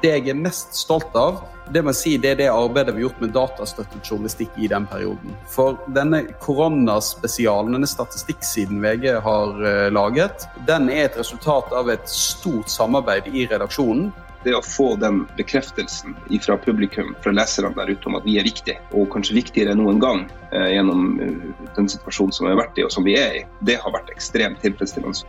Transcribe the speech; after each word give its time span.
Det 0.00 0.12
jeg 0.14 0.30
er 0.32 0.38
mest 0.38 0.72
stolt 0.78 1.16
av, 1.18 1.42
det 1.70 1.82
må 1.84 1.92
jeg 1.92 1.98
si, 1.98 2.12
det 2.18 2.30
er 2.32 2.38
det 2.38 2.46
arbeidet 2.50 2.94
vi 2.96 3.02
har 3.02 3.10
gjort 3.10 3.20
med 3.22 3.34
datastøttet 3.34 4.08
journalistikk 4.08 4.56
i 4.58 4.68
den 4.70 4.86
perioden. 4.90 5.34
For 5.52 5.76
denne 5.94 6.22
koronaspesialen, 6.42 7.76
denne 7.76 7.90
statistikksiden 7.90 8.80
VG 8.82 9.12
har 9.26 9.60
uh, 9.60 9.86
laget, 9.92 10.48
den 10.66 10.88
er 10.90 11.04
et 11.06 11.20
resultat 11.20 11.70
av 11.76 11.92
et 11.92 12.08
stort 12.10 12.72
samarbeid 12.72 13.28
i 13.30 13.44
redaksjonen. 13.50 14.08
Det 14.40 14.54
å 14.56 14.62
få 14.64 14.94
den 14.96 15.26
bekreftelsen 15.36 16.16
fra 16.40 16.56
publikum, 16.64 17.12
fra 17.20 17.34
leserne 17.36 17.74
der 17.76 17.92
ute 17.92 18.08
om 18.08 18.16
at 18.16 18.24
vi 18.24 18.38
er 18.40 18.48
viktige, 18.48 18.80
og 18.96 19.10
kanskje 19.12 19.36
viktigere 19.36 19.74
enn 19.74 19.82
noen 19.84 20.00
gang 20.02 20.24
uh, 20.54 20.66
gjennom 20.72 21.20
uh, 21.20 21.68
den 21.76 21.92
situasjonen 21.92 22.34
som 22.34 22.48
vi 22.48 22.54
har 22.54 22.62
vært 22.64 22.80
i 22.80 22.88
og 22.88 22.96
som 22.96 23.06
vi 23.06 23.18
er 23.20 23.42
i, 23.42 23.46
det 23.68 23.78
har 23.84 23.94
vært 23.94 24.10
ekstremt 24.16 24.64
tilfredsstillende. 24.64 25.28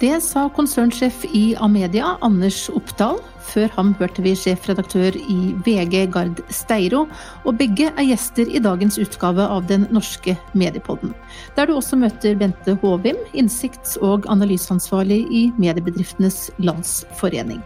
Det 0.00 0.16
sa 0.24 0.48
konsernsjef 0.50 1.22
i 1.30 1.54
Amedia, 1.62 2.16
Anders 2.26 2.66
Oppdal. 2.74 3.20
Før 3.44 3.70
ham 3.76 3.92
hørte 4.00 4.24
vi 4.24 4.32
sjefredaktør 4.34 5.14
i 5.14 5.36
VG, 5.62 6.08
Gard 6.10 6.40
Steiro, 6.50 7.04
og 7.44 7.60
begge 7.60 7.92
er 7.92 8.08
gjester 8.08 8.50
i 8.50 8.62
dagens 8.64 8.98
utgave 8.98 9.46
av 9.46 9.68
Den 9.70 9.86
norske 9.94 10.34
mediepodden, 10.58 11.14
der 11.54 11.70
du 11.70 11.76
også 11.76 12.00
møter 12.00 12.34
Bente 12.40 12.74
Håvim, 12.82 13.20
innsikts- 13.38 13.94
og 14.02 14.26
analyseansvarlig 14.32 15.22
i 15.30 15.46
Mediebedriftenes 15.62 16.48
Landsforening. 16.58 17.62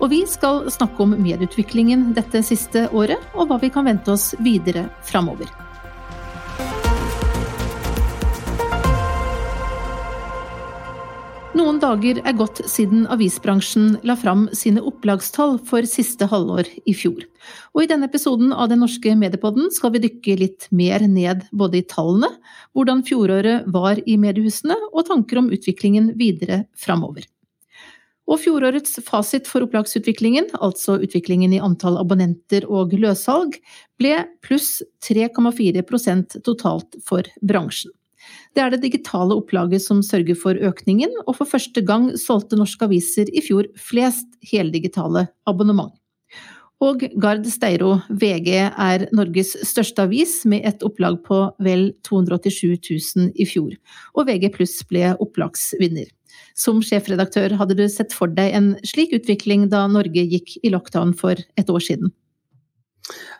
Og 0.00 0.08
vi 0.14 0.24
skal 0.30 0.70
snakke 0.72 1.04
om 1.04 1.16
medieutviklingen 1.18 2.14
dette 2.16 2.40
siste 2.46 2.88
året, 2.96 3.20
og 3.34 3.50
hva 3.50 3.60
vi 3.60 3.74
kan 3.74 3.90
vente 3.90 4.14
oss 4.14 4.30
videre 4.40 4.88
framover. 5.04 5.67
Noen 11.58 11.80
dager 11.82 12.20
er 12.22 12.36
gått 12.38 12.60
siden 12.70 13.06
avisbransjen 13.10 13.96
la 14.06 14.14
fram 14.20 14.44
sine 14.54 14.82
opplagstall 14.84 15.56
for 15.66 15.86
siste 15.90 16.28
halvår 16.30 16.68
i 16.86 16.92
fjor. 16.94 17.24
Og 17.74 17.82
i 17.82 17.88
denne 17.90 18.06
episoden 18.06 18.52
av 18.52 18.68
Den 18.70 18.84
norske 18.84 19.16
mediepodden 19.18 19.72
skal 19.74 19.90
vi 19.96 20.02
dykke 20.04 20.36
litt 20.38 20.68
mer 20.70 21.02
ned 21.10 21.48
både 21.50 21.80
i 21.80 21.86
tallene, 21.88 22.30
hvordan 22.78 23.02
fjoråret 23.08 23.66
var 23.74 23.98
i 24.06 24.14
mediehusene, 24.20 24.76
og 24.92 25.08
tanker 25.10 25.42
om 25.42 25.50
utviklingen 25.50 26.12
videre 26.20 26.60
framover. 26.78 27.26
Og 28.28 28.42
fjorårets 28.44 29.00
fasit 29.02 29.50
for 29.50 29.66
opplagsutviklingen, 29.66 30.52
altså 30.60 31.00
utviklingen 31.02 31.56
i 31.56 31.62
antall 31.64 31.98
abonnenter 31.98 32.68
og 32.70 32.94
løssalg, 32.94 33.58
ble 33.98 34.20
pluss 34.46 34.76
3,4% 35.08 36.38
totalt 36.46 37.00
for 37.08 37.26
bransjen. 37.42 37.97
Det 38.56 38.64
er 38.64 38.72
det 38.74 38.82
digitale 38.82 39.36
opplaget 39.38 39.84
som 39.84 40.02
sørger 40.04 40.38
for 40.38 40.58
økningen, 40.58 41.12
og 41.26 41.38
for 41.38 41.48
første 41.48 41.84
gang 41.84 42.10
solgte 42.18 42.58
norske 42.58 42.84
aviser 42.88 43.30
i 43.30 43.44
fjor 43.44 43.68
flest 43.78 44.28
heldigitale 44.50 45.28
abonnement. 45.48 45.94
Og 46.78 47.02
Gard 47.18 47.42
Steiro, 47.50 47.96
VG 48.06 48.52
er 48.54 49.08
Norges 49.16 49.56
største 49.66 50.04
avis 50.06 50.44
med 50.46 50.62
et 50.68 50.84
opplag 50.86 51.16
på 51.26 51.40
vel 51.64 51.88
287 52.06 53.16
000 53.16 53.32
i 53.34 53.46
fjor, 53.50 53.74
og 54.14 54.28
VG 54.28 54.52
pluss 54.54 54.76
ble 54.86 55.10
opplagsvinner. 55.18 56.06
Som 56.58 56.78
sjefredaktør, 56.82 57.56
hadde 57.58 57.74
du 57.78 57.84
sett 57.90 58.14
for 58.14 58.30
deg 58.30 58.54
en 58.54 58.70
slik 58.86 59.14
utvikling 59.16 59.66
da 59.72 59.86
Norge 59.90 60.22
gikk 60.22 60.54
i 60.62 60.70
lockdown 60.70 61.16
for 61.18 61.38
et 61.58 61.70
år 61.70 61.82
siden? 61.82 62.14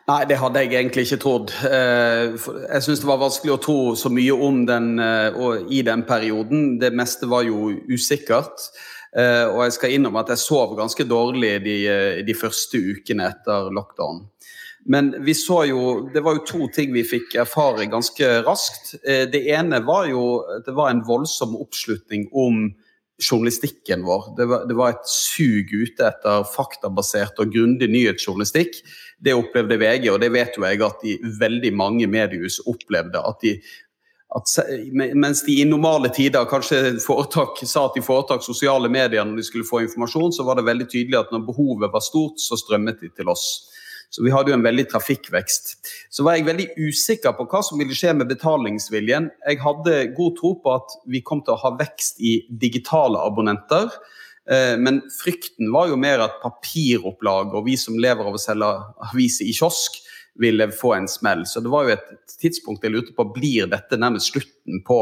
Nei, 0.09 0.23
det 0.25 0.39
hadde 0.41 0.63
jeg 0.63 0.73
egentlig 0.73 1.05
ikke 1.05 1.19
trodd. 1.21 1.51
Eh, 1.67 2.31
jeg 2.33 2.85
syns 2.85 3.03
det 3.03 3.09
var 3.09 3.19
vanskelig 3.21 3.53
å 3.53 3.59
tro 3.61 3.77
så 3.99 4.09
mye 4.09 4.33
om 4.33 4.63
den 4.65 4.95
eh, 5.03 5.37
i 5.69 5.83
den 5.85 6.01
perioden. 6.07 6.79
Det 6.81 6.89
meste 6.97 7.29
var 7.29 7.45
jo 7.45 7.69
usikkert. 7.91 8.71
Eh, 9.13 9.45
og 9.51 9.61
jeg 9.67 9.75
skal 9.77 9.93
innrømme 9.93 10.23
at 10.23 10.33
jeg 10.33 10.41
sov 10.41 10.73
ganske 10.79 11.05
dårlig 11.05 11.59
de, 11.65 11.77
de 12.25 12.37
første 12.37 12.81
ukene 12.81 13.29
etter 13.29 13.69
lockdown. 13.75 14.23
Men 14.89 15.11
vi 15.21 15.35
så 15.37 15.61
jo, 15.69 15.83
det 16.09 16.23
var 16.25 16.39
jo 16.39 16.47
to 16.47 16.67
ting 16.73 16.93
vi 16.95 17.05
fikk 17.05 17.35
erfare 17.43 17.85
ganske 17.91 18.29
raskt. 18.47 18.95
Det 19.03 19.41
ene 19.53 19.83
var 19.85 20.07
jo 20.09 20.39
at 20.55 20.65
det 20.65 20.73
var 20.73 20.89
en 20.89 21.03
voldsom 21.05 21.53
oppslutning 21.59 22.29
om 22.33 22.71
journalistikken 23.19 24.05
vår. 24.07 24.31
Det 24.37 24.47
var, 24.49 24.65
det 24.69 24.77
var, 24.79 24.95
et 24.95 25.11
sug 25.11 25.73
ute 25.73 26.07
etter 26.07 26.45
faktabasert 26.47 27.39
og 27.43 27.51
grundig 27.53 27.89
nyhetsjournalistikk. 27.91 28.79
Det 29.19 29.35
opplevde 29.35 29.77
VG, 29.81 30.09
og 30.13 30.19
det 30.23 30.31
vet 30.31 30.55
jo 30.55 30.63
jeg 30.63 30.81
at 30.85 31.01
de 31.03 31.17
veldig 31.39 31.71
mange 31.75 32.07
mediehus 32.07 32.61
opplevde. 32.65 33.19
at 33.19 33.41
de 33.43 33.59
at, 34.29 34.51
mens 34.93 35.41
de 35.41 35.55
i 35.57 35.65
normale 35.65 36.11
tider 36.13 36.45
kanskje 36.49 36.99
foretak, 37.01 37.63
sa 37.65 37.87
at 37.87 37.95
de 37.97 38.03
foretak 38.05 38.43
sosiale 38.45 38.89
medier 38.91 39.25
når 39.25 39.41
de 39.41 39.45
skulle 39.47 39.65
få 39.65 39.81
informasjon, 39.87 40.35
så 40.35 40.45
var 40.45 40.59
det 40.59 40.67
veldig 40.67 40.85
tydelig 40.91 41.17
at 41.17 41.31
når 41.33 41.47
behovet 41.47 41.89
var 41.89 42.03
stort, 42.05 42.37
så 42.37 42.59
strømmet 42.59 43.01
de 43.01 43.09
til 43.09 43.31
oss. 43.33 43.47
Så 44.09 44.23
vi 44.25 44.33
hadde 44.33 44.49
jo 44.49 44.57
en 44.57 44.65
veldig 44.65 44.87
trafikkvekst. 44.89 45.75
Så 46.13 46.25
var 46.25 46.37
jeg 46.37 46.47
veldig 46.47 46.67
usikker 46.77 47.35
på 47.37 47.45
hva 47.49 47.61
som 47.65 47.81
ville 47.81 47.97
skje 47.97 48.15
med 48.17 48.29
betalingsviljen. 48.29 49.29
Jeg 49.45 49.61
hadde 49.61 49.97
god 50.17 50.37
tro 50.39 50.55
på 50.63 50.77
at 50.77 50.95
vi 51.09 51.21
kom 51.25 51.43
til 51.45 51.53
å 51.53 51.61
ha 51.61 51.75
vekst 51.77 52.21
i 52.21 52.39
digitale 52.49 53.21
abonnenter. 53.21 53.93
Eh, 54.51 54.75
men 54.81 55.01
frykten 55.13 55.71
var 55.73 55.91
jo 55.91 55.97
mer 55.99 56.25
at 56.25 56.39
papiropplag 56.43 57.53
og 57.53 57.67
vi 57.67 57.77
som 57.77 57.99
lever 58.01 58.25
av 58.25 58.37
å 58.37 58.41
selge 58.41 58.69
aviser 59.09 59.49
i 59.49 59.55
kiosk, 59.55 60.01
ville 60.39 60.69
få 60.71 60.93
en 60.95 61.07
smell. 61.07 61.41
Så 61.45 61.59
det 61.59 61.71
var 61.71 61.83
jo 61.83 61.95
et 61.97 62.35
tidspunkt 62.39 62.85
jeg 62.85 62.93
lurte 62.93 63.15
på 63.17 63.25
blir 63.35 63.67
dette 63.67 63.97
nærmest 63.99 64.31
slutten 64.31 64.79
på 64.87 64.99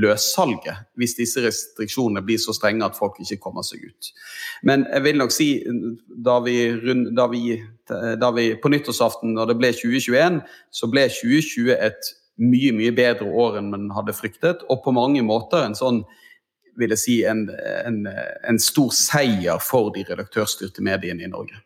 løssalget, 0.00 0.86
hvis 0.98 1.14
disse 1.18 1.42
restriksjonene 1.44 2.22
blir 2.26 2.40
så 2.42 2.54
strenge 2.56 2.86
at 2.86 2.98
folk 2.98 3.20
ikke 3.22 3.38
kommer 3.44 3.66
seg 3.66 3.84
ut. 3.86 4.10
Men 4.66 4.86
jeg 4.90 5.04
vil 5.06 5.20
nok 5.20 5.34
si, 5.34 5.48
da 6.26 6.40
vi, 6.42 6.56
da 7.14 7.28
vi, 7.30 7.42
da 7.90 8.32
vi 8.34 8.48
på 8.58 8.72
nyttårsaften, 8.72 9.36
når 9.36 9.52
det 9.52 9.58
ble 9.60 9.70
2021, 9.76 10.40
så 10.74 10.90
ble 10.90 11.06
2020 11.20 11.76
et 11.76 12.14
mye 12.40 12.72
mye 12.72 12.92
bedre 12.96 13.28
år 13.28 13.60
enn 13.60 13.70
man 13.72 13.90
hadde 13.94 14.16
fryktet, 14.16 14.64
og 14.72 14.82
på 14.84 14.94
mange 14.96 15.22
måter 15.26 15.66
en 15.66 15.76
sånn 15.76 16.02
vil 16.78 16.94
jeg 16.94 17.02
si, 17.02 17.16
en, 17.28 17.46
en, 17.86 18.04
en 18.48 18.60
stor 18.62 18.92
seier 18.94 19.58
for 19.64 19.90
de 19.94 20.04
redaktørstyrte 20.08 20.84
mediene 20.84 21.26
i 21.26 21.32
Norge. 21.32 21.58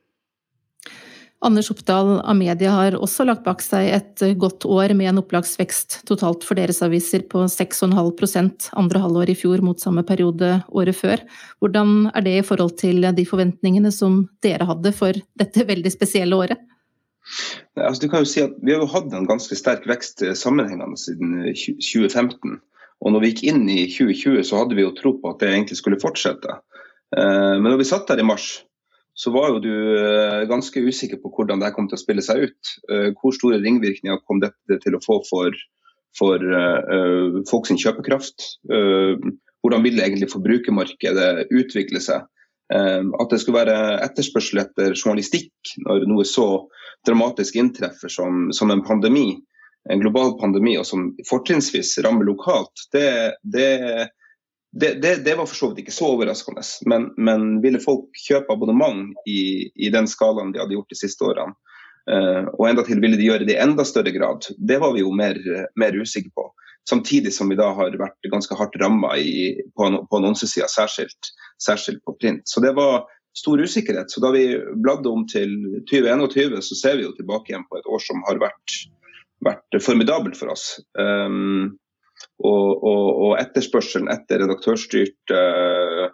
Anders 1.45 1.69
Oppdal 1.69 2.23
av 2.25 2.37
Media 2.39 2.71
har 2.73 2.95
også 2.97 3.27
lagt 3.29 3.43
bak 3.45 3.61
seg 3.61 3.91
et 3.93 4.23
godt 4.41 4.65
år 4.65 4.95
med 4.97 5.11
en 5.11 5.21
opplagsvekst 5.21 5.99
totalt 6.09 6.45
for 6.47 6.57
deres 6.57 6.81
aviser 6.85 7.27
på 7.29 7.43
6,5% 7.53 8.71
andre 8.81 9.03
halvår 9.03 9.33
i 9.35 9.37
fjor 9.37 9.61
mot 9.67 9.81
samme 9.81 10.07
periode 10.09 10.55
året 10.73 10.97
før. 10.97 11.21
Hvordan 11.61 12.09
er 12.15 12.25
det 12.25 12.39
i 12.39 12.47
forhold 12.49 12.79
til 12.81 13.05
de 13.05 13.27
forventningene 13.29 13.93
som 13.93 14.23
dere 14.45 14.65
hadde 14.71 14.95
for 14.97 15.21
dette 15.37 15.67
veldig 15.69 15.93
spesielle 15.93 16.39
året? 16.39 16.65
Altså, 17.77 18.07
du 18.07 18.09
kan 18.09 18.25
jo 18.25 18.29
si 18.29 18.41
at 18.45 18.57
Vi 18.65 18.73
har 18.73 18.81
jo 18.81 18.89
hatt 18.93 19.13
en 19.13 19.29
ganske 19.29 19.57
sterk 19.57 19.85
vekst 19.89 20.25
sammenhengende 20.41 20.97
siden 21.01 21.43
2015. 21.53 22.57
Og 23.05 23.13
når 23.13 23.23
vi 23.23 23.33
gikk 23.33 23.43
inn 23.53 23.67
i 23.69 23.85
2020, 23.93 24.45
så 24.49 24.63
hadde 24.63 24.79
vi 24.79 24.85
jo 24.85 24.95
tro 24.97 25.15
på 25.21 25.33
at 25.33 25.43
det 25.43 25.53
egentlig 25.53 25.77
skulle 25.81 26.01
fortsette. 26.01 26.61
Eh, 27.17 27.57
men 27.61 27.69
når 27.69 27.83
vi 27.83 27.89
satt 27.89 28.09
der 28.09 28.23
i 28.23 28.27
mars, 28.27 28.65
så 29.15 29.31
var 29.31 29.53
jo 29.53 29.63
du 29.63 29.75
eh, 29.95 30.43
ganske 30.51 30.83
usikker 30.83 31.21
på 31.23 31.31
hvordan 31.37 31.63
det 31.63 31.73
kom 31.77 31.87
til 31.91 31.99
å 31.99 32.03
spille 32.03 32.25
seg 32.25 32.49
ut. 32.49 32.75
Eh, 32.91 33.11
hvor 33.21 33.35
store 33.37 33.61
ringvirkninger 33.63 34.23
kom 34.27 34.43
dette 34.43 34.81
til 34.83 34.97
å 34.97 35.03
få 35.05 35.21
for, 35.29 35.55
for 36.19 36.43
uh, 36.43 37.41
folk 37.51 37.69
sin 37.69 37.79
kjøpekraft? 37.81 38.49
Uh, 38.71 39.15
hvordan 39.65 39.85
vil 39.87 40.03
egentlig 40.03 40.33
forbrukermarkedet 40.33 41.47
utvikle 41.55 42.03
seg? 42.03 42.27
Uh, 42.73 43.07
at 43.21 43.31
det 43.31 43.43
skulle 43.43 43.61
være 43.61 44.01
etterspørsel 44.07 44.65
etter 44.65 44.97
journalistikk 44.97 45.77
når 45.85 46.09
noe 46.11 46.27
så 46.27 46.49
dramatisk 47.07 47.61
inntreffer 47.61 48.11
som, 48.11 48.49
som 48.57 48.73
en 48.73 48.83
pandemi, 48.87 49.37
en 49.93 50.00
global 50.00 50.34
pandemi, 50.41 50.77
og 50.81 50.87
som 50.89 51.11
fortrinnsvis 51.28 51.99
rammer 52.05 52.29
lokalt, 52.29 52.87
det, 52.93 53.09
det 53.43 54.09
det, 54.75 55.25
det, 55.25 55.35
var 55.38 55.47
for 55.47 55.55
så 55.55 55.69
vidt 55.70 55.85
ikke 55.85 55.94
så 55.94 56.09
overraskende, 56.17 56.62
men, 56.91 57.12
men 57.14 57.61
ville 57.62 57.79
folk 57.79 58.09
kjøpe 58.19 58.50
abonnement 58.56 59.12
i, 59.31 59.70
i, 59.70 59.91
den 59.94 60.09
skalaen 60.11 60.50
de 60.50 60.59
hadde 60.59 60.75
gjort 60.75 60.91
de 60.91 60.99
siste 60.99 61.23
årene, 61.23 61.55
uh, 62.11 62.50
og 62.56 62.67
enda 62.67 62.82
til 62.82 62.99
ville 63.05 63.20
de 63.20 63.29
gjøre 63.29 63.47
det 63.47 63.55
i 63.55 63.62
enda 63.62 63.87
større 63.87 64.11
grad, 64.17 64.49
det 64.59 64.81
var 64.82 64.97
vi 64.97 65.05
jo 65.05 65.12
mer, 65.14 65.38
mer 65.79 65.94
usikre 65.94 66.35
på. 66.35 66.49
Samtidig 66.91 67.31
som 67.32 67.49
vi 67.49 67.56
da 67.56 67.70
har 67.76 67.94
vært 67.97 68.29
ganske 68.32 68.59
hardt 68.59 68.75
ramma 68.82 69.14
på, 69.14 69.87
på 70.11 70.19
annonsesida, 70.19 70.67
særskilt, 70.69 71.31
særskilt 71.62 72.03
på 72.05 72.17
print. 72.19 72.43
Så 72.50 72.61
det 72.61 72.75
var 72.76 73.06
stor 73.38 73.62
usikkerhet. 73.62 74.11
Så 74.11 74.20
da 74.20 74.31
vi 74.35 74.44
bladde 74.85 75.09
om 75.09 75.25
til 75.31 75.55
2021, 75.91 76.59
så 76.61 76.76
ser 76.76 76.99
vi 76.99 77.06
jo 77.06 77.14
tilbake 77.17 77.53
igjen 77.55 77.64
på 77.70 77.81
et 77.81 77.88
år 77.88 78.05
som 78.05 78.20
har 78.29 78.43
vært, 78.43 78.76
vært 79.44 79.79
formidabelt 79.85 80.37
for 80.38 80.52
oss. 80.55 80.79
Um, 80.99 81.76
og, 82.44 82.69
og, 82.85 83.08
og 83.26 83.32
etterspørselen 83.41 84.11
etter 84.12 84.43
redaktørstyrte 84.44 85.41
uh, 85.41 86.12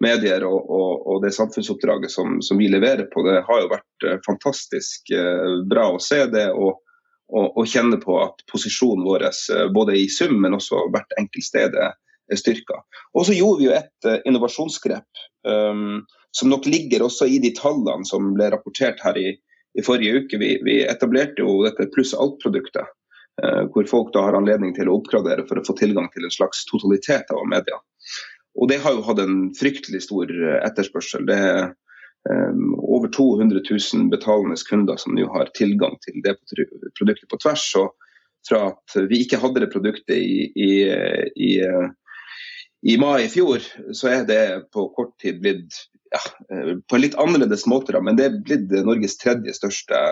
medier 0.00 0.46
og, 0.48 0.70
og, 0.70 1.18
det 1.24 1.34
samfunnsoppdraget 1.36 2.12
som, 2.12 2.38
som, 2.44 2.60
vi 2.60 2.70
leverer 2.72 3.08
på, 3.10 3.24
det 3.26 3.42
har 3.46 3.64
jo 3.64 3.72
vært 3.72 4.06
uh, 4.06 4.16
fantastisk 4.26 5.12
uh, 5.14 5.60
bra 5.70 5.90
å 5.94 6.00
se 6.02 6.24
det. 6.32 6.50
og 6.52 6.80
og, 7.30 7.60
kjenne 7.70 7.94
på 8.02 8.16
at 8.18 8.40
posisjonen 8.50 9.04
vår 9.06 9.22
både 9.70 9.94
i 10.00 10.08
sum, 10.10 10.32
men 10.42 10.56
også 10.56 10.80
hvert 10.90 11.12
enkelt 11.14 11.46
sted 11.46 11.76
er 11.78 11.92
styrka. 12.34 12.80
Og 13.14 13.28
så 13.28 13.36
gjorde 13.36 13.60
vi 13.60 13.68
jo 13.68 13.76
et 13.76 14.08
innovasjonsgrep 14.26 15.20
um, 15.46 16.00
som 16.34 16.50
nok 16.50 16.66
ligger 16.66 17.04
også 17.06 17.28
i 17.30 17.38
de 17.38 17.52
tallene 17.54 18.02
som 18.08 18.32
ble 18.34 18.50
rapportert 18.50 18.98
her 19.06 19.14
i, 19.14 19.36
i 19.78 19.82
forrige 19.82 20.22
uke. 20.22 20.38
Vi, 20.38 20.50
vi, 20.64 20.80
etablerte 20.86 21.44
jo 21.44 21.60
dette 21.64 21.88
pluss 21.94 22.14
alt-produktet, 22.14 22.88
eh, 23.42 23.62
hvor 23.72 23.86
folk 23.90 24.12
da 24.14 24.26
har 24.26 24.38
anledning 24.38 24.74
til 24.76 24.90
å 24.90 24.98
oppgradere 25.00 25.46
for 25.48 25.60
å 25.60 25.66
få 25.66 25.76
tilgang 25.78 26.10
til 26.14 26.26
en 26.26 26.34
slags 26.34 26.64
totalitet 26.70 27.30
av 27.34 27.46
media. 27.50 27.78
Og 28.58 28.70
det 28.70 28.80
har 28.82 28.96
jo 28.96 29.06
hatt 29.06 29.22
en 29.22 29.50
fryktelig 29.56 30.04
stor 30.08 30.30
eh, 30.30 30.58
etterspørsel. 30.66 31.26
Det 31.28 31.38
er 31.38 31.62
eh, 31.70 32.60
over 32.82 33.12
200 33.14 33.62
000 33.62 34.10
betalende 34.12 34.58
kunder 34.68 35.00
som 35.00 35.16
nå 35.16 35.28
har 35.34 35.52
tilgang 35.58 35.96
til 36.06 36.20
det 36.26 36.36
produktet 36.98 37.30
på 37.30 37.40
tvers. 37.42 37.66
Og 37.80 37.94
fra 38.48 38.70
at 38.72 39.00
vi 39.10 39.22
ikke 39.22 39.40
hadde 39.42 39.62
det 39.62 39.72
produktet 39.72 40.16
i, 40.16 40.48
i, 40.56 40.72
i, 41.36 41.50
i 42.88 42.94
mai 42.96 43.26
i 43.26 43.28
fjor, 43.28 43.60
så 43.92 44.08
er 44.08 44.22
det 44.24 44.44
på 44.72 44.86
kort 44.96 45.12
tid 45.20 45.42
blitt 45.44 45.76
ja, 46.14 46.20
eh, 46.56 46.74
på 46.88 46.96
en 46.96 47.04
litt 47.04 47.16
annerledes 47.20 47.66
måte, 47.70 47.94
men 48.00 48.18
det 48.18 48.28
er 48.28 48.42
blitt 48.44 48.72
Norges 48.86 49.18
tredje 49.20 49.54
største 49.56 50.02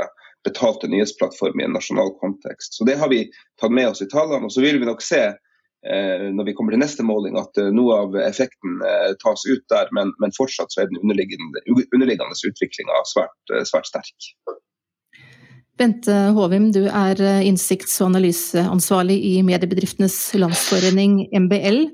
betalte 0.46 0.88
nyhetsplattform 0.88 1.60
i 1.60 1.66
en 1.66 1.74
nasjonal 1.76 2.12
kontekst. 2.20 2.74
Så 2.74 2.84
Det 2.84 2.98
har 2.98 3.08
vi 3.08 3.30
tatt 3.60 3.72
med 3.72 3.88
oss 3.88 4.02
i 4.02 4.08
tallene. 4.08 4.44
og 4.46 4.52
Så 4.52 4.62
vil 4.62 4.78
vi 4.78 4.86
nok 4.86 5.02
se 5.02 5.22
eh, 5.26 6.26
når 6.34 6.44
vi 6.44 6.54
kommer 6.54 6.74
til 6.74 6.82
neste 6.82 7.02
måling 7.06 7.38
at 7.38 7.58
eh, 7.58 7.72
noe 7.74 7.98
av 8.04 8.16
effekten 8.22 8.80
eh, 8.86 9.12
tas 9.24 9.44
ut 9.48 9.64
der, 9.72 9.90
men, 9.92 10.14
men, 10.22 10.34
fortsatt 10.38 10.72
så 10.72 10.82
er 10.82 10.92
den 10.92 11.02
underliggende, 11.02 11.64
underliggende 11.94 12.38
utviklinga 12.50 13.02
svært, 13.12 13.38
eh, 13.54 13.66
svært 13.68 13.90
sterk. 13.90 14.30
Bente 15.78 16.14
Håvim, 16.34 16.72
du 16.74 16.80
er 16.90 17.20
eh, 17.22 17.44
innsikts- 17.46 18.00
og 18.02 18.08
analyseansvarlig 18.08 19.14
i 19.28 19.32
Mediebedriftenes 19.46 20.16
Landsforening, 20.34 21.20
MBL. 21.30 21.84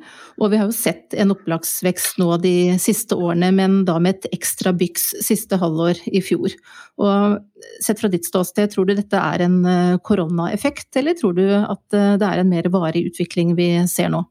Og 0.40 0.50
vi 0.52 0.60
har 0.60 0.70
jo 0.70 0.76
sett 0.76 1.12
en 1.20 1.34
opplagsvekst 1.34 2.16
nå 2.22 2.30
de 2.40 2.78
siste 2.80 3.18
årene, 3.18 3.52
men 3.52 3.82
da 3.84 3.98
med 4.00 4.16
et 4.16 4.38
ekstra 4.38 4.72
byks 4.72 5.10
siste 5.26 5.58
halvår 5.60 6.00
i 6.08 6.24
fjor. 6.24 6.56
Og 7.04 7.36
sett 7.84 8.00
fra 8.00 8.08
ditt 8.12 8.24
ståsted, 8.24 8.72
tror 8.72 8.88
du 8.88 8.96
dette 8.96 9.20
er 9.20 9.44
en 9.44 9.60
eh, 9.68 9.96
koronaeffekt, 10.00 10.88
eller 11.00 11.18
tror 11.20 11.36
du 11.36 11.44
at 11.52 11.98
eh, 11.98 12.14
det 12.20 12.30
er 12.30 12.40
en 12.40 12.54
mer 12.56 12.70
varig 12.72 13.04
utvikling 13.12 13.52
vi 13.58 13.68
ser 13.90 14.08
nå? 14.16 14.24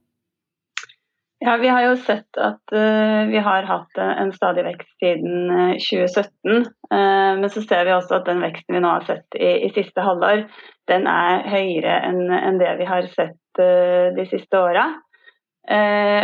Ja, 1.45 1.57
Vi 1.57 1.68
har 1.68 1.81
jo 1.84 1.95
sett 2.00 2.38
at 2.40 2.72
uh, 2.72 3.28
vi 3.28 3.40
har 3.44 3.66
hatt 3.68 3.98
en 4.00 4.30
stadig 4.31 4.63
vekst 4.63 4.94
siden 5.04 5.50
uh, 5.51 5.74
2017. 5.75 6.69
Uh, 6.88 7.34
men 7.42 7.50
så 7.51 7.63
ser 7.66 7.84
vi 7.84 7.92
også 7.92 8.22
at 8.22 8.30
den 8.30 8.40
veksten 8.40 8.78
vi 8.78 8.80
nå 8.80 8.92
har 8.94 9.04
sett 9.10 9.36
i, 9.36 9.50
i 9.68 9.72
siste 9.75 10.06
halvår, 10.06 10.45
den 10.88 11.10
er 11.12 11.44
høyere 11.51 11.98
enn 12.07 12.31
en 12.31 12.62
det 12.62 12.72
vi 12.80 12.88
har 12.88 13.10
sett 13.12 13.40
de 13.54 14.24
siste 14.25 14.57
åra. 14.57 14.88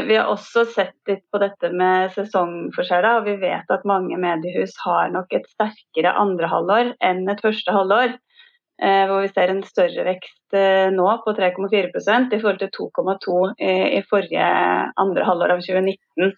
vi 0.08 0.16
har 0.18 0.32
også 0.32 0.64
sett 0.74 0.98
litt 1.08 1.22
på 1.32 1.38
dette 1.40 1.70
med 1.70 2.10
sesongforskjeller, 2.16 3.20
og 3.20 3.28
vi 3.28 3.36
vet 3.44 3.70
at 3.70 3.86
mange 3.86 4.18
mediehus 4.18 4.74
har 4.82 5.12
nok 5.14 5.36
et 5.38 5.46
sterkere 5.52 6.16
andre 6.18 6.50
halvår 6.50 6.90
enn 7.06 7.30
et 7.30 7.44
første 7.46 7.76
halvår. 7.76 8.18
Eh, 8.80 9.06
hvor 9.10 9.26
vi 9.26 9.32
ser 9.34 9.52
en 9.52 9.64
større 9.68 10.06
vekst 10.08 10.56
eh, 10.56 10.88
nå 10.96 11.08
på 11.26 11.34
3,4% 11.36 12.32
i 12.32 12.40
forhold 12.40 12.62
til 12.62 12.70
2,2 12.78 13.40
i 13.60 14.00
forrige 14.08 14.46
andre 15.04 15.26
halvår 15.28 15.56
av 15.58 15.64
2019. 15.66 16.32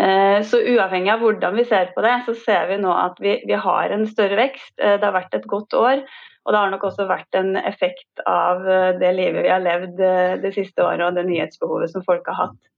Eh, 0.00 0.38
så 0.48 0.62
uavhengig 0.72 1.12
av 1.12 1.20
hvordan 1.20 1.58
vi 1.60 1.66
ser 1.68 1.92
på 1.92 2.04
det, 2.06 2.14
så 2.24 2.36
ser 2.46 2.70
vi 2.72 2.80
nå 2.80 2.94
at 2.96 3.20
vi, 3.20 3.36
vi, 3.44 3.58
har 3.66 3.92
en 3.92 4.06
større 4.08 4.40
vekst. 4.40 4.72
Det 4.80 5.04
har 5.04 5.12
vært 5.12 5.36
et 5.36 5.48
godt 5.50 5.76
år, 5.76 6.06
og 6.46 6.54
det 6.54 6.62
har 6.62 6.72
nok 6.72 6.88
også 6.88 7.04
vært 7.10 7.36
en 7.36 7.52
effekt 7.60 8.24
av 8.24 8.64
det 9.02 9.12
livet 9.18 9.44
vi 9.44 9.52
har 9.52 9.62
levd 9.62 10.00
det 10.42 10.56
siste 10.56 10.80
året 10.86 11.04
og 11.04 11.20
det 11.20 11.28
nyhetsbehovet 11.28 11.92
som 11.92 12.06
folk 12.08 12.32
har 12.32 12.46
hatt. 12.46 12.71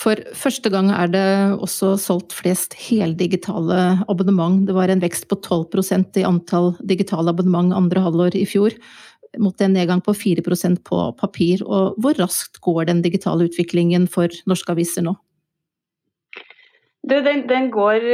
For 0.00 0.16
første 0.38 0.70
gang 0.72 0.88
er 0.94 1.10
det 1.12 1.28
også 1.60 1.92
solgt 2.00 2.32
flest 2.32 2.76
heldigitale 2.78 4.00
abonnement. 4.08 4.62
Det 4.64 4.76
var 4.76 4.88
en 4.88 5.02
vekst 5.02 5.26
på 5.28 5.36
12% 5.44 6.16
i 6.22 6.24
antall 6.24 6.72
digitale 6.80 7.34
abonnement 7.34 7.74
andre 7.76 8.04
halvår 8.06 8.38
i 8.40 8.46
fjor, 8.48 8.76
mot 9.38 9.60
en 9.60 9.74
nedgang 9.76 10.00
på 10.00 10.14
4% 10.16 10.80
på 10.88 11.02
papir. 11.20 11.64
Og 11.66 12.00
hvor 12.00 12.16
raskt 12.16 12.62
går 12.64 12.88
den 12.88 13.02
digitale 13.04 13.50
utviklingen 13.50 14.08
for 14.08 14.32
norske 14.48 14.72
aviser 14.72 15.04
nå? 15.04 15.18
Den, 17.10 17.46
den, 17.48 17.70
går 17.72 18.04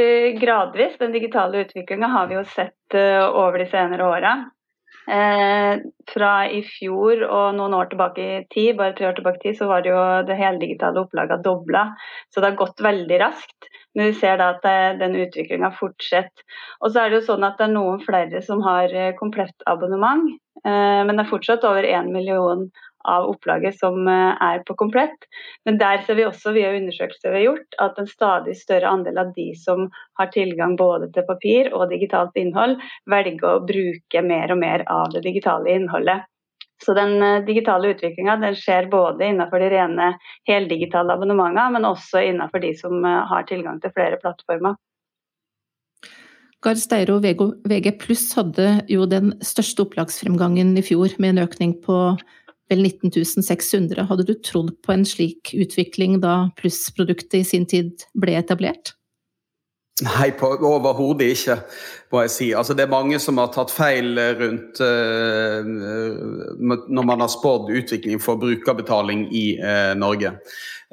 gradvis. 0.41 0.99
Den 0.99 1.15
digitale 1.15 1.63
utviklinga 1.65 2.07
har 2.11 2.27
vi 2.27 2.37
jo 2.37 2.43
sett 2.55 2.95
uh, 2.95 3.27
over 3.31 3.59
de 3.59 3.67
senere 3.71 4.07
åra. 4.07 4.35
Eh, 5.07 5.79
fra 6.11 6.31
i 6.51 6.59
fjor 6.67 7.21
og 7.23 7.55
noen 7.55 7.75
år 7.77 7.87
tilbake 7.93 8.23
i 8.23 8.39
tid, 8.51 8.73
bare 8.79 8.95
tre 8.97 9.07
år 9.07 9.15
tilbake 9.15 9.39
i 9.39 9.43
tid, 9.45 9.59
så 9.61 9.69
var 9.69 9.85
det 9.85 9.93
jo 9.93 10.01
det 10.27 10.35
heldigitale 10.35 11.05
opplaget 11.05 11.45
dobla. 11.45 11.85
Så 12.27 12.43
det 12.43 12.51
har 12.51 12.59
gått 12.59 12.83
veldig 12.83 13.19
raskt. 13.23 13.69
Men 13.95 14.11
vi 14.11 14.17
ser 14.19 14.37
da 14.37 14.51
at 14.53 14.65
det, 14.65 14.99
den 14.99 15.15
utviklinga 15.17 15.71
fortsetter. 15.79 16.43
Og 16.83 16.91
så 16.91 17.01
er 17.01 17.09
det 17.09 17.21
jo 17.21 17.27
sånn 17.31 17.47
at 17.47 17.55
det 17.57 17.69
er 17.69 17.73
noen 17.73 18.03
flere 18.03 18.43
som 18.45 18.59
har 18.65 18.91
eh, 18.93 19.15
komplett 19.17 19.65
abonnement, 19.65 20.27
eh, 20.61 21.01
men 21.07 21.15
det 21.15 21.23
er 21.23 21.31
fortsatt 21.31 21.65
over 21.65 21.87
én 21.87 22.11
million 22.13 22.67
av 23.07 23.27
opplaget 23.31 23.79
som 23.79 24.07
eh, 24.07 24.37
er 24.43 24.63
på 24.67 24.75
komplett. 24.79 25.27
Men 25.65 25.79
der 25.81 26.03
ser 26.05 26.19
vi 26.19 26.27
også 26.27 26.53
via 26.55 26.73
undersøkelser 26.77 27.33
vi 27.33 27.41
har 27.41 27.45
gjort, 27.49 27.77
at 27.83 27.99
en 28.01 28.09
stadig 28.11 28.55
større 28.59 28.93
andel 28.93 29.21
av 29.23 29.33
de 29.35 29.49
som 29.59 29.87
har 30.19 30.31
tilgang 30.35 30.77
både 30.79 31.11
til 31.15 31.27
papir 31.27 31.71
og 31.73 31.89
digitalt 31.93 32.35
innhold, 32.39 32.77
velger 33.09 33.51
å 33.51 33.61
bruke 33.67 34.25
mer 34.25 34.53
og 34.53 34.61
mer 34.63 34.85
av 34.91 35.13
det 35.15 35.25
digitale 35.27 35.75
innholdet. 35.77 36.27
Så 36.85 36.93
den 36.93 37.21
eh, 37.23 37.43
digitale 37.45 37.93
utviklinga 37.95 38.37
skjer 38.55 38.89
både 38.91 39.31
innenfor 39.31 39.63
de 39.63 39.69
rene 39.73 40.11
heldigitale 40.49 41.15
abonnementene, 41.15 41.71
men 41.73 41.87
også 41.89 42.21
innenfor 42.29 42.61
de 42.61 42.73
som 42.77 42.99
eh, 43.05 43.23
har 43.31 43.47
tilgang 43.49 43.81
til 43.81 43.93
flere 43.95 44.19
plattformer. 44.21 44.77
Gahr 46.65 46.77
Steiro 46.81 47.19
VG 47.21 47.91
pluss 48.01 48.31
hadde 48.37 48.79
jo 48.89 49.05
den 49.09 49.35
største 49.45 49.85
opplagsfremgangen 49.85 50.73
i 50.77 50.83
fjor, 50.85 51.13
med 51.21 51.35
en 51.35 51.43
økning 51.45 51.75
på 51.83 52.17
vel 52.71 52.83
19 52.83 53.43
600. 53.43 54.07
Hadde 54.09 54.27
du 54.27 54.35
trodd 54.43 54.75
på 54.85 54.93
en 54.95 55.05
slik 55.07 55.53
utvikling 55.55 56.19
da 56.23 56.49
plussproduktet 56.59 57.41
i 57.41 57.47
sin 57.47 57.67
tid 57.69 58.07
ble 58.19 58.37
etablert? 58.39 58.97
Nei, 60.05 60.27
overhodet 60.37 61.31
ikke, 61.33 61.55
må 62.13 62.19
jeg 62.21 62.29
si. 62.29 62.47
Altså, 62.53 62.75
det 62.77 62.83
er 62.85 62.91
mange 62.91 63.17
som 63.17 63.39
har 63.41 63.49
tatt 63.49 63.71
feil 63.73 64.11
rundt 64.37 64.77
uh, 64.77 65.65
når 65.65 67.07
man 67.07 67.23
har 67.23 67.31
spådd 67.33 67.71
utvikling 67.79 68.21
for 68.21 68.37
brukerbetaling 68.37 69.25
i 69.33 69.47
uh, 69.57 69.95
Norge. 69.97 70.35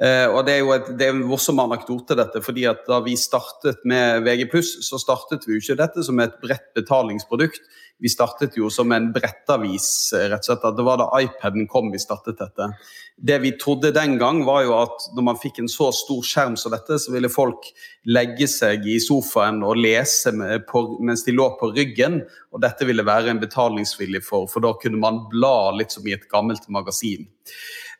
Uh, 0.01 0.33
og 0.33 0.41
Det 0.47 0.55
er 0.55 0.63
jo 0.63 0.73
et, 0.73 0.89
det 0.97 1.05
er 1.05 1.13
en 1.13 1.21
morsom 1.29 1.61
anekdote, 1.61 2.17
dette. 2.17 2.41
fordi 2.41 2.65
at 2.65 2.81
Da 2.89 2.97
vi 3.05 3.13
startet 3.13 3.85
med 3.85 4.25
VG+, 4.25 4.49
så 4.81 4.97
startet 4.97 5.45
vi 5.45 5.53
jo 5.53 5.61
ikke 5.61 5.77
dette 5.85 6.01
som 6.03 6.19
et 6.25 6.41
bredt 6.41 6.73
betalingsprodukt 6.73 7.61
vi 8.03 8.09
startet 8.11 8.57
jo 8.59 8.67
som 8.73 8.91
en 8.91 9.07
brettavis, 9.15 9.87
rett 10.15 10.43
og 10.43 10.49
slett. 10.49 10.65
At 10.67 10.75
det 10.77 10.85
var 10.85 10.99
da 10.99 11.07
iPaden 11.21 11.67
kom 11.71 11.93
vi 11.93 12.01
startet 12.01 12.41
dette. 12.41 12.67
Det 13.15 13.37
vi 13.39 13.53
trodde 13.59 13.93
den 13.95 14.17
gang, 14.19 14.41
var 14.47 14.65
jo 14.65 14.73
at 14.81 15.07
når 15.15 15.27
man 15.29 15.39
fikk 15.39 15.61
en 15.63 15.71
så 15.71 15.87
stor 15.95 16.25
skjerm 16.27 16.57
som 16.59 16.75
dette, 16.75 16.99
så 16.99 17.13
ville 17.13 17.31
folk 17.31 17.69
legge 18.11 18.49
seg 18.51 18.83
i 18.91 18.97
sofaen 19.01 19.63
og 19.63 19.79
lese 19.79 20.33
mens 20.35 21.23
de 21.23 21.35
lå 21.35 21.47
på 21.61 21.71
ryggen. 21.71 22.19
Og 22.51 22.63
dette 22.65 22.87
ville 22.87 23.07
være 23.07 23.31
en 23.31 23.41
betalingsvillig 23.41 24.25
for, 24.27 24.51
for 24.51 24.65
da 24.65 24.75
kunne 24.81 24.99
man 24.99 25.23
bla 25.31 25.71
litt 25.77 25.95
som 25.95 26.07
i 26.07 26.17
et 26.17 26.27
gammelt 26.31 26.67
magasin. 26.67 27.29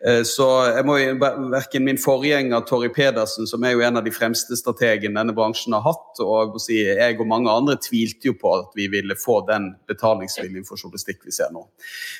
Eh, 0.05 0.21
så 0.27 0.45
jeg 0.69 0.85
må 0.85 0.97
jo, 0.99 1.13
Verken 1.53 1.85
min 1.87 1.99
forgjenger 2.01 2.65
Torry 2.69 2.91
Pedersen, 2.93 3.47
som 3.49 3.63
er 3.65 3.73
jo 3.73 3.83
en 3.85 3.97
av 3.97 4.05
de 4.05 4.13
fremste 4.13 4.57
strategene 4.59 5.17
denne 5.17 5.33
bransjen 5.35 5.73
har 5.73 5.85
hatt, 5.87 6.21
og 6.21 6.59
si, 6.61 6.77
jeg 6.85 7.17
og 7.17 7.29
mange 7.31 7.51
andre 7.51 7.77
tvilte 7.81 8.29
jo 8.29 8.35
på 8.37 8.53
at 8.59 8.77
vi 8.77 8.87
ville 8.93 9.17
få 9.17 9.39
den 9.49 9.71
betalingsviljen 9.89 10.67
for 10.67 10.77
journalistikk 10.77 11.25
vi 11.25 11.33
ser 11.33 11.53
nå. 11.55 11.65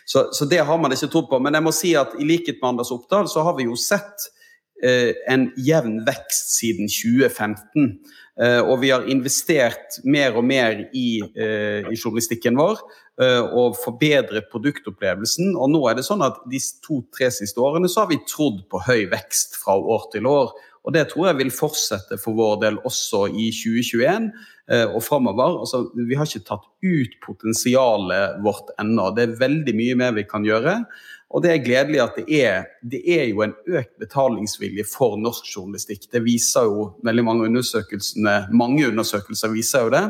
Så, 0.06 0.28
så, 0.34 0.50
det 0.50 0.64
har 0.66 0.82
man 0.82 0.96
ikke 0.96 1.12
trodd 1.14 1.30
på. 1.30 1.42
Men 1.44 1.58
jeg 1.58 1.68
må 1.68 1.76
si 1.76 1.94
at 2.00 2.18
i 2.18 2.28
likhet 2.28 2.62
med 2.62 2.74
Anders 2.74 2.94
Oppdal, 2.96 3.30
så 3.30 3.46
har 3.46 3.58
vi 3.60 3.70
jo 3.70 3.78
sett 3.80 4.30
eh, 4.82 5.14
en 5.32 5.52
jevn 5.62 6.02
vekst 6.08 6.58
siden 6.58 6.90
2015. 6.90 7.92
Eh, 8.42 8.62
og 8.66 8.82
vi 8.82 8.90
har 8.96 9.06
investert 9.12 10.02
mer 10.04 10.36
og 10.36 10.48
mer 10.48 10.88
i, 10.90 11.22
i 11.22 11.96
journalistikken 11.96 12.58
vår 12.58 12.82
og 13.16 13.78
forbedre 13.80 14.42
produktopplevelsen. 14.52 15.54
Og 15.56 15.70
nå 15.72 15.80
er 15.88 15.96
det 15.96 16.04
sånn 16.04 16.24
at 16.26 16.42
de 16.52 16.60
to-tre 16.84 17.30
siste 17.32 17.62
årene 17.64 17.88
så 17.88 18.04
har 18.04 18.10
vi 18.10 18.18
trodd 18.28 18.66
på 18.68 18.82
høy 18.84 19.06
vekst 19.14 19.56
fra 19.62 19.78
år 19.80 20.10
til 20.12 20.28
år. 20.28 20.52
Og 20.86 20.94
det 20.94 21.08
tror 21.10 21.32
jeg 21.32 21.40
vil 21.40 21.54
fortsette 21.54 22.18
for 22.22 22.38
vår 22.38 22.60
del 22.62 22.76
også 22.86 23.26
i 23.32 23.48
2021 23.56 24.28
og 24.92 25.02
framover. 25.06 25.60
Altså, 25.64 25.86
vi 25.96 26.18
har 26.18 26.30
ikke 26.30 26.46
tatt 26.46 26.68
ut 26.86 27.18
potensialet 27.26 28.40
vårt 28.46 28.70
ennå. 28.82 29.10
Det 29.16 29.26
er 29.26 29.40
veldig 29.40 29.76
mye 29.78 29.98
mer 30.04 30.16
vi 30.18 30.26
kan 30.30 30.46
gjøre. 30.46 30.78
Og 31.36 31.42
det 31.44 31.52
er 31.52 31.64
gledelig 31.66 32.02
at 32.04 32.18
det 32.20 32.38
er, 32.38 32.68
det 32.86 33.02
er 33.12 33.26
jo 33.32 33.42
en 33.44 33.56
økt 33.68 33.96
betalingsvilje 34.02 34.86
for 34.88 35.18
norsk 35.20 35.48
journalistikk. 35.50 36.06
Det 36.14 36.22
viser 36.26 36.70
jo 36.70 36.92
veldig 37.06 37.26
mange 37.26 37.50
undersøkelsene, 37.50 38.36
mange 38.54 38.86
undersøkelser 38.92 39.54
viser 39.56 39.88
jo 39.88 39.96
det. 39.98 40.06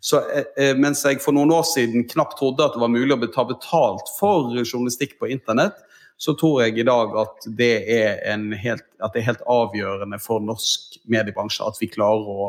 Så 0.00 0.20
eh, 0.56 0.72
Mens 0.76 1.04
jeg 1.04 1.20
for 1.20 1.36
noen 1.36 1.52
år 1.52 1.66
siden 1.68 2.06
knapt 2.08 2.38
trodde 2.40 2.64
at 2.64 2.76
det 2.76 2.82
var 2.82 2.92
mulig 2.92 3.16
å 3.16 3.30
ta 3.32 3.44
betalt 3.48 4.10
for 4.16 4.48
journalistikk 4.62 5.18
på 5.20 5.30
internett, 5.32 5.76
så 6.20 6.34
tror 6.36 6.62
jeg 6.64 6.80
i 6.80 6.84
dag 6.84 7.14
at 7.16 7.46
det 7.56 7.74
er, 7.94 8.40
helt, 8.60 8.84
at 9.00 9.14
det 9.14 9.22
er 9.22 9.30
helt 9.30 9.44
avgjørende 9.48 10.18
for 10.20 10.42
norsk 10.44 10.98
mediebransje 11.08 11.64
at 11.64 11.80
vi 11.80 11.88
klarer 11.88 12.28
å, 12.28 12.48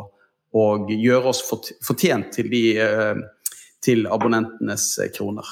å 0.51 0.65
gjøre 0.91 1.31
oss 1.31 1.39
fortjent 1.47 2.33
til, 2.35 2.49
de, 2.51 2.63
til 3.79 4.09
abonnentenes 4.11 4.89
kroner. 5.15 5.47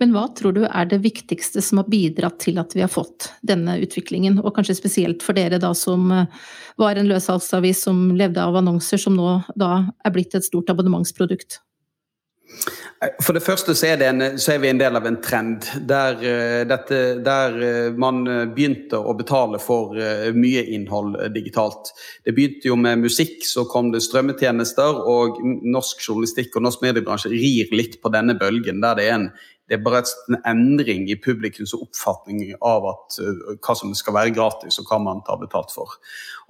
Men 0.00 0.12
hva 0.14 0.26
tror 0.36 0.56
du 0.56 0.62
er 0.66 0.88
det 0.90 1.00
viktigste 1.04 1.62
som 1.62 1.80
har 1.80 1.90
bidratt 1.90 2.40
til 2.42 2.58
at 2.62 2.74
vi 2.76 2.82
har 2.82 2.90
fått 2.90 3.30
denne 3.46 3.78
utviklingen, 3.82 4.40
og 4.42 4.54
kanskje 4.56 4.78
spesielt 4.78 5.22
for 5.24 5.38
dere 5.38 5.60
da 5.62 5.72
som 5.78 6.10
eh, 6.12 6.40
var 6.80 6.98
en 6.98 7.10
løssalgsavis 7.10 7.84
som 7.86 8.08
levde 8.18 8.42
av 8.42 8.58
annonser, 8.58 9.00
som 9.00 9.16
nå 9.16 9.38
da 9.58 9.74
er 10.04 10.14
blitt 10.14 10.34
et 10.38 10.46
stort 10.46 10.72
abonnementsprodukt? 10.72 11.60
For 13.18 13.34
det 13.34 13.42
første 13.42 13.74
så 13.74 13.88
er, 13.90 14.02
en, 14.06 14.22
så 14.38 14.52
er, 14.54 14.60
vi 14.62 14.68
en 14.70 14.78
del 14.78 14.94
av 14.94 15.06
en 15.08 15.16
trend 15.24 15.66
der, 15.90 16.20
eh, 16.22 16.60
dette, 16.70 17.00
der, 17.26 17.56
eh, 17.66 17.96
man 17.98 18.22
begynte 18.54 19.00
å 19.00 19.16
betale 19.18 19.58
for 19.62 19.96
mye 20.36 20.62
innhold 20.76 21.18
digitalt. 21.34 21.90
Det 22.22 22.34
begynte 22.36 22.70
jo 22.70 22.76
med 22.78 23.02
musikk, 23.02 23.40
så 23.48 23.66
kom 23.70 23.90
det 23.90 24.04
strømmetjenester, 24.06 25.02
og 25.10 25.40
norsk 25.42 26.04
journalistikk 26.06 26.54
og 26.56 26.68
norsk 26.68 26.84
mediebransje 26.86 27.32
rir 27.34 27.74
litt 27.74 27.98
på 28.02 28.12
denne 28.14 28.38
bølgen, 28.38 28.78
der 28.84 29.00
det 29.00 29.08
er 29.08 29.18
en 29.18 29.32
det 29.72 29.78
er 29.78 29.84
bare 29.86 30.02
en 30.28 30.36
endring 30.44 31.06
i 31.08 31.14
publikums 31.16 31.72
oppfatning 31.72 32.50
av 32.60 32.84
at, 32.90 33.14
hva 33.64 33.76
som 33.78 33.94
skal 33.96 34.12
være 34.18 34.34
gratis 34.36 34.76
og 34.82 34.90
hva 34.90 34.98
man 35.00 35.22
tar 35.24 35.38
betalt 35.40 35.72
for. 35.72 35.94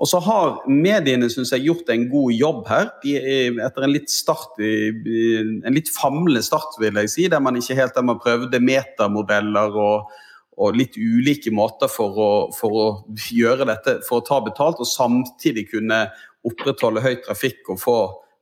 Og 0.03 0.11
så 0.11 0.19
har 0.27 0.57
mediene 0.67 1.29
synes 1.31 1.53
jeg, 1.55 1.69
gjort 1.69 1.93
en 1.95 2.09
god 2.11 2.33
jobb 2.35 2.67
her. 2.67 2.91
Etter 3.07 3.87
en 3.87 3.95
litt, 3.95 4.11
start, 4.11 4.59
en 4.59 5.79
litt 5.79 5.93
famlende 5.95 6.43
start, 6.43 6.75
vil 6.83 6.99
jeg 6.99 7.13
si, 7.15 7.29
der 7.31 7.45
man 7.47 7.61
ikke 7.61 7.79
helt 7.79 7.95
der 7.95 8.09
man 8.11 8.19
prøvde 8.19 8.59
metamodeller 8.59 9.79
og, 9.85 10.11
og 10.59 10.83
litt 10.83 10.99
ulike 10.99 11.55
måter 11.55 11.93
for 11.93 12.19
å, 12.19 12.33
for 12.59 12.75
å, 12.75 12.89
gjøre 13.31 13.71
dette, 13.71 14.01
for 14.09 14.19
å 14.19 14.27
ta 14.27 14.41
betalt, 14.43 14.83
og 14.83 14.91
samtidig 14.91 15.69
kunne 15.77 16.09
opprettholde 16.43 17.07
høy 17.07 17.15
trafikk 17.23 17.71
og 17.71 17.79
få 17.79 17.99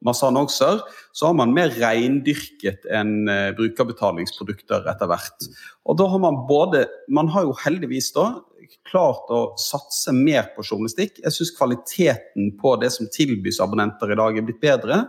masse 0.07 0.25
annonser, 0.27 0.81
så 1.13 1.29
har 1.29 1.37
man 1.37 1.55
mer 1.57 1.73
reindyrket 1.77 2.87
enn 2.89 3.29
uh, 3.29 3.51
brukerbetalingsprodukter 3.59 4.89
etter 4.91 5.11
hvert. 5.11 5.51
Og 5.85 5.99
da 6.01 6.07
har 6.13 6.23
man 6.23 6.45
både 6.49 6.87
Man 7.13 7.29
har 7.35 7.49
jo 7.49 7.57
heldigvis 7.65 8.13
da 8.17 8.31
klart 8.87 9.31
å 9.35 9.41
satse 9.59 10.13
mer 10.15 10.53
på 10.55 10.63
journalistikk. 10.63 11.19
Jeg 11.25 11.35
syns 11.35 11.53
kvaliteten 11.57 12.53
på 12.61 12.77
det 12.81 12.93
som 12.95 13.09
tilbys 13.11 13.61
abonnenter 13.63 14.13
i 14.13 14.19
dag, 14.19 14.39
er 14.39 14.47
blitt 14.47 14.63
bedre. 14.63 15.03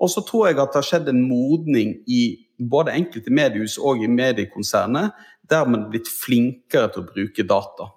Og 0.00 0.10
så 0.12 0.22
tror 0.24 0.48
jeg 0.48 0.58
at 0.60 0.72
det 0.72 0.80
har 0.80 0.88
skjedd 0.90 1.10
en 1.12 1.22
modning 1.28 1.94
i 2.08 2.22
både 2.56 2.94
enkelte 2.96 3.32
mediehus 3.32 3.76
og 3.80 4.02
i 4.04 4.10
mediekonsernet, 4.12 5.12
der 5.48 5.68
man 5.68 5.86
er 5.86 5.92
blitt 5.92 6.10
flinkere 6.10 6.90
til 6.92 7.04
å 7.04 7.08
bruke 7.10 7.46
data. 7.48 7.90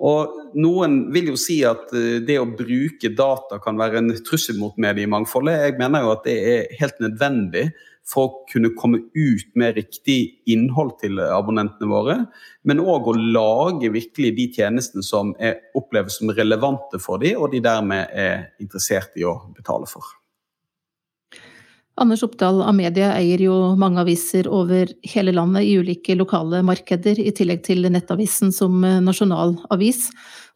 Og 0.00 0.36
Noen 0.60 1.02
vil 1.14 1.30
jo 1.32 1.38
si 1.38 1.60
at 1.66 1.92
eh, 1.96 2.18
det 2.24 2.38
å 2.40 2.48
bruke 2.48 3.12
data 3.16 3.60
kan 3.62 3.78
være 3.80 4.00
en 4.00 4.12
trussel 4.26 4.58
mot 4.60 4.76
mediemangfoldet. 4.80 5.64
Jeg 5.66 5.78
mener 5.80 6.06
jo 6.06 6.12
at 6.14 6.26
det 6.26 6.36
er 6.54 6.76
helt 6.80 7.02
nødvendig 7.04 7.68
for 8.10 8.26
å 8.26 8.44
kunne 8.50 8.72
komme 8.74 9.02
ut 9.14 9.50
med 9.60 9.76
riktig 9.76 10.18
innhold 10.50 10.96
til 11.02 11.20
abonnentene 11.22 11.90
våre. 11.92 12.16
Men 12.66 12.82
òg 12.82 13.12
å 13.12 13.18
lage 13.18 13.92
virkelig 13.92 14.32
de 14.38 14.48
tjenestene 14.56 15.04
som 15.06 15.34
oppleves 15.78 16.18
som 16.18 16.32
relevante 16.34 16.98
for 16.98 17.22
dem, 17.22 17.38
og 17.38 17.52
de 17.54 17.62
dermed 17.62 18.10
er 18.10 18.48
interessert 18.58 19.14
i 19.20 19.28
å 19.28 19.36
betale 19.54 19.86
for. 19.86 20.16
Anders 22.00 22.22
Oppdal 22.24 22.62
Amedia 22.64 23.10
eier 23.12 23.42
jo 23.44 23.54
mange 23.76 24.00
aviser 24.00 24.46
over 24.48 24.88
hele 25.12 25.34
landet 25.36 25.66
i 25.68 25.74
ulike 25.76 26.14
lokale 26.16 26.62
markeder, 26.64 27.18
i 27.20 27.32
tillegg 27.36 27.60
til 27.66 27.84
Nettavisen 27.92 28.54
som 28.56 28.78
nasjonalavis. 28.80 29.10
nasjonal 29.10 29.52
avis. 29.74 30.06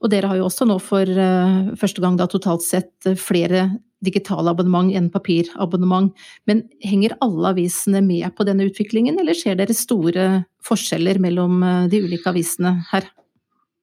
Og 0.00 0.10
dere 0.12 0.30
har 0.30 0.38
jo 0.40 0.46
også 0.48 0.64
nå 0.68 0.78
for 0.80 1.04
uh, 1.04 1.74
første 1.80 2.00
gang 2.00 2.16
da 2.16 2.26
totalt 2.30 2.64
sett 2.64 3.08
eh, 3.08 3.18
flere 3.20 3.66
digitale 4.04 4.52
abonnement 4.52 4.92
enn 4.96 5.10
papirabonnement. 5.12 6.12
Men 6.48 6.64
henger 6.84 7.16
alle 7.24 7.52
avisene 7.52 8.00
med 8.04 8.24
på 8.36 8.44
denne 8.48 8.64
utviklingen, 8.68 9.20
eller 9.20 9.36
ser 9.36 9.60
dere 9.60 9.76
store 9.76 10.26
forskjeller 10.64 11.20
mellom 11.20 11.60
de 11.92 12.02
ulike 12.04 12.28
avisene 12.32 12.78
her? 12.90 13.08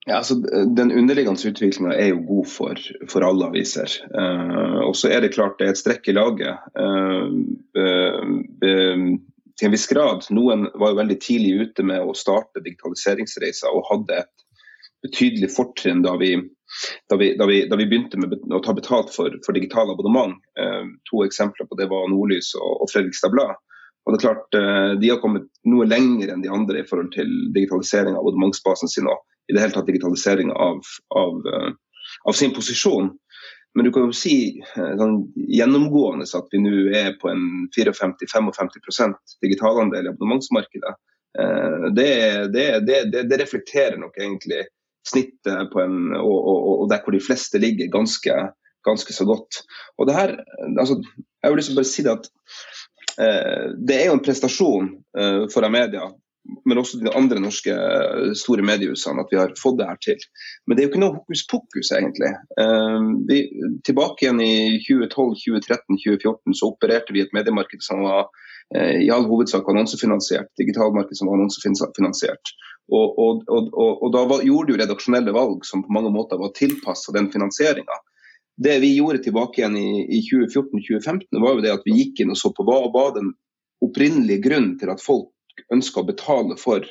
Ja, 0.06 0.18
altså, 0.18 0.36
Den 0.76 0.92
underliggende 0.92 1.50
utviklinga 1.50 1.94
er 1.94 2.08
jo 2.10 2.24
god 2.26 2.48
for, 2.50 2.80
for 3.10 3.26
alle 3.26 3.52
aviser. 3.52 3.92
Uh, 4.16 4.82
og 4.88 4.96
så 4.98 5.12
er 5.14 5.22
det 5.22 5.36
klart 5.36 5.60
det 5.60 5.68
er 5.68 5.76
et 5.76 5.82
strekk 5.82 6.10
i 6.10 6.16
laget. 6.18 6.58
Uh, 6.74 7.30
uh, 7.78 9.12
til 9.60 9.70
en 9.70 9.76
viss 9.76 9.86
grad. 9.92 10.26
Noen 10.34 10.66
var 10.74 10.94
jo 10.94 11.02
veldig 11.04 11.20
tidlig 11.22 11.68
ute 11.68 11.86
med 11.86 12.02
å 12.02 12.18
starte 12.18 12.64
digitaliseringsreiser 12.66 13.70
og 13.70 13.86
hadde 13.92 14.24
et 14.24 14.48
betydelig 15.06 15.52
fortrinn 15.54 16.02
da 16.02 16.16
vi, 16.18 16.34
da 17.10 17.18
da 17.18 17.46
da 17.46 17.78
vi 17.78 17.90
begynte 17.90 18.18
med 18.22 18.34
å 18.54 18.62
ta 18.66 18.74
betalt 18.74 19.14
for, 19.14 19.34
for 19.46 19.54
digitale 19.54 19.94
abonnement. 19.94 20.38
to 21.10 21.22
eksempler 21.26 21.70
på 21.70 21.78
det 21.78 21.90
var 21.90 22.10
Nordlys 22.10 22.54
og, 22.58 22.82
og 22.82 22.90
Fredrikstad 22.90 23.34
Blad. 23.34 23.54
Og 24.06 24.14
det 24.14 24.18
er 24.18 24.26
klart, 24.26 24.58
De 25.02 25.10
har 25.10 25.22
kommet 25.22 25.46
noe 25.70 25.86
lenger 25.86 26.34
enn 26.34 26.42
de 26.42 26.50
andre 26.50 26.82
i 26.82 26.88
forhold 26.90 27.14
til 27.14 27.30
digitalisering 27.54 28.16
av 28.16 28.22
abonnementsbasen 28.22 28.90
sin. 28.90 29.10
Også 29.10 29.31
i 29.48 29.54
det 29.54 29.62
hele 29.62 29.74
tatt 29.74 29.90
digitalisering 29.90 30.52
av, 30.52 30.82
av, 31.16 31.48
eh, 31.54 31.72
av, 32.24 32.34
sin 32.38 32.54
posisjon. 32.54 33.12
Men 33.76 33.86
du 33.86 33.92
kan 33.92 34.10
jo 34.10 34.16
si 34.16 34.36
eh, 34.60 34.94
sånn, 35.00 35.22
gjennomgående 35.36 36.28
at 36.38 36.52
vi 36.52 36.62
nå 36.64 36.76
er 36.98 37.16
på 37.22 37.32
en 37.32 37.48
54-55 37.76 39.16
digitalandel 39.44 40.08
i 40.08 40.14
abonnementsmarkedet. 40.14 40.96
Eh, 41.40 41.90
det, 41.98 42.12
det, 42.56 42.68
det, 42.88 43.04
det, 43.24 43.42
reflekterer 43.42 44.00
nok 44.00 44.18
egentlig 44.20 44.66
snittet 45.08 45.72
en, 45.82 46.12
og, 46.20 46.38
og, 46.38 46.58
og, 46.82 46.90
der 46.92 47.02
hvor 47.04 47.16
de 47.16 47.24
fleste 47.24 47.62
ligger, 47.62 47.90
ganske, 47.94 48.36
ganske 48.86 49.16
så 49.16 49.26
godt. 49.26 49.64
Og 49.98 50.10
det 50.10 50.18
her, 50.18 50.36
altså, 50.78 51.00
jeg 51.42 51.56
til 51.66 51.74
å 51.74 51.80
bare 51.82 51.94
si 51.94 52.06
det 52.06 52.18
at 52.20 52.32
det 53.76 53.96
er 53.98 54.06
jo 54.08 54.14
en 54.16 54.24
prestasjon 54.24 54.86
eh, 55.20 55.42
for 55.52 55.66
Amedia 55.68 56.06
men 56.66 56.80
også 56.82 57.00
de 57.02 57.12
andre 57.16 57.42
norske 57.42 57.74
eh, 57.74 58.32
store 58.38 58.66
mediehusene, 58.66 59.22
at 59.22 59.34
vi 59.34 59.40
har 59.40 59.54
fått 59.60 59.78
det 59.80 59.88
her 59.90 60.00
til. 60.02 60.22
Men 60.66 60.78
det 60.78 60.84
er 60.84 60.88
jo 60.88 60.92
ikke 60.92 61.02
noe 61.04 61.18
hokus 61.20 61.44
pokus, 61.50 61.92
egentlig. 61.96 62.32
Uh, 62.58 63.14
vi, 63.30 63.44
tilbake 63.88 64.26
igjen 64.26 64.42
i 64.44 64.54
2012, 64.88 65.36
2013, 65.46 66.00
2014 66.02 66.58
så 66.58 66.72
opererte 66.74 67.16
vi 67.16 67.24
et 67.24 67.36
mediemarked 67.38 67.86
som 67.86 68.04
var 68.08 68.28
uh, 68.28 68.96
i 68.98 69.10
all 69.14 69.28
hovedsak 69.30 69.70
annonsefinansiert. 69.70 70.50
Digitalmarked 70.60 71.18
som 71.20 71.30
var 71.30 71.40
annonsefinansiert. 71.40 72.54
Og, 72.92 73.20
og, 73.22 73.44
og, 73.48 73.76
og 73.78 74.08
da 74.14 74.24
var, 74.28 74.46
gjorde 74.46 74.74
du 74.74 74.82
redaksjonelle 74.82 75.34
valg 75.36 75.62
som 75.68 75.86
på 75.86 75.94
mange 75.94 76.12
måter 76.14 76.42
var 76.42 76.56
tilpassa 76.58 77.14
den 77.16 77.30
finansieringa. 77.32 78.02
Det 78.62 78.80
vi 78.84 78.96
gjorde 78.98 79.22
tilbake 79.24 79.62
igjen 79.62 79.78
i, 79.80 80.04
i 80.18 80.20
2014-2015, 80.26 81.40
var 81.40 81.56
jo 81.56 81.64
det 81.64 81.72
at 81.78 81.86
vi 81.88 81.96
gikk 82.02 82.22
inn 82.22 82.34
og 82.34 82.40
så 82.42 82.52
på 82.54 82.66
hva 82.68 82.82
var 82.94 83.14
den 83.16 83.32
opprinnelige 83.82 84.44
grunnen 84.44 84.76
til 84.82 84.92
at 84.94 85.02
folk 85.02 85.32
ønsker 85.74 86.04
å 86.04 86.10
betale 86.10 86.58
for 86.60 86.86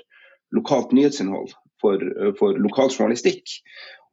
lokalt 0.57 0.93
nyhetsinnhold, 0.97 1.53
for, 1.83 2.03
for 2.39 2.59
lokal 2.59 2.91
journalistikk. 2.91 3.61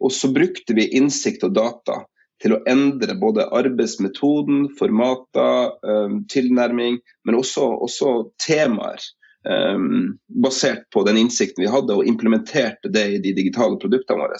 Og 0.03 0.13
så 0.13 0.29
brukte 0.33 0.75
vi 0.77 0.89
innsikt 0.97 1.45
og 1.47 1.55
data 1.57 2.03
til 2.43 2.53
å 2.53 2.61
endre 2.69 3.15
både 3.17 3.47
arbeidsmetoden, 3.55 4.67
formater, 4.77 5.73
um, 5.81 6.19
tilnærming, 6.29 6.99
men 7.25 7.37
også, 7.37 7.65
også 7.87 8.17
temaer. 8.45 9.01
Um, 9.47 10.17
basert 10.43 10.83
på 10.91 11.05
den 11.07 11.21
innsikten 11.21 11.63
vi 11.63 11.71
hadde, 11.71 11.95
og 11.95 12.07
implementerte 12.09 12.91
det 12.91 13.05
i 13.15 13.21
de 13.23 13.31
digitale 13.37 13.79
produktene 13.81 14.25
våre. 14.25 14.39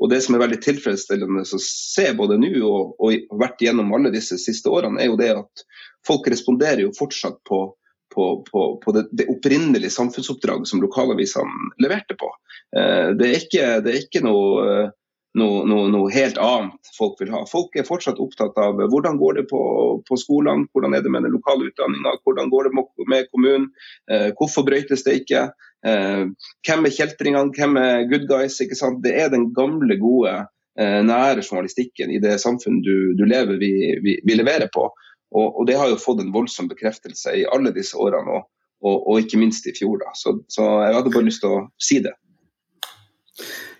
Og 0.00 0.08
Det 0.10 0.18
som 0.24 0.34
er 0.34 0.42
veldig 0.42 0.58
tilfredsstillende 0.64 1.44
å 1.44 1.60
se 1.62 2.06
både 2.16 2.38
nå 2.40 2.50
og, 2.64 2.94
og 2.98 3.40
vært 3.40 3.60
gjennom 3.60 3.92
alle 3.94 4.12
disse 4.14 4.38
siste 4.40 4.72
årene, 4.72 5.00
er 5.00 5.10
jo 5.12 5.18
det 5.20 5.30
at 5.36 5.64
folk 6.08 6.28
responderer 6.32 6.86
jo 6.86 6.94
fortsatt 6.96 7.36
på 7.48 7.66
på, 8.14 8.44
på, 8.52 8.80
på 8.84 8.92
det, 8.92 9.08
det, 9.10 9.26
opprinnelige 9.30 9.90
samfunnsoppdraget 9.90 10.68
som 10.68 10.82
lokalavisene 10.82 11.74
leverte 11.82 12.16
på. 12.18 12.30
Eh, 12.76 13.10
det, 13.18 13.28
er 13.28 13.38
ikke, 13.44 13.68
det, 13.84 13.92
er 13.92 14.04
ikke, 14.04 14.22
noe, 14.26 14.90
noe, 15.38 15.64
noe, 15.70 15.88
noe 15.92 16.12
helt 16.14 16.38
annet 16.42 16.92
folk 16.96 17.20
vil 17.22 17.32
ha. 17.34 17.44
Folk 17.50 17.76
er 17.78 17.88
fortsatt 17.88 18.20
opptatt 18.22 18.58
av 18.60 18.82
hvordan 18.82 19.18
går 19.20 19.40
det 19.40 19.46
på, 19.52 19.62
på 20.06 20.20
skolene, 20.20 20.68
hvordan 20.74 20.96
er 20.96 21.04
det 21.06 21.12
med 21.14 21.26
den 21.26 21.36
lokale 21.36 21.70
utdanninga, 21.70 22.16
hvordan 22.26 22.52
går 22.52 22.70
det 22.70 22.86
med 23.10 23.28
kommunen, 23.30 23.68
eh, 24.10 24.30
hvorfor 24.38 24.66
brøytes 24.66 25.06
det 25.06 25.20
ikke. 25.22 25.50
Eh, 25.86 26.24
hvem 26.66 26.88
er 26.88 26.96
kjeltringene, 26.96 27.54
hvem 27.56 27.78
er 27.80 28.08
good 28.10 28.26
guys? 28.30 28.58
ikke 28.62 28.78
sant? 28.78 29.04
Det 29.06 29.14
er 29.22 29.30
den 29.32 29.52
gamle, 29.56 29.98
gode, 30.00 30.40
nære 30.80 31.42
journalistikken 31.42 32.12
i 32.14 32.20
det 32.22 32.36
samfunnet 32.40 32.86
du, 32.86 33.10
du 33.18 33.24
lever, 33.28 33.58
vi, 33.60 33.72
vi, 34.00 34.14
vi 34.24 34.36
leverer 34.38 34.70
på. 34.72 34.86
Og, 35.30 35.60
og, 35.60 35.66
det 35.66 35.78
har 35.78 35.90
jo 35.90 36.00
fått 36.00 36.22
en 36.24 36.32
voldsom 36.34 36.68
bekreftelse 36.70 37.36
i 37.38 37.46
alle 37.54 37.72
disse 37.74 37.98
årene, 37.98 38.40
og, 38.40 38.48
og, 38.82 38.96
og 39.06 39.22
ikke 39.22 39.38
minst 39.38 39.68
i 39.70 39.74
fjor. 39.76 40.00
da. 40.02 40.10
Så, 40.18 40.38
så, 40.50 40.66
jeg 40.86 40.96
hadde 40.98 41.14
bare 41.14 41.28
lyst 41.28 41.44
til 41.44 41.54
å 41.54 41.62
si 41.82 42.00
det. 42.02 42.16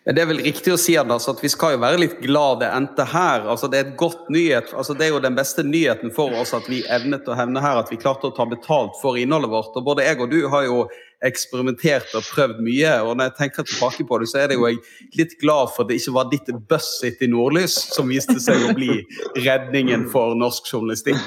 Det 0.00 0.23
er 0.23 0.30
vel 0.30 0.40
riktig 0.40 0.73
å 0.73 0.78
si 0.80 0.95
Anders, 0.97 1.26
at 1.28 1.42
vi 1.45 1.50
skal 1.52 1.75
jo 1.75 1.83
være 1.83 2.00
litt 2.00 2.14
glad 2.23 2.62
det 2.62 2.71
endte 2.73 3.04
her. 3.04 3.45
Altså, 3.52 3.69
det 3.69 3.78
er 3.78 3.88
et 3.90 3.99
godt 4.00 4.30
nyhet, 4.33 4.73
altså, 4.73 4.97
det 4.97 5.07
er 5.07 5.12
jo 5.12 5.21
den 5.23 5.37
beste 5.37 5.64
nyheten 5.66 6.14
for 6.16 6.33
oss 6.40 6.54
at 6.57 6.71
vi 6.73 6.80
evnet 6.88 7.28
å 7.28 7.37
hevne 7.37 7.61
her 7.62 7.83
at 7.83 7.92
vi 7.92 8.00
klarte 8.00 8.30
å 8.30 8.35
ta 8.35 8.47
betalt 8.49 8.97
for 9.02 9.21
innholdet 9.21 9.52
vårt. 9.52 9.76
Og 9.76 9.87
både 9.90 10.07
jeg 10.09 10.23
og 10.23 10.33
du 10.33 10.40
har 10.54 10.64
jo 10.66 10.87
eksperimentert 11.27 12.15
og 12.17 12.27
prøvd 12.31 12.61
mye. 12.65 12.93
og 13.05 13.17
Når 13.17 13.31
jeg 13.31 13.37
tenker 13.39 13.67
tilbake 13.69 14.07
på 14.09 14.19
det, 14.23 14.29
så 14.31 14.43
er 14.43 14.50
det 14.50 14.59
jo 14.59 14.67
jeg 14.69 14.81
litt 15.19 15.37
glad 15.41 15.73
for 15.75 15.85
at 15.85 15.91
det 15.91 16.00
ikke 16.00 16.17
var 16.17 16.31
ditt 16.33 16.53
Buzzit 16.71 17.23
i 17.25 17.31
Nordlys 17.31 17.77
som 17.95 18.11
viste 18.11 18.39
seg 18.43 18.65
å 18.69 18.75
bli 18.77 19.03
redningen 19.37 20.09
for 20.12 20.37
norsk 20.39 20.71
journalistikk. 20.73 21.21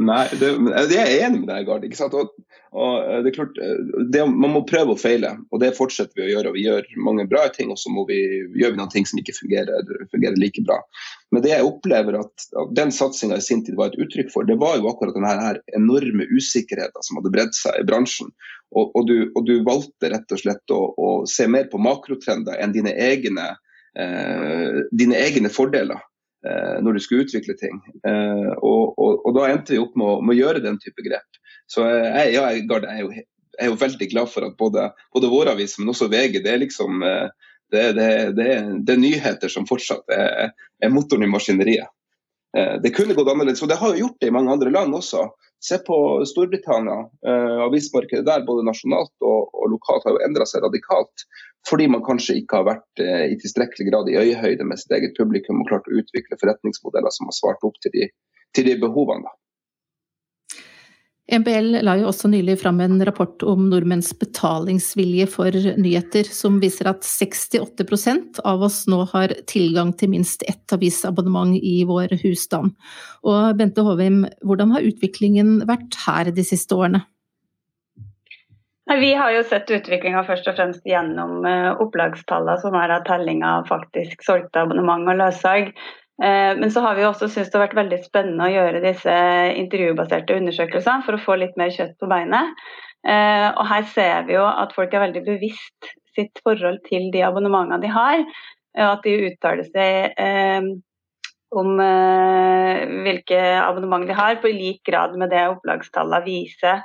Nei, 0.00 0.24
det, 0.40 0.54
det 0.90 0.98
er 1.00 1.12
jeg 1.12 1.26
enig 1.28 1.42
med 1.44 1.50
deg, 1.52 1.68
Gard. 1.68 1.86
ikke 1.88 2.00
sant? 2.00 2.16
Og, 2.16 2.32
og 2.72 3.24
det 3.24 3.32
er 3.32 3.34
klart, 3.36 3.58
det, 4.08 4.22
Man 4.32 4.54
må 4.54 4.62
prøve 4.68 4.94
å 4.94 5.00
feile, 5.00 5.34
og 5.52 5.60
det 5.60 5.74
fortsetter 5.76 6.16
vi 6.16 6.24
å 6.24 6.30
gjøre. 6.30 6.52
og 6.52 6.56
Vi 6.56 6.64
gjør 6.64 6.86
mange 7.04 7.26
bra 7.28 7.44
ting, 7.52 7.68
og 7.72 7.80
så 7.80 7.92
gjør 7.92 8.72
vi 8.72 8.78
noen 8.78 8.92
ting 8.92 9.08
som 9.08 9.20
ikke 9.20 9.36
fungerer, 9.36 9.90
fungerer 10.14 10.38
like 10.40 10.64
bra. 10.64 10.78
Men 11.32 11.44
det 11.44 11.52
jeg 11.52 11.66
opplever 11.68 12.16
at, 12.22 12.46
den 12.76 12.92
satsinga 12.94 13.36
i 13.36 13.44
sin 13.44 13.60
tid 13.66 13.76
var 13.76 13.92
et 13.92 14.00
uttrykk 14.00 14.32
for, 14.32 14.48
det 14.48 14.56
var 14.60 14.78
jo 14.78 14.88
akkurat 14.88 15.16
denne 15.16 15.58
enorme 15.76 16.28
usikkerheten 16.32 17.04
som 17.04 17.20
hadde 17.20 17.34
bredd 17.34 17.52
seg 17.56 17.76
i 17.80 17.86
bransjen. 17.88 18.32
Og, 18.72 18.94
og, 18.96 19.04
du, 19.08 19.16
og, 19.34 19.44
du, 19.48 19.58
valgte 19.66 20.08
rett 20.12 20.32
og 20.32 20.40
slett 20.40 20.72
å, 20.72 20.80
å, 20.96 21.10
se 21.28 21.44
mer 21.50 21.68
på 21.68 21.80
makrotrender 21.82 22.56
enn 22.62 22.72
dine 22.72 22.94
egne, 22.96 23.50
eh, 24.00 24.80
dine 24.96 25.18
egne 25.20 25.52
fordeler 25.52 26.00
eh, 26.46 26.78
når 26.80 26.96
du 26.96 27.02
skulle 27.04 27.26
utvikle 27.26 27.56
ting. 27.60 27.82
Eh, 28.08 28.48
og, 28.56 28.96
og, 28.96 29.28
da 29.36 29.50
endte 29.50 29.76
vi 29.76 29.82
opp 29.82 29.92
med 29.98 30.08
å, 30.08 30.16
med 30.24 30.36
å, 30.36 30.40
gjøre 30.40 30.64
den 30.64 30.80
type 30.80 31.04
grep. 31.04 31.41
Så 31.72 31.86
jeg, 31.88 32.34
ja, 32.34 32.44
jeg, 32.52 32.66
er 32.68 33.00
jo, 33.00 33.08
jeg, 33.14 33.24
er 33.60 33.70
jo, 33.70 33.78
veldig 33.80 34.08
glad 34.10 34.28
for 34.32 34.44
at 34.44 34.58
både, 34.60 34.90
både 35.14 35.30
vår 35.32 35.54
avis, 35.54 35.78
men 35.80 35.92
også 35.92 36.10
VG, 36.12 36.42
det 36.44 36.52
er 36.52 36.60
liksom 36.60 37.04
eh, 37.06 37.30
det, 37.72 37.84
det, 37.96 38.08
det, 38.36 38.48
det, 38.84 38.96
er 38.96 39.00
nyheter 39.00 39.52
som 39.52 39.68
fortsatt 39.68 40.12
er, 40.12 40.52
er 40.52 40.92
motoren 40.92 41.24
i 41.24 41.30
maskineriet. 41.32 41.88
Eh, 42.58 42.74
det 42.84 42.92
kunne 42.96 43.16
gått 43.16 43.30
annerledes, 43.32 43.64
og 43.64 43.72
det 43.72 43.80
har 43.80 43.94
jo 43.94 44.04
gjort 44.04 44.20
det 44.20 44.28
i 44.28 44.34
mange 44.36 44.52
andre 44.52 44.74
land 44.74 44.98
også. 44.98 45.30
Se 45.62 45.78
på 45.86 45.96
Storbritannia. 46.28 47.06
Eh, 47.24 47.58
avismarkedet 47.64 48.26
der, 48.28 48.44
både 48.44 48.66
nasjonalt 48.68 49.14
og, 49.24 49.48
og 49.56 49.72
lokalt, 49.72 50.04
har 50.04 50.18
jo 50.18 50.24
endra 50.26 50.44
seg 50.48 50.66
radikalt. 50.66 51.24
Fordi 51.70 51.86
man 51.88 52.02
kanskje 52.04 52.40
ikke 52.40 52.58
har 52.58 52.66
vært 52.66 53.00
i 53.30 53.36
tilstrekkelig 53.38 53.84
grad 53.86 54.08
i 54.10 54.16
øyehøyde 54.18 54.64
med 54.66 54.80
sitt 54.80 54.90
eget 54.96 55.14
publikum 55.14 55.60
og 55.62 55.68
klart 55.68 55.86
å 55.86 56.00
utvikle 56.00 56.34
forretningsmodeller 56.40 57.14
som 57.14 57.30
har 57.30 57.36
svart 57.36 57.62
opp 57.68 57.76
til 57.84 57.94
de, 57.94 58.08
til 58.50 58.66
de 58.66 58.74
behovene. 58.82 59.22
Da. 59.22 59.36
MBL 61.32 61.78
la 61.86 61.94
jo 61.96 62.10
også 62.10 62.28
nylig 62.28 62.58
fram 62.60 62.80
en 62.84 63.00
rapport 63.08 63.42
om 63.48 63.70
nordmenns 63.70 64.10
betalingsvilje 64.20 65.24
for 65.32 65.54
nyheter, 65.80 66.28
som 66.28 66.58
viser 66.60 66.90
at 66.90 67.06
68% 67.08 68.42
av 68.44 68.64
oss 68.66 68.82
nå 68.90 69.00
har 69.14 69.32
tilgang 69.48 69.94
til 69.96 70.12
minst 70.12 70.44
ett 70.44 70.76
avisabonnement 70.76 71.56
i 71.56 71.78
vår 71.88 72.12
husstand. 72.24 72.74
Og 73.24 73.56
Bente 73.56 73.84
Håvim, 73.86 74.26
hvordan 74.44 74.76
har 74.76 74.84
utviklingen 74.84 75.62
vært 75.68 75.96
her 76.04 76.28
de 76.36 76.44
siste 76.44 76.76
årene? 76.76 77.06
Vi 78.92 79.14
har 79.14 79.30
jo 79.32 79.44
sett 79.46 79.70
utviklinga 79.72 80.24
først 80.26 80.48
og 80.50 80.56
fremst 80.58 80.84
gjennom 80.84 81.46
eh, 81.48 81.70
opplagstallene, 81.80 82.58
som 82.60 82.74
er 82.76 82.92
av 82.92 83.06
telling 83.06 83.40
av 83.46 83.68
faktisk 83.70 84.24
solgte 84.26 84.66
abonnement 84.66 85.08
og 85.08 85.20
løssalg. 85.22 85.70
Eh, 86.22 86.52
men 86.58 86.70
så 86.70 86.80
har 86.84 86.94
vi 86.94 87.06
også 87.06 87.26
syntes 87.26 87.50
det 87.50 87.58
har 87.58 87.64
vært 87.66 87.80
veldig 87.80 87.98
spennende 88.04 88.46
å 88.46 88.52
gjøre 88.52 88.84
disse 88.84 89.14
intervjubaserte 89.58 90.36
undersøkelsene 90.38 91.02
for 91.06 91.18
å 91.18 91.22
få 91.24 91.38
litt 91.40 91.58
mer 91.58 91.72
kjøtt 91.74 91.96
på 91.98 92.10
beinet. 92.10 92.62
Eh, 93.02 93.48
og 93.50 93.66
her 93.66 93.88
ser 93.90 94.28
vi 94.28 94.36
jo 94.36 94.46
at 94.46 94.74
folk 94.76 94.94
er 94.94 95.08
veldig 95.08 95.24
bevisst 95.26 95.92
sitt 96.14 96.38
forhold 96.44 96.82
til 96.86 97.08
de 97.14 97.24
abonnementene 97.26 97.80
de 97.82 97.90
har. 97.90 98.22
Og 98.78 98.88
at 98.88 99.04
de 99.04 99.16
uttaler 99.32 99.66
seg 99.68 100.20
eh, 100.22 100.70
om 101.52 101.72
hvilke 101.76 103.40
abonnement 103.60 104.06
de 104.08 104.14
har, 104.16 104.38
på 104.40 104.48
lik 104.48 104.78
grad 104.88 105.18
med 105.20 105.28
det 105.34 105.42
opplagstallene 105.50 106.24
viser. 106.24 106.80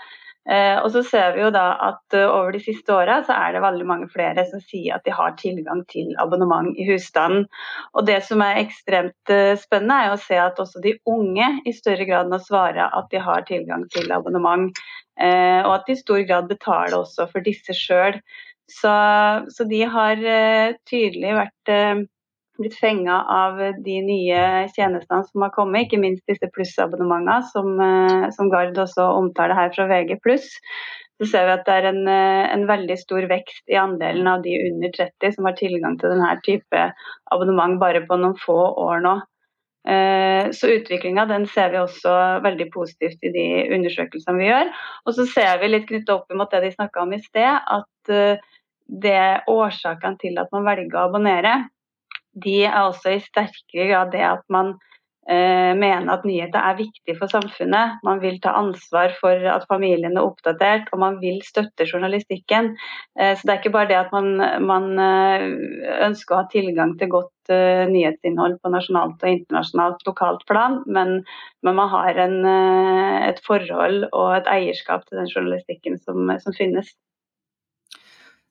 Eh, 0.48 0.78
og 0.80 0.92
så 0.94 1.02
ser 1.04 1.34
vi 1.36 1.42
jo 1.44 1.50
da 1.52 1.66
at 1.90 2.16
uh, 2.16 2.24
over 2.24 2.54
de 2.56 2.62
siste 2.64 2.94
åra 2.96 3.18
så 3.28 3.36
er 3.36 3.56
det 3.56 3.64
veldig 3.66 3.88
mange 3.90 4.08
flere 4.14 4.46
som 4.48 4.62
sier 4.64 4.96
at 4.96 5.04
de 5.04 5.12
har 5.12 5.36
tilgang 5.42 5.82
til 5.92 6.14
abonnement 6.24 6.70
i 6.80 6.86
husstanden. 6.88 7.50
Og 7.92 8.08
det 8.08 8.22
som 8.24 8.44
er 8.46 8.62
ekstremt 8.62 9.34
uh, 9.34 9.58
spennende, 9.60 10.00
er 10.06 10.16
å 10.16 10.22
se 10.24 10.40
at 10.40 10.62
også 10.64 10.84
de 10.86 10.96
unge 11.10 11.50
i 11.68 11.76
større 11.76 12.08
grad 12.08 12.32
nå 12.32 12.40
svarer 12.46 12.88
at 12.88 13.12
de 13.12 13.24
har 13.24 13.44
tilgang 13.50 13.84
til 13.92 14.12
abonnement. 14.16 14.72
Og 15.18 15.72
at 15.74 15.88
de 15.88 15.96
i 15.96 15.98
stor 15.98 16.20
grad 16.30 16.46
betaler 16.46 16.94
også 17.00 17.26
for 17.32 17.42
disse 17.42 17.74
sjøl. 17.74 18.20
Så, 18.70 18.92
så, 19.50 19.66
de 19.66 19.80
har 19.90 20.20
tydelig 20.86 21.32
vært 21.34 21.72
blitt 22.60 22.78
fenga 22.80 23.22
av 23.32 23.60
de 23.86 23.96
nye 24.06 24.42
tjenestene 24.74 25.26
som 25.28 25.46
har 25.46 25.54
kommet, 25.56 25.88
ikke 25.88 26.02
minst 26.02 26.26
disse 26.30 26.50
plussabonnementene, 26.54 27.40
som, 27.52 27.74
eh, 27.82 28.30
som 28.36 28.50
Gard 28.54 28.78
også 28.78 29.06
omtaler 29.18 29.58
her 29.58 29.72
fra 29.76 29.88
VG+. 29.90 30.18
Så 31.18 31.30
ser 31.32 31.48
vi 31.48 31.54
at 31.56 31.66
det 31.66 31.74
er 31.74 31.88
en, 31.90 32.08
eh, 32.08 32.54
en, 32.54 32.68
veldig 32.68 32.98
stor 32.98 33.28
vekst 33.30 33.64
i 33.70 33.80
andelen 33.80 34.28
av 34.28 34.44
de 34.44 34.54
under 34.72 34.90
30 34.90 35.34
som 35.36 35.46
har 35.46 35.54
tilgang 35.54 35.98
til 35.98 36.10
denne 36.10 36.42
type 36.46 36.84
abonnement 37.32 37.80
bare 37.80 38.06
på 38.06 38.20
noen 38.20 38.38
få 38.38 38.60
år 38.78 39.02
nå. 39.02 39.22
Eh, 39.88 40.52
så 40.52 40.68
utviklinga 40.68 41.26
ser 41.48 41.70
vi 41.72 41.78
også 41.78 42.44
veldig 42.44 42.70
positivt 42.72 43.24
i 43.24 43.32
de 43.32 43.48
undersøkelsene 43.74 44.38
vi 44.38 44.52
gjør. 44.52 44.70
Og 45.08 45.14
så 45.14 45.26
ser 45.26 45.58
vi 45.60 45.68
litt 45.70 45.88
knyttet 45.88 46.10
opp 46.10 46.30
mot 46.34 46.52
det 46.52 46.62
de 46.62 46.76
snakka 46.76 47.02
om 47.02 47.14
i 47.14 47.20
sted, 47.20 47.62
at 47.66 48.42
det 48.88 49.44
årsakene 49.48 50.18
til 50.20 50.38
at 50.38 50.52
man 50.52 50.64
velger 50.64 50.96
å 50.96 51.08
abonnere 51.10 51.70
de 52.44 52.60
er 52.68 52.82
også 52.84 53.16
i 53.16 53.24
sterkere 53.24 53.90
grad 53.92 54.14
det 54.14 54.26
at 54.26 54.44
man 54.54 54.76
eh, 55.30 55.74
mener 55.78 56.12
at 56.14 56.26
nyheter 56.28 56.60
er 56.60 56.78
viktig 56.80 57.16
for 57.20 57.32
samfunnet. 57.32 57.98
Man 58.08 58.22
vil 58.24 58.40
ta 58.44 58.54
ansvar 58.58 59.14
for 59.20 59.48
at 59.54 59.66
familien 59.70 60.18
er 60.18 60.26
oppdatert, 60.26 60.92
og 60.94 61.02
man 61.04 61.20
vil 61.22 61.42
støtte 61.46 61.88
journalistikken. 61.88 62.74
Eh, 63.20 63.34
så 63.36 63.42
det 63.44 63.54
er 63.54 63.62
ikke 63.62 63.76
bare 63.76 63.92
det 63.92 64.00
at 64.00 64.14
man, 64.16 64.30
man 64.66 64.94
eh, 65.04 65.48
ønsker 66.08 66.36
å 66.36 66.42
ha 66.44 66.52
tilgang 66.52 66.96
til 67.00 67.12
godt 67.16 67.54
eh, 67.54 67.86
nyhetsinnhold 67.92 68.60
på 68.62 68.74
nasjonalt 68.74 69.24
og 69.24 69.34
internasjonalt 69.34 70.08
lokalt 70.10 70.48
plan, 70.50 70.82
men, 70.86 71.20
men 71.66 71.80
man 71.82 71.92
har 71.94 72.24
en, 72.28 72.40
eh, 72.54 73.20
et 73.32 73.44
forhold 73.48 74.08
og 74.14 74.32
et 74.40 74.50
eierskap 74.58 75.08
til 75.08 75.22
den 75.22 75.32
journalistikken 75.34 76.00
som, 76.04 76.32
som 76.44 76.56
finnes. 76.58 76.96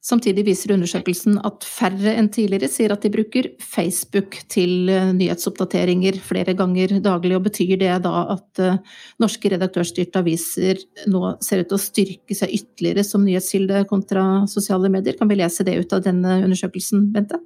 Samtidig 0.06 0.44
viser 0.46 0.70
undersøkelsen 0.76 1.40
at 1.48 1.64
færre 1.66 2.12
enn 2.14 2.28
tidligere 2.30 2.68
sier 2.70 2.92
at 2.94 3.02
de 3.02 3.10
bruker 3.10 3.48
Facebook 3.58 4.36
til 4.52 4.90
eh, 4.92 5.08
nyhetsoppdateringer 5.16 6.20
flere 6.22 6.54
ganger 6.58 7.00
daglig. 7.02 7.34
og 7.34 7.48
Betyr 7.48 7.74
det 7.80 7.90
da 8.04 8.12
at 8.36 8.62
uh, 8.62 8.78
norske 9.22 9.50
redaktørstyrte 9.50 10.22
aviser 10.22 10.78
nå 11.10 11.34
ser 11.42 11.64
ut 11.64 11.72
til 11.72 11.78
å 11.78 11.82
styrke 11.82 12.38
seg 12.38 12.54
ytterligere 12.54 13.06
som 13.08 13.26
nyhetskilde 13.26 13.82
kontra 13.90 14.46
sosiale 14.50 14.92
medier? 14.94 15.18
Kan 15.18 15.32
vi 15.32 15.40
lese 15.42 15.66
det 15.66 15.74
ut 15.80 15.98
av 15.98 16.06
denne 16.06 16.38
undersøkelsen, 16.44 17.10
Bente? 17.16 17.42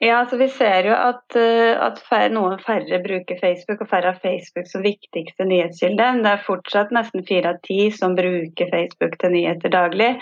Ja, 0.00 0.22
altså 0.22 0.38
Vi 0.40 0.46
ser 0.54 0.88
jo 0.88 0.96
at, 0.96 1.26
uh, 1.36 1.76
at 1.90 2.00
færre, 2.08 2.32
noen 2.32 2.56
færre 2.64 3.04
bruker 3.04 3.36
Facebook, 3.42 3.84
og 3.84 3.92
færre 3.92 4.14
har 4.14 4.24
Facebook 4.24 4.72
som 4.72 4.86
viktigste 4.86 5.44
nyhetskilde. 5.44 6.10
Det 6.24 6.36
er 6.38 6.44
fortsatt 6.48 6.94
nesten 6.96 7.28
fire 7.28 7.52
av 7.52 7.64
ti 7.68 7.90
som 7.92 8.16
bruker 8.16 8.72
Facebook 8.72 9.20
til 9.20 9.36
nyheter 9.36 9.76
daglig. 9.76 10.14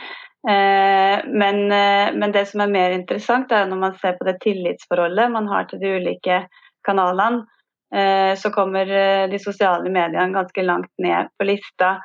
Eh, 0.49 1.21
men, 1.27 1.73
eh, 1.73 2.15
men, 2.15 2.33
det 2.33 2.47
som 2.47 2.63
er 2.63 2.71
mer 2.71 2.95
interessant, 2.95 3.53
er 3.53 3.67
når 3.67 3.81
man 3.83 3.97
ser 3.99 4.15
på 4.19 4.27
det 4.29 4.39
tillitsforholdet 4.45 5.33
man 5.35 5.49
har 5.51 5.67
til 5.67 5.83
de 5.83 5.97
ulike 5.99 6.45
kanalene. 6.87 7.47
Eh, 7.95 8.35
så 8.39 8.51
kommer 8.55 8.87
de 9.31 9.39
sosiale 9.39 9.91
mediene 9.91 10.35
ganske 10.35 10.63
langt 10.63 10.93
ned 11.03 11.33
på 11.39 11.47
lista. 11.47 11.97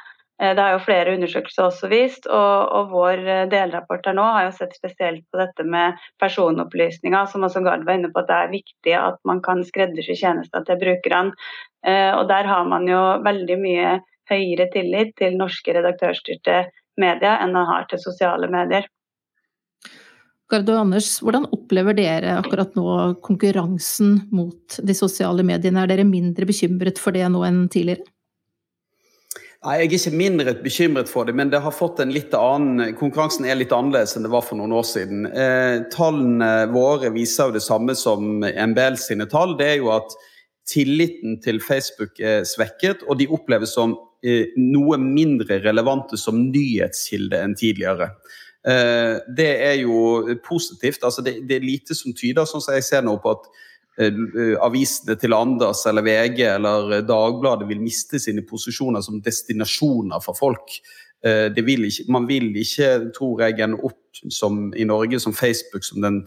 Det 0.41 0.57
har 0.57 0.71
jo 0.73 0.81
flere 0.81 1.11
undersøkelser 1.13 1.67
også 1.67 1.87
vist, 1.91 2.23
og, 2.25 2.69
og 2.73 2.87
vår 2.89 3.19
delrapport 3.51 4.07
her 4.09 4.15
nå 4.17 4.23
har 4.25 4.47
jo 4.47 4.53
sett 4.55 4.71
spesielt 4.73 5.21
på 5.29 5.37
dette 5.37 5.61
med 5.69 5.99
personopplysninger, 6.17 7.27
som 7.29 7.45
også 7.45 7.61
Gard 7.61 7.83
var 7.85 7.99
inne 7.99 8.09
på 8.09 8.23
at 8.23 8.29
det 8.31 8.39
er 8.39 8.55
viktig 8.55 8.95
at 8.97 9.19
man 9.29 9.43
kan 9.45 9.61
skreddersy 9.67 10.15
tjenester 10.17 10.65
til 10.65 10.79
brukerne. 10.81 11.35
Og 12.17 12.23
der 12.33 12.49
har 12.49 12.65
man 12.65 12.89
jo 12.89 13.03
veldig 13.21 13.59
mye 13.61 13.93
høyere 14.31 14.65
tillit 14.73 15.13
til 15.21 15.37
norske 15.37 15.77
redaktørstyrte 15.77 16.63
media 16.99 17.37
enn 17.41 17.55
han 17.55 17.69
har 17.69 17.87
til 17.89 18.01
sosiale 18.01 18.49
medier. 18.51 18.87
Gardo 20.51 20.75
Anders, 20.75 21.13
hvordan 21.23 21.47
opplever 21.55 21.95
dere 21.95 22.33
akkurat 22.41 22.73
nå 22.75 22.87
konkurransen 23.23 24.17
mot 24.35 24.81
de 24.83 24.95
sosiale 24.97 25.45
mediene? 25.47 25.85
Er 25.85 25.93
dere 25.93 26.07
mindre 26.07 26.47
bekymret 26.49 26.99
for 26.99 27.15
det 27.15 27.29
nå 27.31 27.45
enn 27.47 27.63
tidligere? 27.71 28.03
Nei, 29.61 29.75
Jeg 29.77 29.85
er 29.85 29.93
ikke 29.93 30.17
mindre 30.17 30.53
bekymret 30.57 31.09
for 31.09 31.29
det, 31.29 31.35
men 31.37 31.51
det 31.53 31.61
har 31.61 31.71
fått 31.71 31.99
en 32.01 32.11
litt 32.11 32.33
annen, 32.33 32.95
konkurransen 32.97 33.45
er 33.45 33.59
litt 33.59 33.71
annerledes 33.71 34.15
enn 34.17 34.25
det 34.25 34.31
var 34.33 34.41
for 34.41 34.57
noen 34.57 34.73
år 34.73 34.87
siden. 34.89 35.27
Eh, 35.29 35.83
tallene 35.93 36.65
våre 36.73 37.11
viser 37.13 37.51
jo 37.51 37.55
det 37.55 37.61
samme 37.61 37.93
som 37.95 38.41
MBL 38.41 38.97
sine 38.97 39.29
tall. 39.29 39.53
Det 39.59 39.67
er 39.75 39.77
jo 39.83 39.91
at 39.93 40.17
tilliten 40.65 41.37
til 41.45 41.61
Facebook 41.61 42.17
er 42.19 42.41
svekket, 42.49 43.05
og 43.05 43.21
de 43.21 43.29
oppleves 43.29 43.75
som 43.77 43.93
noe 44.21 44.97
mindre 45.01 45.59
relevante 45.63 46.19
som 46.19 46.37
nyhetskilde 46.51 47.39
enn 47.41 47.55
tidligere. 47.57 48.11
Det 48.61 49.49
er 49.65 49.79
jo 49.81 50.35
positivt. 50.45 51.03
altså 51.03 51.23
det, 51.25 51.41
er 51.49 51.65
lite 51.65 51.97
som 51.97 52.13
tyder, 52.13 52.45
sånn 52.45 52.61
som 52.61 52.75
jeg 52.77 52.85
ser 52.85 53.05
nå, 53.05 53.15
på 53.21 53.33
at 53.33 53.49
avisene 54.61 55.17
til 55.19 55.33
Anders 55.35 55.83
eller 55.89 56.05
VG 56.05 56.43
eller 56.47 57.01
Dagbladet 57.05 57.67
vil 57.69 57.81
miste 57.81 58.21
sine 58.21 58.45
posisjoner 58.47 59.01
som 59.01 59.21
destinasjoner 59.21 60.21
for 60.23 60.37
folk. 60.37 60.77
Vil 61.21 61.89
ikke, 61.89 62.05
man 62.13 62.25
vil 62.29 62.49
ikke, 62.57 63.11
tror 63.17 63.43
jeg, 63.43 63.59
ende 63.61 63.81
opp 63.85 64.21
som, 64.29 64.69
i 64.77 64.85
Norge 64.87 65.19
som 65.21 65.33
Facebook 65.33 65.85
som 65.85 66.01
den 66.01 66.23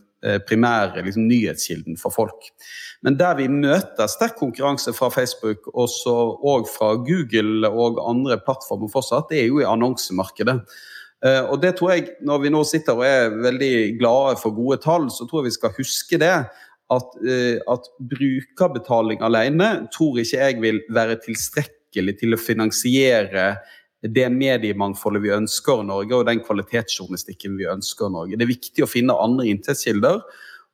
primære 0.48 1.02
liksom, 1.04 1.26
nyhetskilden 1.28 1.98
for 2.00 2.14
folk. 2.14 2.48
Men 3.04 3.18
der 3.20 3.36
vi 3.36 3.48
møter 3.52 4.08
sterk 4.08 4.38
konkurranse 4.38 4.94
fra 4.96 5.10
Facebook 5.12 5.68
også, 5.74 6.14
og 6.40 6.68
fra 6.72 6.94
Google 7.04 7.68
og 7.68 8.00
andre 8.08 8.38
plattformer 8.40 8.92
fortsatt, 8.92 9.28
det 9.30 9.42
er 9.42 9.50
jo 9.50 9.60
i 9.60 9.68
annonsemarkedet. 9.68 10.60
Og 11.24 11.56
det 11.62 11.74
tror 11.78 11.94
jeg, 11.94 12.08
Når 12.20 12.38
vi 12.42 12.50
nå 12.52 12.64
sitter 12.68 12.98
og 12.98 13.06
er 13.06 13.32
veldig 13.32 13.98
glade 13.98 14.36
for 14.42 14.52
gode 14.52 14.76
tall, 14.84 15.08
så 15.10 15.24
tror 15.24 15.40
jeg 15.40 15.50
vi 15.52 15.58
skal 15.58 15.76
huske 15.78 16.20
det. 16.20 16.34
At, 16.92 17.14
at 17.72 17.86
brukerbetaling 18.10 19.22
alene 19.24 19.88
tror 19.92 20.18
ikke 20.20 20.36
jeg 20.36 20.58
vil 20.60 20.82
være 20.92 21.16
tilstrekkelig 21.24 22.18
til 22.20 22.36
å 22.36 22.40
finansiere 22.40 23.46
det 24.04 24.26
mediemangfoldet 24.32 25.22
vi 25.24 25.32
ønsker 25.34 25.80
i 25.80 25.88
Norge, 25.88 26.16
og 26.16 26.26
den 26.28 26.42
kvalitetsjournalistikken 26.44 27.56
vi 27.60 27.68
ønsker 27.70 28.10
i 28.10 28.16
Norge. 28.16 28.38
Det 28.38 28.44
er 28.44 28.52
viktig 28.52 28.84
å 28.84 28.90
finne 28.90 29.16
andre 29.16 29.46
inntektskilder. 29.48 30.20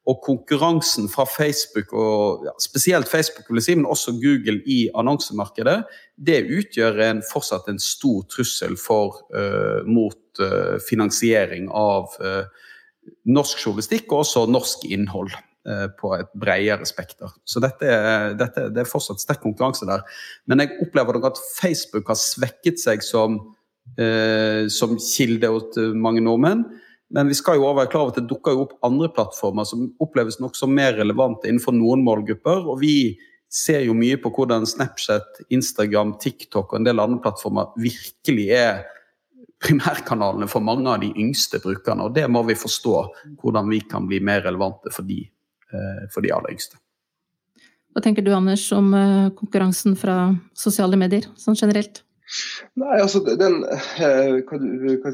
Og 0.09 0.23
konkurransen 0.25 1.11
fra 1.13 1.27
Facebook, 1.29 1.93
og 1.93 2.47
ja, 2.49 2.55
spesielt 2.59 3.07
Facebook 3.11 3.51
vil 3.53 3.63
si, 3.63 3.77
men 3.77 3.87
også 3.87 4.17
Google 4.19 4.59
i 4.67 4.81
annonsemarkedet, 4.99 5.77
det 6.17 6.41
utgjør 6.49 6.99
en, 7.05 7.21
fortsatt 7.31 7.69
en 7.71 7.79
stor 7.83 8.25
trussel 8.33 8.75
for, 8.81 9.21
uh, 9.37 9.87
mot 9.87 10.43
uh, 10.43 10.81
finansiering 10.89 11.69
av 11.77 12.17
uh, 12.25 12.49
norsk 13.29 13.61
journalistikk 13.61 14.11
og 14.11 14.25
også 14.25 14.49
norsk 14.51 14.89
innhold 14.89 15.37
på 16.01 16.13
et 16.17 16.29
bredere 16.39 16.87
spekter. 16.89 17.33
Så 17.45 17.63
dette, 17.63 17.89
dette, 18.41 18.69
det 18.75 18.85
er 18.85 18.91
fortsatt 18.91 19.23
sterk 19.23 19.43
konkurranse 19.45 19.89
der. 19.89 20.05
Men 20.51 20.65
jeg 20.65 20.79
opplever 20.87 21.19
nok 21.19 21.31
at 21.33 21.43
Facebook 21.57 22.11
har 22.13 22.19
svekket 22.21 22.83
seg 22.83 23.05
som, 23.07 23.41
som 24.71 24.95
kilde 25.03 25.51
til 25.75 25.97
mange 25.99 26.23
nordmenn. 26.25 26.65
Men 27.11 27.31
vi 27.31 27.35
skal 27.35 27.59
jo 27.59 27.67
også 27.67 27.79
være 27.81 27.91
klar 27.91 28.05
over 28.05 28.13
at 28.15 28.21
det 28.21 28.31
dukker 28.31 28.61
opp 28.63 28.77
andre 28.87 29.09
plattformer 29.11 29.67
som 29.67 29.89
oppleves 30.03 30.39
nokså 30.43 30.69
mer 30.71 30.95
relevante 30.99 31.51
innenfor 31.51 31.75
noen 31.75 32.05
målgrupper. 32.07 32.69
Og 32.71 32.79
vi 32.85 32.95
ser 33.51 33.83
jo 33.89 33.97
mye 33.99 34.19
på 34.23 34.31
hvordan 34.35 34.67
Snapchat, 34.69 35.43
Instagram, 35.51 36.15
TikTok 36.23 36.71
og 36.71 36.79
en 36.79 36.87
del 36.87 37.03
andre 37.03 37.19
plattformer 37.25 37.75
virkelig 37.83 38.47
er 38.55 38.85
primærkanalene 39.61 40.47
for 40.49 40.65
mange 40.65 40.87
av 40.89 41.03
de 41.03 41.11
yngste 41.19 41.59
brukerne. 41.61 42.07
Og 42.07 42.15
det 42.15 42.29
må 42.31 42.45
vi 42.47 42.57
forstå, 42.57 42.95
hvordan 43.43 43.69
vi 43.75 43.83
kan 43.91 44.07
bli 44.09 44.23
mer 44.25 44.47
relevante 44.47 44.95
for 44.95 45.03
de, 45.09 45.19
eh, 45.27 45.35
for 46.15 46.25
de 46.25 46.33
aller 46.35 46.57
yngste. 46.57 46.79
Hva 47.91 48.03
tenker 48.05 48.23
du 48.23 48.31
Anders 48.35 48.69
om 48.75 48.93
eh, 48.95 49.33
konkurransen 49.39 49.97
fra 49.99 50.31
sosiale 50.55 50.99
medier 51.01 51.27
sånn 51.41 51.59
generelt? 51.59 52.05
Nei, 52.79 53.01
altså 53.03 53.19
den, 53.27 53.65
eh, 53.67 54.37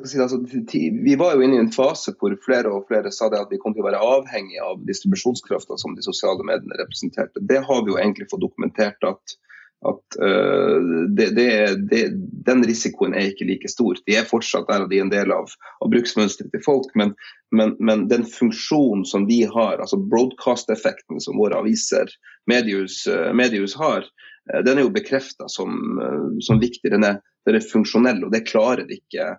si, 0.05 0.19
altså, 0.21 0.43
Vi 0.45 1.15
var 1.17 1.33
jo 1.33 1.47
inne 1.47 1.57
i 1.57 1.63
en 1.63 1.73
fase 1.73 2.13
hvor 2.21 2.35
flere 2.45 2.69
og 2.69 2.85
flere 2.91 3.13
sa 3.15 3.31
det 3.33 3.41
at 3.41 3.53
vi 3.53 3.61
kom 3.63 3.73
til 3.73 3.81
å 3.81 3.89
være 3.89 4.03
avhengig 4.05 4.61
av 4.61 4.85
distribusjonskrafta 4.85 5.79
som 5.81 5.97
de 5.97 6.05
sosiale 6.05 6.45
mediene 6.45 6.77
representerte. 6.77 7.41
Det 7.41 7.63
har 7.65 7.83
vi 7.85 7.95
jo 7.95 7.99
egentlig 8.03 8.29
fått 8.29 8.45
dokumentert 8.45 9.09
at, 9.09 9.39
at 9.85 10.17
uh, 10.23 10.81
det, 11.09 11.31
det, 11.37 11.77
det, 11.91 12.03
den 12.47 12.65
risikoen 12.65 13.15
er 13.15 13.31
ikke 13.31 13.49
like 13.49 13.69
stor. 13.69 13.99
De 14.09 14.17
er 14.17 14.29
fortsatt 14.29 14.69
der 14.71 14.87
og 14.87 14.91
de 14.91 15.01
er 15.01 15.05
en 15.05 15.13
del 15.13 15.33
av, 15.35 15.53
av 15.85 15.91
bruksmønsteret 15.93 16.55
til 16.55 16.63
folk, 16.65 16.89
men, 16.99 17.13
men, 17.55 17.75
men, 17.79 18.07
den 18.13 18.25
funksjonen 18.29 19.05
som 19.09 19.29
de 19.29 19.43
har, 19.53 19.77
altså 19.83 20.01
broadcast-effekten 20.01 21.21
som 21.23 21.37
våre 21.41 21.61
aviser, 21.61 22.11
mediehus, 22.51 23.03
uh, 23.11 23.31
mediehus 23.37 23.77
har, 23.79 24.09
uh, 24.53 24.61
den 24.65 24.81
er 24.81 24.87
jo 24.87 24.95
bekrefta 24.97 25.51
som, 25.53 25.77
uh, 26.01 26.31
som, 26.41 26.63
viktig. 26.63 26.91
Den 26.95 27.05
er, 27.07 27.21
den 27.49 27.61
er, 27.61 27.69
funksjonell, 27.75 28.25
og 28.25 28.33
det 28.35 28.47
klarer 28.49 28.89
ikke 28.89 29.35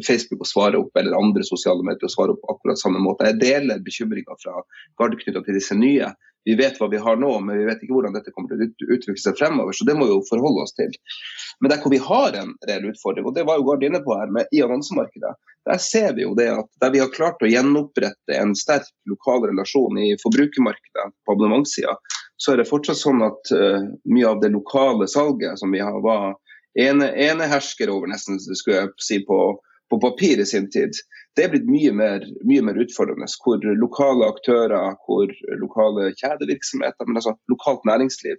Facebook 0.00 0.40
å 0.40 0.46
svare 0.48 0.78
opp, 0.80 0.94
eller 0.96 1.12
andre 1.18 1.42
sosiale 1.44 1.84
medier 1.84 2.08
å 2.08 2.12
svare 2.14 2.32
opp 2.32 2.46
akkurat 2.48 2.80
samme 2.80 3.02
måte. 3.04 3.26
Jeg 3.28 3.42
deler 3.42 3.82
bekymringa 3.84 4.38
fra 4.40 4.62
Gard 4.96 5.18
knytta 5.20 5.42
til 5.44 5.58
disse 5.58 5.76
nye. 5.76 6.06
Vi 6.44 6.54
vet 6.58 6.76
hva 6.80 6.88
vi 6.92 7.00
har 7.00 7.16
nå, 7.20 7.30
men 7.40 7.58
vi 7.58 7.66
vet 7.68 7.82
ikke 7.82 7.96
hvordan 7.96 8.14
dette 8.16 8.32
kommer 8.34 8.52
til 8.52 8.66
å 8.66 8.96
utvikle 8.96 9.20
seg 9.20 9.38
fremover. 9.38 9.76
Så 9.76 9.86
det 9.88 9.96
må 9.96 10.08
vi 10.08 10.12
jo 10.12 10.24
forholde 10.28 10.66
oss 10.66 10.76
til. 10.76 10.92
Men 11.60 11.72
der 11.72 11.80
hvor 11.82 11.94
vi 11.94 12.02
har 12.04 12.36
en 12.40 12.52
reell 12.68 12.90
utfordring, 12.90 13.26
og 13.28 13.36
det 13.36 13.46
var 13.48 13.60
jo 13.60 13.66
Gard 13.68 13.86
inne 13.86 14.02
på 14.04 14.16
her, 14.18 14.32
med, 14.34 14.50
i 14.52 14.62
annonsemarkedet, 14.64 15.32
der 15.64 15.80
ser 15.80 16.12
vi 16.16 16.26
jo 16.26 16.34
det 16.36 16.50
at 16.52 16.68
der 16.84 16.92
vi 16.92 17.00
har 17.00 17.12
klart 17.12 17.42
å 17.42 17.48
gjenopprette 17.48 18.36
en 18.36 18.52
sterk 18.58 18.90
lokal 19.08 19.46
relasjon 19.48 19.96
i 20.02 20.12
forbrukermarkedet 20.20 21.06
på 21.24 21.36
abonnementssida, 21.36 21.96
så 22.36 22.52
er 22.52 22.60
det 22.60 22.68
fortsatt 22.68 23.00
sånn 23.00 23.24
at 23.24 23.52
uh, 23.54 23.86
mye 24.10 24.28
av 24.28 24.42
det 24.42 24.52
lokale 24.52 25.08
salget 25.08 25.60
som 25.60 25.72
vi 25.72 25.80
har, 25.80 25.96
var 26.04 26.34
ene, 26.76 27.08
enehersker 27.08 27.92
over, 27.92 28.10
nesten 28.10 28.36
skulle 28.42 28.82
jeg 28.82 28.92
si, 29.00 29.20
på, 29.24 29.38
på, 29.90 30.00
papir 30.00 30.40
i 30.40 30.46
sin 30.48 30.68
tid, 30.70 30.96
det 31.36 31.46
er 31.46 31.50
blitt 31.52 31.66
mye 31.70 31.92
mer, 31.96 32.26
mye 32.46 32.62
mer, 32.64 32.78
utfordrende. 32.84 33.26
Hvor 33.42 33.64
lokale 33.78 34.28
aktører, 34.30 34.94
hvor 35.06 35.32
lokale 35.60 36.12
kjedevirksomheter, 36.20 37.08
men 37.08 37.18
altså 37.20 37.34
lokalt 37.50 37.84
næringsliv, 37.88 38.38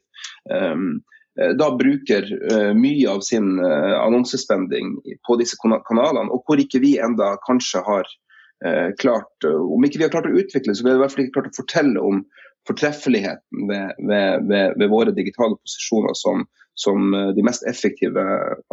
um, 0.52 1.04
da 1.36 1.68
bruker 1.76 2.28
uh, 2.52 2.72
mye 2.78 3.10
av 3.12 3.24
sin 3.28 3.58
uh, 3.60 3.96
annonsespending 4.00 4.96
på 5.28 5.36
disse 5.42 5.60
kanalene, 5.60 6.30
og 6.32 6.48
hvor 6.48 6.62
ikke 6.62 6.80
vi 6.84 6.96
enda 7.04 7.34
kanskje 7.44 7.84
har 7.84 8.08
uh, 8.08 8.90
klart 9.02 9.44
Om 9.44 9.84
ikke 9.84 10.00
vi 10.00 10.08
har 10.08 10.14
klart 10.14 10.30
å 10.30 10.38
utvikle, 10.40 10.76
så 10.76 10.86
vi 10.86 10.94
har 10.94 11.02
i 11.02 11.04
hvert 11.04 11.16
fall 11.16 11.26
ikke 11.26 11.42
klart 11.42 11.52
å 11.52 11.60
fortelle 11.60 12.06
om 12.12 12.24
fortreffeligheten 12.66 13.68
ved, 13.70 14.00
ved, 14.08 14.48
ved, 14.50 14.80
ved 14.80 14.90
våre 14.90 15.12
digitale 15.14 15.60
posisjoner 15.60 16.16
som, 16.18 16.48
som, 16.80 17.12
de 17.36 17.44
mest 17.46 17.68
effektive 17.70 18.24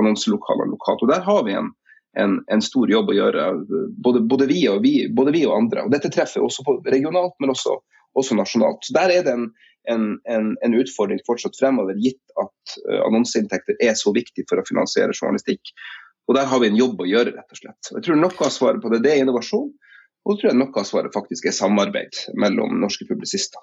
annonselokalene 0.00 0.72
lokalt. 0.72 1.02
Og 1.04 1.10
Der 1.10 1.26
har 1.26 1.42
vi 1.44 1.58
en, 1.58 1.74
en, 2.18 2.38
en 2.52 2.62
stor 2.62 2.90
jobb 2.90 3.10
å 3.10 3.16
gjøre, 3.16 3.46
både, 4.04 4.20
både, 4.28 4.46
vi 4.50 4.60
vi, 4.84 4.94
både, 5.08 5.32
vi 5.32 5.46
og, 5.46 5.56
andre. 5.56 5.86
Og 5.86 5.94
Dette 5.94 6.10
treffer 6.12 6.44
også 6.44 6.64
på 6.66 6.76
regionalt, 6.92 7.34
men 7.40 7.54
også, 7.54 7.78
også 8.18 8.36
nasjonalt. 8.38 8.84
Så 8.84 8.96
Der 8.96 9.14
er 9.14 9.26
det 9.26 9.34
en, 9.34 9.48
en, 10.28 10.76
utfordring 10.78 11.22
fortsatt 11.26 11.56
fremover, 11.58 11.96
gitt 11.98 12.22
at 12.40 12.76
uh, 12.88 13.00
annonseinntekter 13.08 13.80
er 13.80 13.96
så 13.98 14.12
viktig 14.14 14.44
for 14.50 14.60
å 14.60 14.66
finansiere 14.68 15.16
journalistikk. 15.16 15.72
Og 16.28 16.36
Der 16.38 16.46
har 16.50 16.60
vi 16.62 16.70
en 16.70 16.78
jobb 16.78 17.00
å 17.02 17.08
gjøre, 17.08 17.34
rett 17.38 17.56
og 17.56 17.62
slett. 17.62 17.94
Jeg 17.96 18.06
tror 18.06 18.20
Noe 18.20 18.46
av 18.46 18.52
svaret 18.54 18.84
på 18.84 18.92
det, 18.92 19.02
det 19.06 19.16
er 19.16 19.24
innovasjon. 19.24 19.72
Og 20.22 20.36
så 20.36 20.38
tror 20.38 20.52
jeg 20.52 20.58
noe 20.60 20.78
av 20.78 20.84
svaret 20.86 21.14
faktisk 21.14 21.48
er 21.50 21.54
samarbeid 21.56 22.18
mellom 22.38 22.76
norske 22.78 23.08
publisister. 23.08 23.58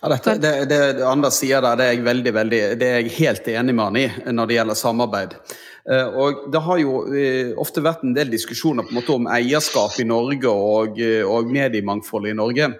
Ja, 0.00 0.08
dette, 0.08 0.38
det, 0.40 0.52
det, 0.70 0.78
det 0.96 1.04
Anders 1.04 1.36
sier 1.42 1.60
der, 1.60 1.76
det 1.76 1.88
er 1.88 1.92
jeg 1.92 2.06
veldig, 2.06 2.32
veldig, 2.32 2.60
det 2.80 2.86
er 2.86 3.02
jeg 3.02 3.12
helt 3.18 3.50
enig 3.52 3.74
med 3.76 3.84
han 3.84 3.98
i 4.00 4.32
når 4.32 4.48
det 4.48 4.56
gjelder 4.56 4.78
samarbeid. 4.80 5.34
Eh, 5.88 6.08
og 6.08 6.50
Det 6.52 6.62
har 6.62 6.80
jo 6.82 6.96
eh, 7.14 7.52
ofte 7.58 7.82
vært 7.84 8.04
en 8.04 8.16
del 8.16 8.32
diskusjoner 8.32 8.84
på 8.84 8.92
en 8.92 9.00
måte 9.00 9.14
om 9.16 9.28
eierskap 9.30 9.96
i 10.00 10.08
Norge 10.08 10.50
og, 10.50 11.00
eh, 11.00 11.22
og 11.24 11.50
mediemangfoldet 11.52 12.34
i 12.34 12.40
Norge. 12.40 12.74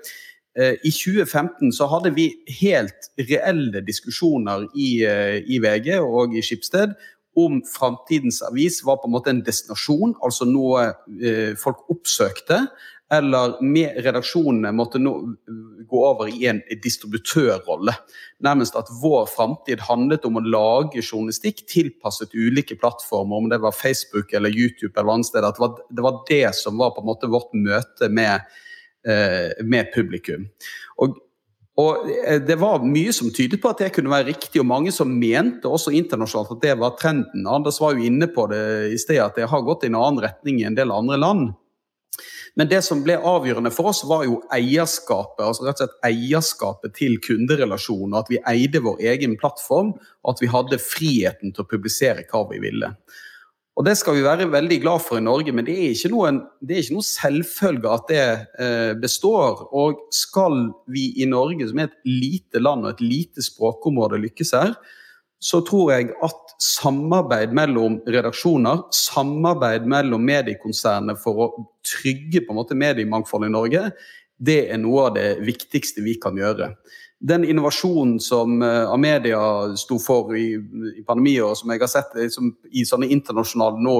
I 0.61 0.91
2015 0.91 1.71
så 1.73 1.87
hadde 1.87 2.11
vi 2.11 2.25
helt 2.59 3.07
reelle 3.23 3.81
diskusjoner 3.87 4.65
i, 4.75 4.89
i 5.47 5.61
VG 5.63 5.93
og 6.03 6.35
i 6.35 6.43
Skipsted 6.43 6.91
om 7.39 7.61
framtidens 7.71 8.43
avis 8.43 8.81
var 8.85 8.99
på 8.99 9.07
en 9.07 9.15
måte 9.15 9.31
en 9.31 9.45
destinasjon, 9.47 10.17
altså 10.27 10.49
noe 10.51 10.89
folk 11.63 11.87
oppsøkte, 11.95 12.65
eller 13.13 13.57
med 13.63 13.97
redaksjonene 14.05 14.71
måtte 14.77 15.01
nå 15.03 15.13
gå 15.91 16.03
over 16.07 16.29
i 16.31 16.47
en 16.47 16.61
distributørrolle. 16.83 17.95
Nærmest 18.47 18.77
at 18.79 18.91
vår 19.03 19.25
framtid 19.33 19.83
handlet 19.89 20.27
om 20.29 20.39
å 20.39 20.45
lage 20.45 21.03
journalistikk 21.03 21.65
tilpasset 21.71 22.37
ulike 22.39 22.77
plattformer, 22.79 23.41
om 23.41 23.49
det 23.51 23.59
var 23.65 23.75
Facebook 23.75 24.31
eller 24.37 24.55
YouTube 24.55 24.95
eller 24.95 25.17
annet 25.17 25.31
sted. 25.31 25.47
At 25.47 25.59
det 25.59 25.65
var, 25.65 25.81
det 25.91 26.05
var 26.07 26.21
det 26.29 26.45
som 26.61 26.79
var 26.79 26.95
på 26.95 27.03
en 27.03 27.11
måte 27.11 27.31
vårt 27.33 27.51
møte 27.59 28.09
med, 28.15 28.47
eh, 29.03 29.59
med 29.67 29.91
publikum. 29.95 30.47
Og, 31.03 31.19
og 31.83 32.13
eh, 32.15 32.39
Det 32.47 32.61
var 32.63 32.87
mye 32.87 33.15
som 33.17 33.33
tydet 33.35 33.59
på 33.59 33.73
at 33.73 33.83
det 33.83 33.91
kunne 33.97 34.13
være 34.13 34.29
riktig, 34.31 34.63
og 34.63 34.71
mange 34.71 34.95
som 34.95 35.11
mente 35.11 35.67
også 35.67 35.91
internasjonalt 35.99 36.55
at 36.55 36.63
det 36.63 36.79
var 36.79 36.95
trenden. 37.01 37.43
Anders 37.43 37.83
var 37.83 37.99
jo 37.99 38.07
inne 38.07 38.31
på 38.31 38.47
det 38.55 38.63
i 38.95 39.03
sted, 39.03 39.19
at 39.25 39.35
det 39.35 39.51
har 39.51 39.67
gått 39.67 39.83
i 39.83 39.91
en 39.91 39.99
annen 39.99 40.23
retning 40.29 40.63
i 40.63 40.69
en 40.71 40.79
del 40.79 40.95
andre 40.95 41.19
land. 41.19 41.51
Men 42.59 42.69
det 42.71 42.81
som 42.87 43.03
ble 43.05 43.17
avgjørende 43.17 43.73
for 43.75 43.93
oss, 43.93 44.03
var 44.09 44.25
jo 44.27 44.41
eierskapet. 44.53 45.45
altså 45.47 45.67
rett 45.67 45.81
og 45.81 45.87
slett 45.87 46.07
eierskapet 46.11 46.95
til 46.99 47.19
kunderelasjonen. 47.23 48.19
At 48.19 48.31
vi 48.33 48.43
eide 48.51 48.83
vår 48.85 49.03
egen 49.13 49.37
plattform, 49.41 49.95
og 50.25 50.35
at 50.35 50.43
vi 50.43 50.51
hadde 50.51 50.83
friheten 50.83 51.55
til 51.55 51.65
å 51.65 51.71
publisere 51.71 52.27
hva 52.31 52.45
vi 52.51 52.63
ville. 52.63 52.95
Og 53.79 53.85
Det 53.87 53.95
skal 53.97 54.19
vi 54.19 54.25
være 54.27 54.51
veldig 54.53 54.77
glad 54.83 55.01
for 55.01 55.17
i 55.17 55.25
Norge, 55.25 55.53
men 55.57 55.65
det 55.65 55.73
er 55.73 55.95
ikke 55.95 56.11
noen, 56.13 56.43
er 56.69 56.83
ikke 56.83 56.97
noe 56.99 57.07
selvfølge 57.07 57.93
at 57.95 58.11
det 58.11 58.25
eh, 58.61 58.93
består. 59.01 59.63
Og 59.73 60.03
skal 60.13 60.67
vi 60.91 61.07
i 61.23 61.29
Norge, 61.31 61.69
som 61.71 61.81
er 61.81 61.89
et 61.89 62.01
lite 62.05 62.61
land 62.61 62.85
og 62.85 62.91
et 62.91 63.05
lite 63.05 63.45
språkområde, 63.47 64.21
lykkes 64.27 64.53
her, 64.59 64.75
så 65.41 65.63
tror 65.65 65.95
jeg 65.95 66.11
at 66.21 66.55
samarbeid 66.61 67.55
mellom 67.57 67.99
redaksjoner, 68.05 68.85
samarbeid 68.93 69.87
mellom 69.89 70.25
mediekonsernene 70.29 71.17
for 71.21 71.41
å 71.41 71.51
trygge 71.87 72.43
på 72.45 72.53
en 72.53 72.61
måte 72.61 72.77
mediemangfoldet 72.77 73.49
i 73.49 73.55
Norge, 73.55 73.85
det 74.41 74.61
er 74.73 74.81
noe 74.81 75.07
av 75.09 75.15
det 75.17 75.29
viktigste 75.45 76.05
vi 76.05 76.19
kan 76.21 76.37
gjøre. 76.37 76.75
Den 77.21 77.45
innovasjonen 77.45 78.19
som 78.25 78.61
uh, 78.65 78.93
Amedia 78.93 79.41
sto 79.81 79.99
for 80.01 80.33
i, 80.37 80.55
i 80.97 81.05
pandemier, 81.05 81.53
som 81.57 81.73
jeg 81.73 81.83
har 81.83 81.93
sett 81.93 82.15
liksom, 82.17 82.55
i 82.73 82.85
sånne 82.89 83.11
internasjonale 83.13 83.81
nå, 83.85 83.97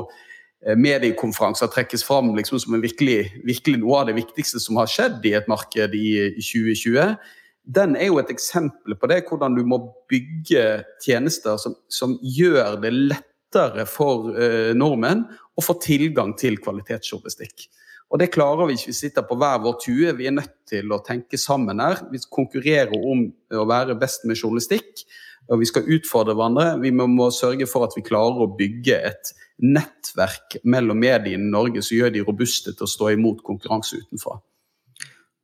eh, 0.65 0.77
mediekonferanser 0.77 1.69
trekkes 1.73 2.05
fram 2.05 2.33
liksom, 2.37 2.61
som 2.61 2.81
virkelig, 2.81 3.27
virkelig, 3.45 3.83
noe 3.83 4.01
av 4.01 4.09
det 4.09 4.17
viktigste 4.21 4.61
som 4.61 4.81
har 4.81 4.89
skjedd 4.89 5.29
i 5.29 5.37
et 5.37 5.49
marked 5.53 5.97
i 5.97 6.09
2020 6.37 7.17
den 7.65 7.97
er 7.97 8.09
jo 8.09 8.21
et 8.21 8.31
eksempel 8.33 8.97
på 8.99 9.11
det, 9.11 9.25
hvordan 9.29 9.57
du 9.57 9.65
må 9.69 9.81
bygge 10.11 10.83
tjenester 11.05 11.59
som, 11.61 11.77
som 11.93 12.17
gjør 12.23 12.81
det 12.83 12.93
lettere 12.95 13.85
for 13.89 14.33
eh, 14.35 14.73
nordmenn 14.77 15.27
å 15.59 15.65
få 15.65 15.77
tilgang 15.83 16.33
til 16.41 16.59
kvalitetsjournalistikk. 16.63 17.69
Og 18.11 18.19
Det 18.19 18.33
klarer 18.35 18.67
vi 18.67 18.75
ikke 18.75 18.91
vi 18.91 18.97
sitter 18.99 19.27
på 19.27 19.37
hver 19.39 19.61
vår 19.63 19.77
tue. 19.85 20.15
Vi 20.19 20.27
er 20.27 20.35
nødt 20.35 20.57
til 20.67 20.91
å 20.91 21.03
tenke 21.07 21.39
sammen 21.39 21.79
her. 21.83 22.01
Vi 22.11 22.19
konkurrerer 22.27 22.97
om 22.99 23.29
å 23.55 23.67
være 23.71 23.99
best 23.99 24.27
med 24.27 24.41
journalistikk, 24.41 25.05
og 25.51 25.63
vi 25.63 25.69
skal 25.71 25.87
utfordre 25.95 26.35
hverandre. 26.35 26.81
Vi 26.83 26.91
må, 26.91 27.29
sørge 27.31 27.69
for 27.71 27.87
at 27.87 27.95
vi 27.95 28.07
klarer 28.07 28.43
å 28.43 28.51
bygge 28.59 28.99
et 29.13 29.31
nettverk 29.63 30.59
mellom 30.65 30.99
mediene 30.99 31.47
i 31.47 31.53
Norge 31.55 31.85
som 31.87 32.01
gjør 32.01 32.15
de 32.17 32.25
robuste 32.27 32.75
til 32.75 32.87
å 32.87 32.91
stå 32.91 33.13
imot 33.15 33.45
konkurranse 33.47 34.03
utenfra. 34.03 34.41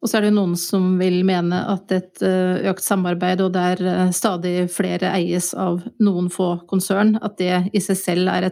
Og 0.05 0.11
så 0.11 0.19
er 0.19 0.27
det 0.27 0.35
noen 0.37 0.55
som 0.61 0.95
vil 1.01 1.23
mene 1.27 1.63
at 1.73 1.93
et 1.95 2.25
eh, 2.25 2.69
økt 2.71 2.85
samarbeid, 2.85 3.43
og 3.43 3.55
der 3.57 3.81
eh, 3.81 4.11
stadig 4.15 4.69
flere 4.73 5.13
eies 5.17 5.53
av 5.57 5.81
noen 6.03 6.29
få 6.33 6.53
konsern, 6.71 7.17
at 7.25 7.39
det 7.41 7.63
i 7.73 7.83
seg 7.83 7.99
selv 8.01 8.33
er 8.35 8.51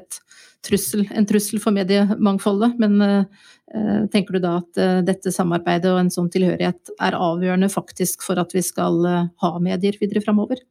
trussel, 0.64 1.04
en 1.12 1.28
trussel 1.28 1.60
for 1.60 1.76
mediemangfoldet. 1.76 2.78
Men 2.80 2.96
uh, 3.04 4.06
tenker 4.08 4.38
du 4.38 4.40
da 4.40 4.54
at 4.62 4.78
dette 5.04 5.28
samarbeidet 5.34 5.90
og 5.92 5.98
en 6.00 6.08
sånn 6.12 6.30
tilhørighet 6.32 6.94
er 7.04 7.18
avgjørende 7.18 7.68
faktisk 7.68 8.24
for 8.24 8.40
at 8.40 8.56
vi 8.56 8.62
skal 8.64 8.96
ha 9.04 9.52
medier 9.60 10.00
videre 10.00 10.24
framover? 10.24 10.64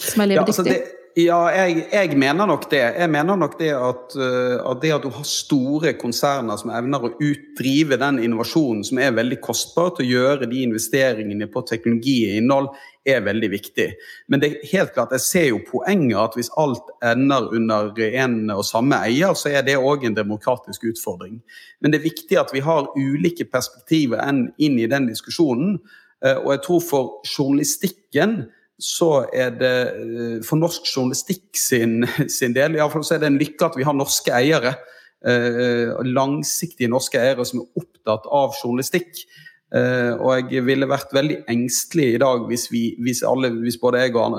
Som 0.00 0.24
er 0.24 0.32
levedyktige? 0.32 0.72
Ja, 0.72 0.80
altså 0.80 1.01
ja, 1.18 1.38
jeg, 1.52 1.82
jeg, 1.92 2.16
mener 2.16 2.46
nok 2.48 2.64
det. 2.70 2.80
Jeg 2.96 3.10
mener 3.12 3.36
nok 3.36 3.58
det 3.58 3.70
at, 3.76 4.14
uh, 4.16 4.70
at, 4.70 4.78
det 4.80 4.92
at 4.94 5.04
du 5.04 5.10
har 5.12 5.26
store 5.28 5.92
konserner 6.00 6.56
som 6.60 6.72
evner 6.72 7.04
å 7.04 7.10
utdrive 7.12 7.98
den 8.00 8.20
innovasjonen 8.24 8.80
som 8.86 9.00
er 9.02 9.12
veldig 9.16 9.36
kostbar, 9.44 9.90
til 9.96 10.06
å 10.06 10.10
gjøre 10.12 10.48
de 10.48 10.62
investeringene 10.64 11.50
på 11.52 11.64
teknologi 11.68 12.16
og 12.30 12.38
innhold, 12.40 12.70
er 13.04 13.24
veldig 13.26 13.50
viktig. 13.52 13.88
Men 14.30 14.40
det 14.40 14.48
er 14.48 14.70
helt 14.72 14.94
klart, 14.94 15.12
jeg 15.12 15.26
ser 15.26 15.46
jo 15.50 15.60
poenget 15.66 16.20
at 16.22 16.38
hvis 16.38 16.52
alt 16.60 16.88
ender 17.04 17.50
under 17.58 17.92
en 18.22 18.38
og 18.54 18.64
samme 18.64 19.02
eier, 19.04 19.34
så 19.36 19.50
er 19.52 19.66
det 19.66 19.76
òg 19.76 20.06
en 20.06 20.16
demokratisk 20.16 20.86
utfordring. 20.94 21.42
Men 21.82 21.92
det 21.92 22.00
er 22.00 22.08
viktig 22.08 22.40
at 22.40 22.54
vi 22.54 22.64
har 22.64 22.88
ulike 22.96 23.48
perspektiver 23.50 24.22
inn 24.32 24.80
i 24.80 24.88
den 24.88 25.10
diskusjonen. 25.10 25.76
Uh, 26.24 26.38
og 26.38 26.50
jeg 26.54 26.64
tror 26.64 26.82
for 26.88 27.14
journalistikken 27.26 28.44
så 28.80 29.26
er 29.34 29.52
det 29.58 29.76
eh, 29.90 30.38
for 30.46 30.60
norsk 30.60 30.86
journalistikk 30.88 31.58
sin, 31.58 32.02
sin 32.38 32.56
del 32.56 32.78
iallfall 32.78 33.04
så 33.06 33.16
er 33.16 33.22
det 33.22 33.32
en 33.32 33.40
lykke 33.40 33.68
at 33.68 33.78
vi 33.78 33.86
har 33.86 33.96
norske 33.96 34.34
eiere. 34.34 34.76
Eh, 35.22 35.92
langsiktige 36.08 36.90
norske 36.90 37.20
eiere 37.20 37.46
som 37.46 37.62
er 37.62 37.82
opptatt 37.82 38.26
av 38.26 38.56
journalistikk. 38.58 39.24
Eh, 39.72 40.12
og 40.18 40.50
jeg 40.52 40.66
ville 40.66 40.88
vært 40.90 41.14
veldig 41.16 41.38
engstelig 41.52 42.10
i 42.14 42.20
dag 42.20 42.42
hvis, 42.50 42.66
vi, 42.72 42.82
hvis, 43.00 43.22
alle, 43.24 43.52
hvis 43.62 43.78
både 43.80 44.02
jeg 44.02 44.16
og 44.20 44.36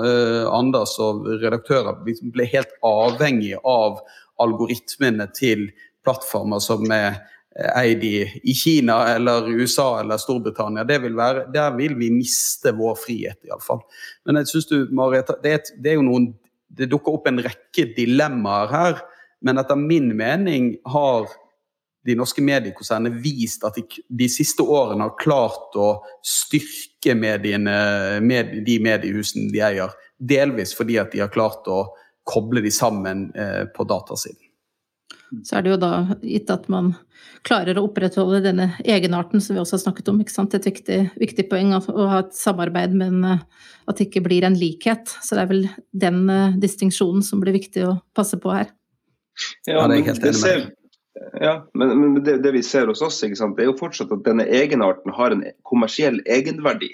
Anders 0.54 0.94
og 1.02 1.24
redaktører 1.42 1.96
ble 2.04 2.46
helt 2.52 2.76
avhengig 2.86 3.56
av 3.58 3.98
algoritmene 4.42 5.26
til 5.34 5.70
plattformer 6.04 6.62
som 6.62 6.84
er 6.94 7.22
eid 7.54 8.04
i, 8.04 8.40
i, 8.42 8.54
Kina 8.54 9.08
eller 9.14 9.48
USA 9.50 10.00
eller 10.00 10.18
Storbritannia. 10.18 10.84
Vil 10.84 11.16
være, 11.16 11.46
der 11.54 11.76
vil 11.76 11.94
vi 11.98 12.10
miste 12.10 12.74
vår 12.74 12.98
frihet, 12.98 13.38
iallfall. 13.46 13.84
Men 14.26 14.40
jeg 14.40 14.50
synes 14.50 14.68
du, 14.70 14.76
Marit, 14.94 15.30
det, 15.42 15.60
det, 15.84 15.96
noen, 16.02 16.32
det 16.68 16.90
dukker 16.90 17.18
opp 17.18 17.30
en 17.30 17.42
rekke 17.44 17.88
dilemmaer 17.96 18.74
her. 18.74 19.00
Men 19.44 19.60
etter 19.62 19.78
min 19.78 20.10
mening 20.16 20.74
har 20.90 21.28
de 22.04 22.16
norske 22.18 22.42
mediekonsernene 22.44 23.22
vist 23.24 23.62
at 23.64 23.78
de, 23.78 23.84
de 24.12 24.28
siste 24.28 24.64
årene 24.64 25.06
har 25.06 25.14
klart 25.20 25.76
å 25.80 25.88
styrke 26.26 27.14
mediene, 27.16 27.76
med 28.20 28.58
de 28.66 28.80
mediehusene 28.82 29.52
de 29.54 29.62
eier. 29.64 29.94
Delvis 30.18 30.74
fordi 30.76 30.98
at 31.00 31.14
de 31.14 31.22
har 31.24 31.32
klart 31.32 31.68
å 31.70 31.86
koble 32.28 32.64
de 32.64 32.72
sammen 32.72 33.28
eh, 33.36 33.64
på 33.72 33.86
datasiden 33.88 34.43
så 35.44 35.58
er 35.58 35.64
det 35.64 35.74
jo 35.74 35.80
da 35.82 35.92
gitt 36.22 36.52
at 36.52 36.68
man 36.72 36.92
klarer 37.44 37.76
å 37.76 37.84
opprettholde 37.88 38.42
denne 38.46 38.68
egenarten 38.84 39.42
som 39.42 39.56
vi 39.56 39.60
også 39.62 39.76
har 39.76 39.82
snakket 39.84 40.08
om. 40.12 40.20
ikke 40.22 40.32
sant? 40.32 40.54
Et 40.56 40.68
viktig, 40.68 40.98
viktig 41.20 41.46
poeng 41.50 41.74
å 41.76 41.80
ha 42.10 42.22
et 42.22 42.32
samarbeid, 42.36 42.94
men 42.96 43.20
eh, 43.28 43.42
at 43.90 43.98
det 43.98 44.08
ikke 44.08 44.24
blir 44.24 44.46
en 44.46 44.56
likhet. 44.58 45.12
Så 45.20 45.36
det 45.36 45.44
er 45.44 45.50
vel 45.50 45.66
den 45.92 46.24
uh, 46.30 46.56
distinksjonen 46.60 47.24
som 47.26 47.42
blir 47.42 47.56
viktig 47.56 47.84
å 47.84 47.98
passe 48.16 48.38
på 48.40 48.54
her. 48.54 48.72
Ja, 49.68 49.84
det 49.90 50.00
er 50.00 50.08
helt 50.08 50.26
enig 50.30 50.42
med. 50.44 50.72
Ja, 51.38 51.54
men, 51.78 51.92
men 52.00 52.14
det, 52.26 52.40
det, 52.42 52.50
vi 52.56 52.62
ser 52.66 52.88
hos 52.90 53.02
oss, 53.04 53.20
sant, 53.20 53.54
det 53.56 53.62
er 53.62 53.68
jo 53.70 53.78
fortsatt 53.78 54.10
at 54.14 54.24
denne 54.26 54.46
egenarten 54.50 55.12
har 55.14 55.34
en 55.34 55.44
kommersiell 55.66 56.18
egenverdi. 56.26 56.90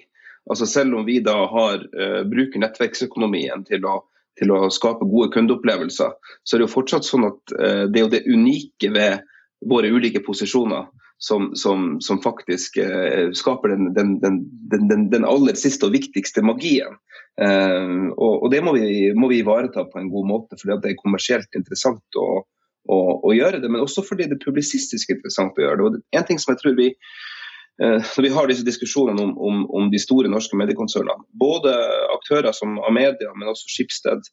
Altså 0.50 0.66
Selv 0.68 0.98
om 0.98 1.06
vi 1.06 1.20
da 1.24 1.36
har, 1.52 1.86
uh, 1.94 2.22
bruker 2.28 2.60
nettverksøkonomien 2.64 3.64
til 3.70 3.86
å 3.86 4.00
til 4.38 4.52
å 4.54 4.70
skape 4.72 5.08
gode 5.08 5.30
kundeopplevelser, 5.34 6.14
så 6.44 6.56
er 6.56 6.60
det 6.60 6.68
jo 6.68 6.74
fortsatt 6.76 7.06
sånn 7.06 7.28
at 7.28 7.54
uh, 7.58 7.84
det 7.90 8.00
er 8.00 8.04
jo 8.04 8.14
det 8.14 8.24
unike 8.28 8.92
ved 8.94 9.26
våre 9.70 9.90
ulike 9.92 10.22
posisjoner 10.24 10.88
som, 11.20 11.50
som, 11.58 11.98
som 12.04 12.20
faktisk 12.24 12.78
uh, 12.80 13.28
skaper 13.36 13.74
den, 13.74 13.90
den, 13.96 14.14
den, 14.22 15.08
den, 15.12 15.26
aller 15.28 15.58
siste 15.58 15.88
og 15.88 15.96
viktigste 15.96 16.44
magien. 16.46 16.96
Uh, 17.40 18.08
og, 18.16 18.44
og, 18.44 18.48
det 18.52 18.62
må 18.64 18.76
vi, 18.78 19.10
må 19.16 19.32
ivareta 19.34 19.84
på 19.88 20.00
en 20.00 20.12
god 20.12 20.30
måte, 20.30 20.60
fordi 20.60 20.78
det 20.80 20.94
er 20.94 21.02
kommersielt 21.02 21.58
interessant 21.58 22.20
å, 22.20 22.44
å, 22.88 23.00
å, 23.18 23.34
gjøre 23.36 23.60
det. 23.60 23.68
Men 23.72 23.84
også 23.84 24.06
fordi 24.06 24.30
det 24.30 24.38
er 24.38 24.46
publisistisk 24.46 25.12
interessant 25.16 25.58
å 25.58 25.66
gjøre 25.66 25.80
det. 25.80 25.90
Og 25.90 26.16
en 26.20 26.30
ting 26.30 26.40
som 26.40 26.54
jeg 26.54 26.62
tror 26.62 26.78
vi 26.80 26.94
Eh, 26.94 27.29
når 27.80 28.22
vi 28.22 28.32
har 28.34 28.48
disse 28.50 28.66
diskusjonene 28.66 29.22
om, 29.22 29.30
om, 29.38 29.62
om, 29.72 29.88
de 29.92 30.00
store 30.00 30.28
norske 30.28 30.56
mediekonsernene, 30.60 31.24
både 31.40 31.72
aktører 32.12 32.52
som 32.56 32.76
Amedia, 32.84 33.32
men 33.38 33.48
også 33.48 33.70
Skipsted, 33.72 34.28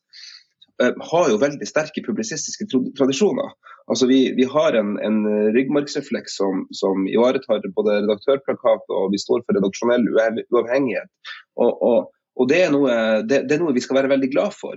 eh, 0.83 0.91
har 1.11 1.29
jo 1.31 1.39
veldig 1.39 1.67
sterke 1.69 2.03
publisistiske 2.03 2.67
tradisjoner. 2.97 3.55
Altså 3.87 4.09
vi, 4.09 4.19
vi 4.35 4.43
har 4.51 4.75
en, 4.75 4.97
en 4.99 5.21
ryggmargsrefleks 5.55 6.35
som, 6.41 6.65
som, 6.75 7.07
ivaretar 7.07 7.63
både 7.77 8.01
redaktørplakat 8.01 8.91
og 8.91 9.15
vi 9.15 9.21
står 9.23 9.45
for 9.45 9.55
redaksjonell 9.55 10.09
uavhengighet. 10.51 11.07
Og, 11.55 11.71
og, 11.71 12.11
og 12.35 12.51
det, 12.51 12.61
er 12.65 12.75
noe, 12.75 12.99
det, 13.23 13.45
det, 13.47 13.55
er 13.55 13.63
noe, 13.63 13.75
vi 13.77 13.85
skal 13.85 14.01
være 14.01 14.11
veldig 14.11 14.33
glad 14.35 14.51
for. 14.59 14.75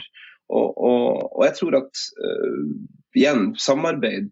Og, 0.51 0.79
og 0.79 1.43
jeg 1.47 1.59
tror 1.59 1.77
at 1.79 2.07
uh, 2.23 2.63
igjen, 3.19 3.51
samarbeid 3.59 4.31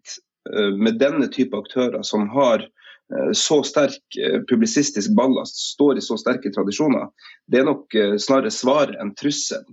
uh, 0.51 0.71
med 0.79 0.99
denne 0.99 1.27
type 1.31 1.55
aktører 1.59 2.03
som 2.07 2.27
har 2.31 2.63
Eh, 2.63 2.88
så 3.33 3.59
sterk 3.65 4.19
eh, 4.21 4.39
publisistisk 4.49 5.15
ballast, 5.17 5.57
står 5.73 5.97
i 5.97 6.05
så 6.05 6.17
sterke 6.19 6.51
tradisjoner, 6.53 7.09
det 7.49 7.61
er 7.61 7.69
nok 7.69 7.97
eh, 7.97 8.15
snarere 8.21 8.53
svar 8.53 8.95
enn 8.99 9.15
trussel 9.19 9.65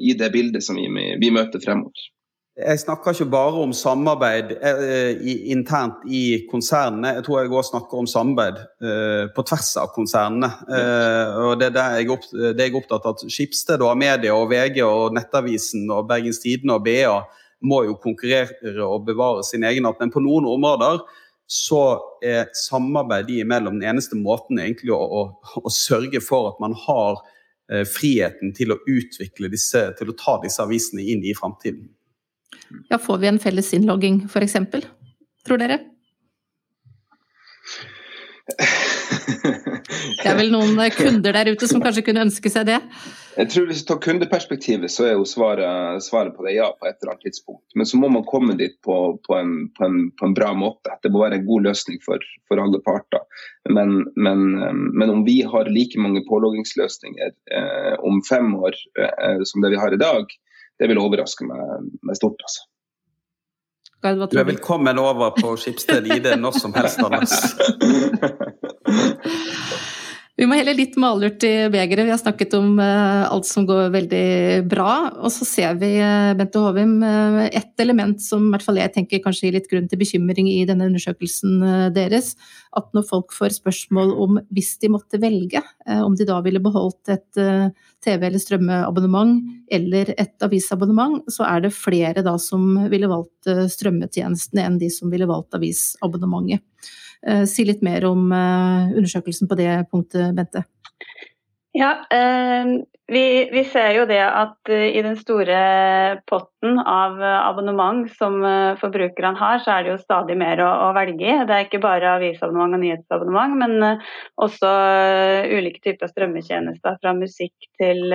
i 0.00 0.14
det 0.16 0.30
bildet 0.32 0.64
som 0.64 0.78
vi, 0.80 1.28
møter 1.28 1.60
fremover. 1.60 2.06
Jeg 2.58 2.80
snakker 2.82 3.14
ikke 3.14 3.28
bare 3.30 3.60
om 3.62 3.72
samarbeid 3.76 4.48
eh, 4.56 5.20
internt 5.52 6.00
i 6.10 6.40
konsernene. 6.50 7.12
Jeg 7.18 7.26
tror 7.26 7.36
jeg 7.38 7.52
òg 7.52 7.66
snakker 7.68 8.00
om 8.00 8.08
samarbeid 8.10 8.56
eh, 8.82 9.28
på 9.36 9.44
tvers 9.46 9.68
av 9.78 9.92
konsernene. 9.94 10.48
Eh, 10.66 11.36
og 11.44 11.60
det 11.60 11.68
er, 11.70 12.00
jeg 12.00 12.64
er 12.64 12.78
opptatt 12.80 13.06
av 13.06 13.14
at 13.14 13.22
Skipsted 13.30 13.84
og 13.86 13.94
Media 14.00 14.34
og 14.34 14.50
VG 14.50 14.80
og 14.82 15.14
Nettavisen 15.14 15.86
og 15.94 16.08
Bergens 16.10 16.42
Tidende 16.42 16.80
og 16.80 16.88
BA 16.88 17.20
må 17.62 17.84
jo 17.86 17.94
konkurrere 18.02 18.74
og 18.82 19.06
bevare 19.06 19.46
sin 19.46 19.62
egenart. 19.68 20.02
Men 20.02 20.10
på 20.10 20.24
noen 20.24 20.50
områder 20.50 21.04
så 21.48 21.82
er 22.20 22.50
samarbeid 22.52 23.26
de 23.30 23.40
imellom 23.40 23.78
den 23.80 23.88
eneste 23.88 24.16
måten 24.20 24.60
egentlig 24.60 24.92
å, 24.92 25.00
å, 25.00 25.22
å 25.64 25.70
sørge 25.72 26.20
for 26.20 26.50
at 26.50 26.58
man 26.60 26.74
har 26.76 27.22
eh, 27.72 27.86
friheten 27.88 28.52
til 28.56 28.74
å 28.74 28.80
utvikle 28.84 29.48
disse, 29.52 29.86
til 29.96 30.12
å 30.12 30.16
ta 30.18 30.36
disse 30.42 30.60
avisene 30.64 31.06
inn 31.08 31.24
i 31.24 31.32
framtiden. 31.36 31.88
Ja, 32.90 32.98
får 33.00 33.22
vi 33.22 33.30
en 33.30 33.40
felles 33.40 33.72
innlogging 33.76 34.26
f.eks., 34.28 34.58
tror 35.48 35.62
dere? 35.62 35.80
Det 40.18 40.26
er 40.26 40.36
vel 40.36 40.50
noen 40.52 40.76
kunder 40.96 41.32
der 41.36 41.50
ute 41.52 41.68
som 41.68 41.80
kanskje 41.80 42.04
kunne 42.06 42.24
ønske 42.26 42.50
seg 42.52 42.68
det? 42.68 42.78
Jeg 43.38 43.52
tror 43.52 43.68
Hvis 43.70 43.84
du 43.84 43.92
tar 43.92 44.00
kundeperspektivet, 44.02 44.90
så 44.90 45.04
er 45.06 45.12
jo 45.14 45.26
svaret, 45.28 46.02
svaret, 46.02 46.34
på 46.34 46.42
det 46.42 46.56
ja 46.56 46.72
på 46.74 46.88
et 46.88 46.96
eller 46.98 47.12
annet 47.12 47.28
tidspunkt. 47.28 47.62
Men 47.78 47.86
så 47.86 48.00
må 48.00 48.08
man 48.10 48.26
komme 48.26 48.56
dit 48.58 48.74
på, 48.82 48.96
på, 49.26 49.36
en, 49.38 49.52
på, 49.78 49.84
en, 49.86 50.10
på 50.18 50.26
en, 50.26 50.34
bra 50.34 50.50
måte. 50.58 50.96
Det 51.02 51.12
må 51.14 51.22
være 51.22 51.38
en 51.38 51.46
god 51.46 51.68
løsning 51.68 52.00
for, 52.02 52.18
for 52.50 52.58
alle 52.58 52.80
parter. 52.82 53.22
Men, 53.70 54.08
men, 54.16 54.42
men, 54.90 55.14
om 55.14 55.22
vi 55.28 55.36
har 55.46 55.70
like 55.70 56.02
mange 56.02 56.24
påloggingsløsninger 56.26 57.30
eh, 57.60 57.94
om 58.10 58.18
fem 58.26 58.50
år 58.58 58.74
eh, 59.06 59.46
som 59.46 59.62
det 59.62 59.70
vi 59.76 59.80
har 59.84 59.94
i 59.94 60.02
dag, 60.02 60.26
det 60.78 60.90
vil 60.90 60.98
overraske 60.98 61.46
meg 61.46 61.62
meg 62.02 62.18
stort. 62.18 62.42
altså. 62.42 62.66
Du 64.02 64.38
er 64.38 64.46
velkommen 64.46 64.98
over 64.98 65.30
på 65.38 65.56
Skipsted 65.58 66.06
ID 66.06 66.34
når 66.38 66.58
som 66.58 66.74
helst, 66.74 66.98
Anders. 67.06 67.38
Vi 70.38 70.46
må 70.46 70.54
helle 70.54 70.70
litt 70.78 70.94
malurt 71.02 71.42
i 71.42 71.66
begeret. 71.66 72.06
Vi 72.06 72.12
har 72.12 72.20
snakket 72.20 72.52
om 72.54 72.76
uh, 72.78 73.26
alt 73.26 73.46
som 73.48 73.64
går 73.66 73.88
veldig 73.90 74.26
bra. 74.70 74.92
Og 75.18 75.32
så 75.34 75.42
ser 75.42 75.80
vi, 75.80 75.88
uh, 75.98 76.30
Bente 76.38 76.60
Håvim, 76.62 76.92
uh, 77.02 77.40
ett 77.48 77.82
element 77.82 78.22
som 78.22 78.44
i 78.46 78.52
hvert 78.52 78.62
fall 78.62 78.78
jeg 78.78 78.92
tenker 78.94 79.22
kanskje 79.24 79.48
gir 79.48 79.56
litt 79.56 79.66
grunn 79.70 79.88
til 79.90 79.98
bekymring 79.98 80.46
i 80.52 80.60
denne 80.68 80.86
undersøkelsen 80.86 81.58
deres. 81.96 82.36
At 82.78 82.86
når 82.94 83.08
folk 83.08 83.34
får 83.34 83.56
spørsmål 83.56 84.14
om 84.14 84.38
hvis 84.54 84.76
de 84.78 84.92
måtte 84.94 85.18
velge, 85.18 85.64
om 86.04 86.14
de 86.14 86.28
da 86.28 86.38
ville 86.44 86.62
beholdt 86.62 87.10
et 87.16 87.40
TV- 88.04 88.28
eller 88.28 88.38
strømmeabonnement 88.38 89.40
eller 89.74 90.12
et 90.14 90.46
avisabonnement, 90.46 91.24
så 91.32 91.48
er 91.48 91.64
det 91.64 91.74
flere 91.74 92.22
da 92.22 92.36
som 92.38 92.76
ville 92.92 93.10
valgt 93.10 93.50
strømmetjenestene 93.74 94.68
enn 94.68 94.78
de 94.78 94.92
som 94.92 95.10
ville 95.10 95.26
valgt 95.26 95.58
avisabonnementet. 95.58 96.62
Eh, 97.26 97.44
si 97.50 97.64
litt 97.66 97.82
mer 97.82 98.06
om 98.06 98.30
eh, 98.32 98.92
undersøkelsen 98.98 99.50
på 99.50 99.58
det 99.58 99.72
punktet, 99.90 100.30
Bente. 100.36 100.62
Ja, 101.76 101.90
eh, 102.14 102.70
vi, 103.08 103.24
vi, 103.52 103.62
ser 103.72 103.94
jo 103.96 104.04
det 104.08 104.20
at 104.20 104.70
i 104.70 105.00
den 105.04 105.16
store 105.18 105.58
potten 106.28 106.78
av 106.78 107.16
abonnement 107.22 108.04
som 108.18 108.36
forbrukerne 108.80 109.38
har, 109.40 109.62
så 109.64 109.74
er 109.74 109.84
det 109.84 109.94
jo 109.94 110.00
stadig 110.02 110.36
mer 110.40 110.60
å, 110.60 110.68
å 110.88 110.90
velge 110.96 111.24
i. 111.24 111.36
Det 111.48 111.54
er 111.56 111.64
ikke 111.64 111.80
bare 111.80 112.18
avisabonnement 112.18 112.76
og 112.76 112.82
nyhetsabonnement, 112.82 113.56
men 113.62 114.02
også 114.44 114.72
ulike 115.54 115.80
typer 115.86 116.12
strømmetjenester 116.12 117.00
fra 117.00 117.14
musikk 117.16 117.70
til 117.80 118.12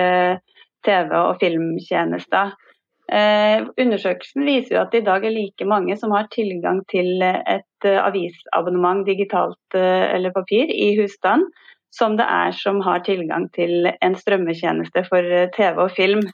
TV- 0.86 1.18
og 1.24 1.42
filmtjenester. 1.42 2.54
Eh, 3.12 3.60
undersøkelsen 3.76 4.46
viser 4.46 4.76
jo 4.76 4.80
at 4.80 4.94
det 4.94 5.02
i 5.02 5.04
dag 5.04 5.26
er 5.26 5.34
like 5.34 5.66
mange 5.68 5.96
som 6.00 6.14
har 6.14 6.30
tilgang 6.32 6.80
til 6.88 7.20
et 7.20 7.84
uh, 7.84 7.98
avisabonnement 8.06 9.04
digitalt 9.04 9.76
eller 9.76 10.32
papir 10.32 10.72
i 10.72 10.94
husstand, 10.96 11.44
som 11.92 12.16
det 12.16 12.24
er 12.24 12.56
som 12.56 12.80
har 12.80 13.04
tilgang 13.04 13.50
til 13.52 13.90
en 13.92 14.16
strømmetjeneste 14.16 15.04
for 15.10 15.28
TV 15.56 15.84
og 15.84 15.92
film. 15.92 16.24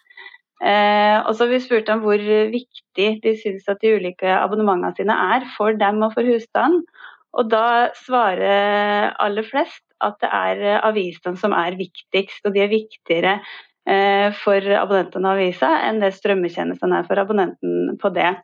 og 0.61 1.31
så 1.35 1.45
har 1.45 1.51
vi 1.51 1.61
spurt 1.65 1.89
om 1.89 2.01
hvor 2.05 2.21
viktig 2.53 3.09
de 3.25 3.33
syns 3.43 3.69
at 3.69 3.81
de 3.83 3.95
ulike 3.97 4.29
abonnementene 4.29 4.95
sine 4.97 5.17
er 5.35 5.47
for 5.57 5.73
dem 5.73 6.03
og 6.03 6.13
for 6.15 6.23
husstanden. 6.23 6.85
Og 7.33 7.51
da 7.51 7.89
svarer 8.07 9.15
aller 9.19 9.43
flest 9.43 9.83
at 10.01 10.17
det 10.21 10.31
er 10.33 10.81
avisene 10.85 11.37
som 11.37 11.53
er 11.53 11.79
viktigst, 11.79 12.45
og 12.45 12.55
de 12.55 12.61
er 12.61 12.73
viktigere 12.73 13.39
Eh, 13.41 13.70
for 14.45 14.67
abonnenten 14.77 15.25
av 15.25 15.39
avisa 15.39 15.71
enn 15.87 16.03
det 16.03 16.13
strømmetjenesten 16.15 16.93
er 16.95 17.07
for 17.09 17.19
abonnenten 17.19 17.97
på 17.99 18.11
det. 18.15 18.35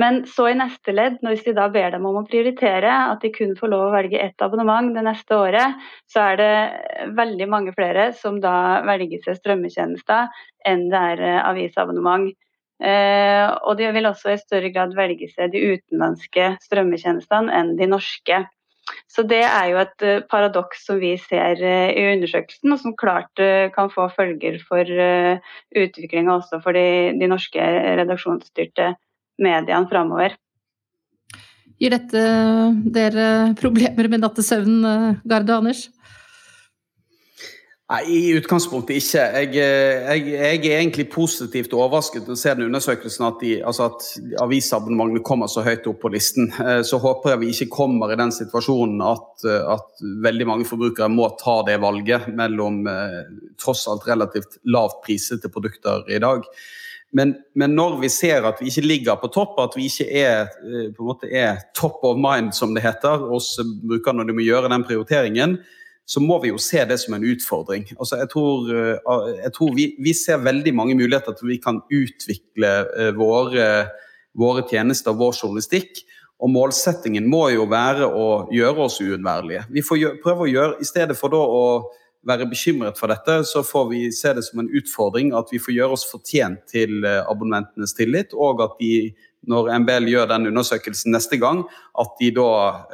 Men 0.00 0.24
så 0.26 0.48
i 0.50 0.56
neste 0.58 0.92
ledd, 0.94 1.20
hvis 1.22 1.44
de 1.46 1.54
da 1.54 1.68
ber 1.70 1.92
dem 1.94 2.06
om 2.08 2.16
å 2.18 2.24
prioritere, 2.26 2.90
at 3.12 3.22
de 3.22 3.30
kun 3.34 3.52
får 3.58 3.70
lov 3.70 3.84
å 3.86 3.92
velge 3.94 4.18
ett 4.18 4.42
abonnement 4.42 4.90
det 4.94 5.04
neste 5.06 5.36
året, 5.38 5.84
så 6.10 6.24
er 6.32 6.40
det 6.40 7.10
veldig 7.14 7.46
mange 7.50 7.74
flere 7.76 8.08
som 8.18 8.40
da 8.42 8.82
velger 8.86 9.22
seg 9.22 9.38
strømmetjenester 9.38 10.34
enn 10.66 10.88
det 10.90 11.04
er 11.12 11.22
eh, 11.22 11.38
avisabonnement. 11.46 12.32
Eh, 12.82 13.46
og 13.62 13.78
de 13.78 13.92
vil 13.94 14.10
også 14.10 14.34
i 14.34 14.40
større 14.40 14.72
grad 14.74 14.96
velge 14.98 15.30
seg 15.30 15.54
de 15.54 15.62
utenlandske 15.76 16.56
strømmetjenestene 16.66 17.54
enn 17.54 17.76
de 17.78 17.86
norske. 17.94 18.42
Så 19.08 19.24
det 19.28 19.42
er 19.46 19.70
jo 19.70 19.80
et 19.80 20.04
uh, 20.04 20.22
paradoks 20.30 20.84
som 20.88 20.98
vi 21.00 21.14
ser 21.20 21.60
uh, 21.62 21.90
i 21.94 22.04
undersøkelsen, 22.12 22.72
og 22.74 22.80
som 22.82 22.96
klart 23.00 23.42
uh, 23.42 23.70
kan 23.74 23.90
få 23.92 24.08
følger 24.12 24.60
for 24.68 24.84
utviklinga 25.84 26.38
også 26.38 26.60
for 26.64 26.76
de, 26.76 27.14
de, 27.18 27.28
norske 27.30 27.68
redaksjonsstyrte 28.00 28.94
mediene 29.42 29.88
framover. 29.90 30.36
Gir 31.80 31.90
dette 31.90 32.20
dere 32.94 33.26
problemer 33.58 34.08
med 34.10 34.22
nattesøvnen, 34.22 35.18
Garde 35.26 35.56
Anders? 35.56 35.88
Nei, 37.92 38.00
I 38.08 38.20
utgangspunktet 38.38 38.96
ikke. 38.96 39.20
Jeg, 39.20 39.48
eh, 39.60 40.06
jeg, 40.16 40.22
jeg, 40.32 40.60
er 40.70 40.78
egentlig 40.78 41.04
positivt 41.12 41.74
overrasket 41.76 42.30
å 42.32 42.36
se 42.38 42.54
den 42.56 42.70
undersøkelsen 42.70 43.26
at, 43.26 43.42
de, 43.44 43.58
altså 43.60 43.90
at 43.90 44.06
avisabonnementene 44.40 45.20
kommer 45.26 45.50
så 45.52 45.60
høyt 45.66 45.84
opp 45.90 45.98
på 46.00 46.12
listen. 46.14 46.48
Eh, 46.64 46.80
så 46.88 46.96
håper 47.02 47.34
jeg 47.34 47.42
vi 47.42 47.50
ikke 47.52 47.74
kommer 47.74 48.14
i 48.14 48.16
den 48.16 48.32
situasjonen 48.32 49.04
at, 49.04 49.44
eh, 49.44 49.68
at 49.74 50.00
veldig 50.24 50.48
mange 50.48 50.68
forbrukere 50.70 51.10
må 51.12 51.28
ta 51.42 51.58
det 51.68 51.76
valget 51.84 52.30
mellom 52.32 52.80
tross 53.60 53.84
alt 53.92 54.08
relativt 54.08 54.56
lavt 54.64 55.02
prisete 55.04 55.52
produkter 55.52 56.08
i 56.08 56.22
dag. 56.24 56.48
Men, 57.14 57.36
men, 57.52 57.76
når 57.76 58.00
vi 58.00 58.08
ser 58.10 58.48
at 58.48 58.64
vi 58.64 58.72
ikke 58.72 58.88
ligger 58.88 59.20
på 59.20 59.28
topp, 59.36 59.60
at 59.60 59.76
vi 59.76 59.90
ikke 59.92 60.08
er, 60.24 60.48
er 61.28 61.62
top 61.76 62.00
of 62.02 62.16
mind, 62.16 62.56
som 62.56 62.72
det 62.74 62.88
heter, 62.88 63.28
hos 63.28 63.58
brukerne 63.84 64.22
når 64.24 64.32
de 64.32 64.40
må 64.40 64.48
gjøre 64.48 64.72
den 64.72 64.88
prioriteringen, 64.88 65.58
så 66.04 66.20
må 66.20 66.36
vi 66.42 66.50
jo 66.50 66.60
se 66.60 66.82
det 66.84 66.98
som 67.00 67.16
en 67.16 67.24
utfordring. 67.24 67.86
Altså, 67.96 68.18
jeg 68.20 68.28
tror, 68.32 68.68
eh, 68.68 69.28
jeg 69.40 69.52
tror 69.56 69.74
vi, 69.76 69.86
vi, 70.04 70.12
ser 70.16 70.42
veldig 70.44 70.74
mange 70.76 70.96
muligheter 70.98 71.32
til 71.32 71.46
at 71.46 71.52
vi 71.52 71.60
kan 71.64 71.80
utvikle 71.88 72.72
eh, 72.92 73.12
våre, 73.16 73.68
våre 74.36 74.66
tjenester, 74.68 75.16
vår 75.16 75.36
journalistikk. 75.40 76.04
Og 76.44 76.50
målsettingen 76.52 77.28
må 77.30 77.46
jo 77.54 77.64
være 77.70 78.08
å 78.10 78.28
gjøre 78.52 78.88
oss 78.88 79.00
uunnværlige. 79.00 79.64
Vi 79.72 79.84
får 79.86 80.00
gjøre, 80.00 80.20
prøve 80.24 80.44
å 80.44 80.50
gjøre, 80.50 80.80
I 80.82 80.88
stedet 80.88 81.16
for 81.16 81.32
da 81.32 81.40
å 81.40 81.64
være 82.28 82.48
bekymret 82.48 82.98
for 83.00 83.12
dette, 83.12 83.42
så 83.48 83.62
får 83.64 83.88
vi 83.90 84.00
se 84.12 84.32
det 84.36 84.44
som 84.46 84.60
en 84.60 84.70
utfordring 84.72 85.32
at 85.36 85.52
vi 85.52 85.60
får 85.60 85.76
gjøre 85.76 85.96
oss 85.96 86.06
fortjent 86.08 86.64
til 86.72 87.04
eh, 87.04 87.22
abonnentenes 87.30 87.96
tillit, 87.96 88.36
og 88.36 88.60
at 88.64 88.76
de 88.80 89.14
når 89.50 89.70
MBL 89.84 90.08
gjør 90.12 90.30
den 90.30 90.48
undersøkelsen 90.50 91.14
neste 91.14 91.38
gang, 91.40 91.64
at 92.00 92.14
de 92.20 92.30
da 92.36 92.48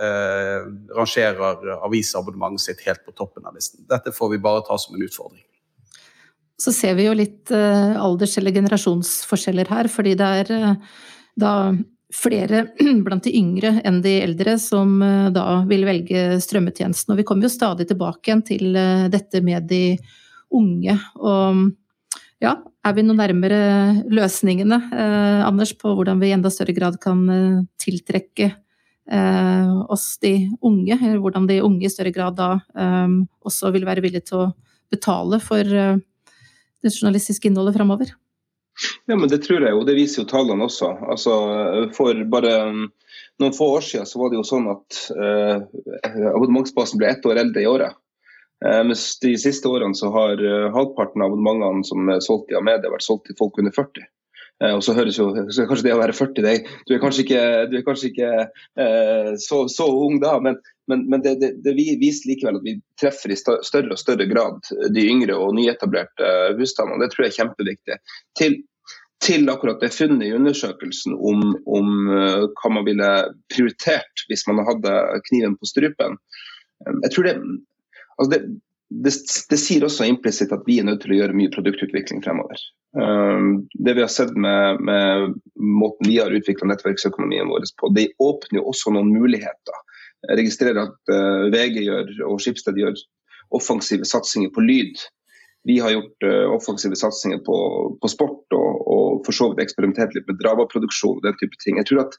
eh, 0.06 0.66
rangerer 0.96 1.76
avisabonnementet 1.86 2.64
sitt 2.64 2.82
helt 2.86 3.04
på 3.06 3.14
toppen 3.16 3.46
av 3.46 3.56
listen. 3.56 3.84
Dette 3.90 4.14
får 4.16 4.34
vi 4.34 4.42
bare 4.42 4.64
ta 4.66 4.78
som 4.80 4.96
en 4.96 5.06
utfordring. 5.06 5.44
Så 6.60 6.74
ser 6.76 6.98
vi 6.98 7.06
jo 7.06 7.16
litt 7.16 7.52
eh, 7.54 7.94
alders- 7.96 8.36
eller 8.40 8.52
generasjonsforskjeller 8.52 9.70
her, 9.72 9.88
fordi 9.88 10.16
det 10.20 10.28
er 10.42 10.52
eh, 10.58 11.00
da 11.40 11.54
flere 12.14 12.66
blant 13.06 13.24
de 13.24 13.34
yngre 13.38 13.76
enn 13.86 14.00
de 14.04 14.16
eldre 14.24 14.56
som 14.60 14.98
eh, 15.02 15.28
da 15.34 15.62
vil 15.70 15.86
velge 15.88 16.40
strømmetjenesten. 16.42 17.14
Og 17.14 17.22
vi 17.22 17.26
kommer 17.28 17.48
jo 17.48 17.54
stadig 17.54 17.88
tilbake 17.88 18.28
igjen 18.28 18.44
til 18.46 18.76
eh, 18.76 19.06
dette 19.12 19.40
med 19.46 19.70
de 19.70 19.84
unge. 20.56 20.98
Og 21.16 21.70
ja, 22.40 22.54
er 22.86 22.96
vi 22.96 23.04
noe 23.04 23.18
nærmere 23.18 23.60
løsningene, 24.08 24.78
eh, 24.96 25.42
Anders, 25.46 25.74
på 25.76 25.92
hvordan 25.96 26.20
vi 26.22 26.30
i 26.30 26.34
enda 26.36 26.52
større 26.52 26.74
grad 26.76 26.96
kan 27.02 27.22
eh, 27.28 27.58
tiltrekke 27.80 28.48
eh, 28.50 29.74
oss 29.92 30.14
de 30.22 30.34
unge, 30.64 30.96
eller 30.96 31.20
hvordan 31.20 31.48
de 31.50 31.60
unge 31.66 31.86
i 31.86 31.92
større 31.92 32.14
grad 32.14 32.38
da 32.40 32.54
eh, 32.74 33.18
også 33.44 33.74
vil 33.74 33.86
være 33.88 34.04
villige 34.04 34.30
til 34.30 34.46
å 34.46 34.48
betale 34.90 35.40
for 35.44 35.60
eh, 35.60 36.00
det 36.80 36.94
journalistiske 36.94 37.50
innholdet 37.50 37.76
framover? 37.76 38.14
Ja, 39.06 39.16
men 39.16 39.28
Det 39.28 39.42
tror 39.44 39.60
jeg, 39.60 39.76
og 39.76 39.84
det 39.86 39.98
viser 39.98 40.22
jo 40.22 40.30
tallene 40.30 40.64
også. 40.64 40.94
Altså, 41.12 41.34
For 41.92 42.16
bare 42.32 42.54
um, 42.70 42.86
noen 43.42 43.56
få 43.56 43.74
år 43.76 43.84
siden 43.84 44.08
så 44.08 44.20
var 44.22 44.30
det 44.30 44.38
jo 44.38 44.46
sånn 44.46 44.70
at 44.72 45.00
eh, 45.12 45.58
abonnementsbasen 46.30 47.00
ble 47.00 47.10
ett 47.10 47.26
år 47.28 47.42
eldre 47.42 47.64
i 47.64 47.68
året. 47.68 47.98
Eh, 48.66 48.84
mens 48.84 49.18
de 49.20 49.34
siste 49.40 49.68
årene 49.68 49.96
så 49.96 50.10
har 50.12 50.40
eh, 50.44 50.70
halvparten 50.74 51.22
av 51.24 51.32
abonnementene 51.32 51.86
som 51.86 52.08
er 52.12 52.24
solgt 52.24 52.52
i 52.52 52.58
Amedia, 52.58 52.92
vært 52.92 53.06
solgt 53.06 53.30
til 53.30 53.38
folk 53.38 53.56
under 53.60 53.72
40. 53.72 54.04
Eh, 54.60 54.74
og 54.76 54.82
så 54.84 54.94
høres 54.98 55.16
jo 55.16 55.30
så 55.32 55.64
kanskje 55.68 55.86
det 55.86 55.94
å 55.96 56.00
være 56.02 56.16
40 56.16 56.44
deg, 56.44 56.68
Du 56.88 56.92
er 56.94 57.00
kanskje 57.00 57.24
ikke, 57.24 57.44
er 57.64 57.86
kanskje 57.86 58.10
ikke 58.10 58.32
så, 59.40 59.62
så, 59.72 59.86
ung 59.88 60.18
da, 60.20 60.34
men, 60.44 60.58
men, 60.92 61.06
men 61.08 61.24
det, 61.24 61.38
det, 61.40 61.54
det, 61.64 61.76
viser 61.78 62.34
likevel 62.34 62.58
at 62.60 62.66
vi 62.66 62.76
treffer 63.00 63.32
i 63.32 63.38
større 63.40 63.94
og 63.94 64.00
større 64.00 64.28
grad 64.28 64.60
de 64.92 65.06
yngre 65.08 65.38
og 65.40 65.54
nyetablerte 65.56 66.34
husstandene. 66.58 67.00
Det 67.00 67.14
tror 67.14 67.24
jeg 67.24 67.32
er 67.32 67.38
kjempeviktig. 67.38 67.98
Til, 68.36 68.58
til 69.24 69.48
akkurat 69.52 69.80
det 69.80 69.92
funnet 69.96 70.26
i 70.28 70.34
undersøkelsen 70.36 71.16
om, 71.16 71.54
om 71.64 72.12
hva 72.12 72.74
man 72.74 72.84
ville 72.88 73.10
prioritert 73.52 74.26
hvis 74.28 74.44
man 74.50 74.60
hadde 74.68 74.94
kniven 75.30 75.56
på 75.56 75.68
strupen. 75.68 76.20
Jeg 77.06 77.12
tror 77.14 77.28
det, 77.28 77.36
Altså 78.20 78.30
det, 78.34 78.40
det, 78.90 79.12
det, 79.50 79.58
sier 79.60 79.86
også 79.86 80.08
implisitt 80.10 80.52
at 80.52 80.66
vi 80.66 80.80
er 80.80 80.88
nødt 80.88 81.04
til 81.04 81.14
å 81.14 81.20
gjøre 81.20 81.36
mye 81.38 81.52
produktutvikling 81.54 82.22
fremover. 82.24 82.62
Um, 82.98 83.68
det 83.78 83.94
vi 83.96 84.02
har 84.02 84.10
sett 84.10 84.34
med, 84.34 84.82
med 84.82 85.36
måten 85.56 86.10
vi 86.10 86.18
har 86.18 86.34
utvikla 86.34 86.72
nettverksøkonomien 86.72 87.48
vår 87.48 87.68
på, 87.80 87.92
det 87.94 88.10
åpner 88.18 88.60
jo 88.60 88.66
også 88.72 88.92
noen 88.96 89.12
muligheter. 89.14 89.86
Jeg 90.26 90.40
registrerer 90.42 90.82
at 90.82 91.14
uh, 91.14 91.46
VG 91.54 91.80
gjør, 91.86 92.12
og 92.28 92.42
Skipsted 92.42 92.82
gjør 92.82 92.98
offensive 93.56 94.06
satsinger 94.06 94.52
på 94.54 94.66
lyd. 94.66 95.00
Vi 95.68 95.78
har 95.80 95.94
gjort 95.94 96.26
uh, 96.26 96.50
offensive 96.52 96.98
satsinger 96.98 97.40
på, 97.46 97.56
på 98.02 98.10
sport 98.10 98.58
og, 98.58 98.70
og, 98.84 99.22
for 99.24 99.36
så 99.36 99.52
vidt 99.52 99.64
eksperimentert 99.64 100.16
litt 100.16 100.28
med 100.28 100.42
dramaproduksjon 100.42 101.22
og 101.22 101.24
den 101.28 101.38
type 101.40 101.62
ting. 101.62 101.78
Jeg 101.80 101.92
tror 101.92 102.08
at 102.08 102.18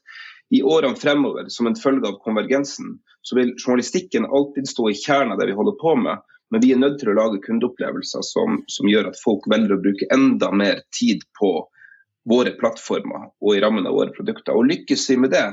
i 0.52 0.62
årene 0.62 0.98
fremover, 1.00 1.48
som 1.48 1.66
en 1.66 1.76
følge 1.78 2.08
av 2.08 2.18
konvergensen, 2.24 2.98
så 3.22 3.38
vil 3.38 3.54
journalistikken 3.56 4.26
alltid 4.26 4.68
stå 4.68 4.90
i 4.90 4.98
kjernen 4.98 5.32
av 5.32 5.40
det 5.40 5.48
vi 5.48 5.56
holder 5.56 5.78
på 5.80 5.94
med. 5.96 6.20
Men 6.52 6.60
vi 6.60 6.74
er 6.74 6.80
nødt 6.82 6.98
til 7.00 7.08
å 7.08 7.16
lage 7.16 7.40
kundeopplevelser 7.46 8.24
som, 8.28 8.58
som 8.68 8.88
gjør 8.90 9.08
at 9.08 9.20
folk 9.22 9.46
velger 9.48 9.72
å 9.72 9.80
bruke 9.80 10.08
enda 10.12 10.50
mer 10.52 10.82
tid 10.92 11.24
på 11.40 11.54
våre 12.28 12.52
plattformer 12.58 13.30
og 13.40 13.54
i 13.56 13.62
rammen 13.64 13.88
av 13.88 13.96
våre 13.96 14.12
produkter. 14.12 14.52
Og 14.52 14.68
lykkes 14.68 15.06
vi 15.10 15.16
med 15.24 15.32
det, 15.32 15.46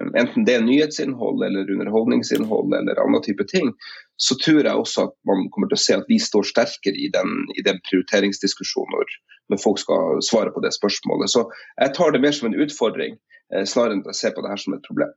enten 0.00 0.46
det 0.46 0.56
er 0.56 0.64
nyhetsinnhold 0.64 1.44
eller 1.46 1.70
underholdningsinnhold 1.70 2.74
eller 2.74 3.00
annen 3.02 3.22
type 3.22 3.46
ting, 3.50 3.72
så 4.16 4.36
tror 4.42 4.62
jeg 4.64 4.74
også 4.74 5.06
at 5.08 5.14
man 5.28 5.46
kommer 5.54 5.70
til 5.70 5.78
å 5.78 5.84
se 5.84 5.98
at 5.98 6.08
vi 6.10 6.18
står 6.22 6.48
sterkere 6.50 6.98
i 6.98 7.10
den, 7.14 7.44
i 7.58 7.62
den 7.66 7.78
prioriteringsdiskusjonen 7.88 8.94
når, 8.96 9.14
når, 9.52 9.62
folk 9.62 9.82
skal 9.82 10.18
svare 10.26 10.54
på 10.54 10.62
det 10.64 10.74
spørsmålet. 10.76 11.30
Så 11.30 11.46
jeg 11.80 11.94
tar 11.96 12.14
det 12.14 12.22
mer 12.24 12.34
som 12.36 12.50
en 12.50 12.58
utfordring, 12.66 13.18
eh, 13.54 13.66
snarere 13.68 13.98
enn 13.98 14.06
å 14.10 14.16
se 14.16 14.32
på 14.34 14.44
det 14.44 14.54
her 14.54 14.64
som 14.64 14.76
et 14.76 14.86
problem. 14.86 15.14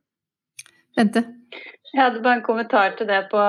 Bente? 0.98 1.24
Jeg 1.88 2.02
hadde 2.02 2.20
bare 2.20 2.36
en 2.36 2.44
kommentar 2.44 2.90
til 2.98 3.06
det 3.08 3.18
på, 3.30 3.40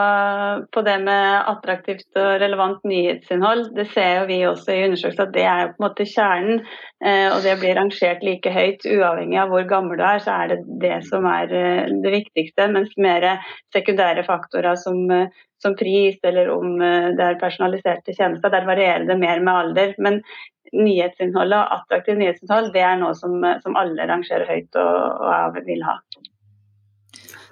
på, 0.71 0.81
det 0.87 0.95
med 1.03 1.49
attraktivt 1.51 2.19
og 2.19 2.37
relevant 2.39 2.85
nyhetsinnhold. 2.87 3.65
Det 3.75 3.83
ser 3.91 4.21
jo 4.21 4.29
vi 4.29 4.37
også 4.47 4.71
i 4.75 4.85
undersøkelser 4.85 5.25
at 5.25 5.33
det 5.35 5.43
er 5.43 5.73
på 5.73 5.75
en 5.75 5.85
måte 5.85 6.07
kjernen. 6.07 6.61
Eh, 7.03 7.27
og 7.33 7.43
det 7.43 7.57
blir 7.59 7.75
rangert 7.75 8.23
like 8.23 8.53
høyt 8.55 8.87
uavhengig 8.87 9.41
av 9.43 9.51
hvor 9.51 9.67
gammel 9.67 9.99
du 9.99 10.05
er, 10.07 10.23
så 10.23 10.37
er 10.37 10.53
det 10.53 10.59
det 10.85 11.01
som 11.09 11.27
er 11.27 11.51
eh, 11.51 11.91
det 12.05 12.15
viktigste. 12.15 12.69
Mens 12.71 12.95
mer 12.95 13.27
sekundære 13.75 14.23
faktorer 14.29 14.79
som, 14.79 15.03
eh, 15.11 15.43
som 15.59 15.75
pris 15.75 16.15
eller 16.23 16.53
om 16.55 16.79
det 16.79 17.25
er 17.25 17.43
personaliserte 17.43 18.15
tjenester, 18.15 18.55
der 18.55 18.67
varierer 18.71 19.03
det 19.09 19.19
mer 19.19 19.43
med 19.43 19.65
alder. 19.65 19.95
Men 19.99 20.23
nyhetsinnholdet 20.71 21.59
og 21.59 21.79
attraktivt 21.81 22.23
nyhetsinnhold 22.23 22.71
det 22.71 22.87
er 22.87 22.99
noe 23.03 23.11
som, 23.19 23.41
som 23.65 23.75
alle 23.75 24.07
rangerer 24.07 24.47
høyt 24.47 24.79
og, 24.79 25.27
og 25.27 25.63
vil 25.67 25.83
ha. 25.83 25.99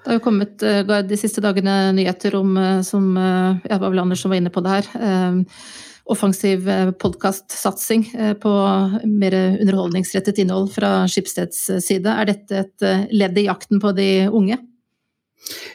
Det 0.07 0.13
har 0.13 0.21
jo 0.21 0.23
kommet 0.23 0.63
eh, 0.63 0.87
de 1.03 1.17
siste 1.19 1.41
dagene 1.43 1.91
nyheter 1.91 2.31
om, 2.39 2.55
eh, 2.55 2.79
som 2.87 3.11
eh, 3.19 3.59
ja, 3.67 3.75
var 3.75 3.91
vel 3.91 3.99
Anders 3.99 4.23
som 4.23 4.31
var 4.31 4.39
inne 4.39 4.47
på 4.55 4.63
det 4.63 4.71
her, 4.71 4.87
offensiv 6.07 6.63
podkastsatsing 7.03 8.07
på 8.39 8.51
mer 9.03 9.35
underholdningsrettet 9.35 10.39
innhold 10.39 10.71
fra 10.71 11.03
Skipsteds 11.11 11.83
side. 11.83 12.07
Er 12.07 12.23
dette 12.29 12.55
et 12.61 12.79
ledd 13.11 13.35
i 13.35 13.43
jakten 13.49 13.75
på 13.83 13.91
de 13.97 14.31
unge? 14.31 14.55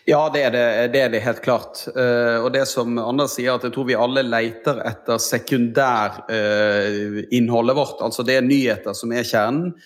Ja, 0.08 0.32
det 0.32 0.40
er 0.46 0.52
det, 0.56 0.64
det 0.94 1.00
er 1.02 1.12
det, 1.12 1.20
helt 1.26 1.42
klart. 1.44 1.84
Og 1.92 2.48
det 2.56 2.64
som 2.70 2.96
Anders 2.96 3.36
sier, 3.36 3.52
at 3.52 3.60
jeg 3.68 3.74
tror 3.76 3.84
vi 3.90 4.00
alle 4.00 4.24
leter 4.24 4.80
etter 4.88 5.20
sekundærinnholdet 5.20 7.76
vårt. 7.76 8.00
Altså 8.00 8.24
det 8.24 8.40
er 8.40 8.48
nyheter 8.48 8.96
som 8.96 9.12
er 9.12 9.28
kjernen. 9.28 9.76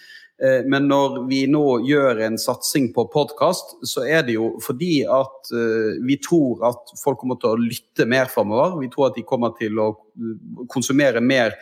Eh, 0.42 0.64
men 0.68 0.84
når 0.88 1.22
vi 1.30 1.44
nå 1.48 1.64
gjør 1.88 2.20
en 2.26 2.36
satsing 2.40 2.90
på 2.96 3.06
podkast, 3.12 3.78
så 3.88 4.04
er 4.04 4.26
det 4.26 4.36
jo 4.36 4.50
fordi 4.64 5.00
at 5.08 5.52
eh, 5.56 5.96
vi 6.04 6.18
tror 6.20 6.60
at 6.68 6.92
folk 7.00 7.22
kommer 7.22 7.40
til 7.40 7.54
å 7.54 7.60
lytte 7.60 8.04
mer 8.08 8.28
framover. 8.32 8.76
Vi 8.82 8.90
tror 8.92 9.08
at 9.08 9.16
de 9.16 9.24
kommer 9.28 9.54
til 9.56 9.80
å 9.80 9.90
eh, 9.94 10.34
konsumere 10.72 11.24
mer 11.24 11.56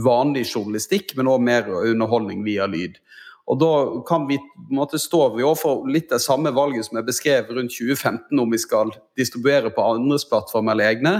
vanlig 0.00 0.46
journalistikk, 0.48 1.12
men 1.18 1.28
òg 1.30 1.44
mer 1.44 1.68
underholdning 1.68 2.40
via 2.46 2.66
lyd. 2.66 2.96
Og 3.44 3.58
Da 3.60 3.72
kan 4.08 4.24
vi 4.24 4.38
på 4.40 4.70
en 4.70 4.78
måte 4.78 4.98
stå 4.98 5.26
vi 5.34 5.44
overfor 5.44 5.84
litt 5.92 6.08
det 6.08 6.22
samme 6.24 6.48
valget 6.56 6.86
som 6.86 6.96
er 6.96 7.04
beskrevet 7.04 7.52
rundt 7.52 7.76
2015, 7.76 8.40
om 8.40 8.50
vi 8.50 8.58
skal 8.62 8.94
distribuere 9.20 9.68
på 9.70 9.84
andres 9.84 10.24
plattformer 10.24 10.72
eller 10.72 10.94
egne. 10.94 11.12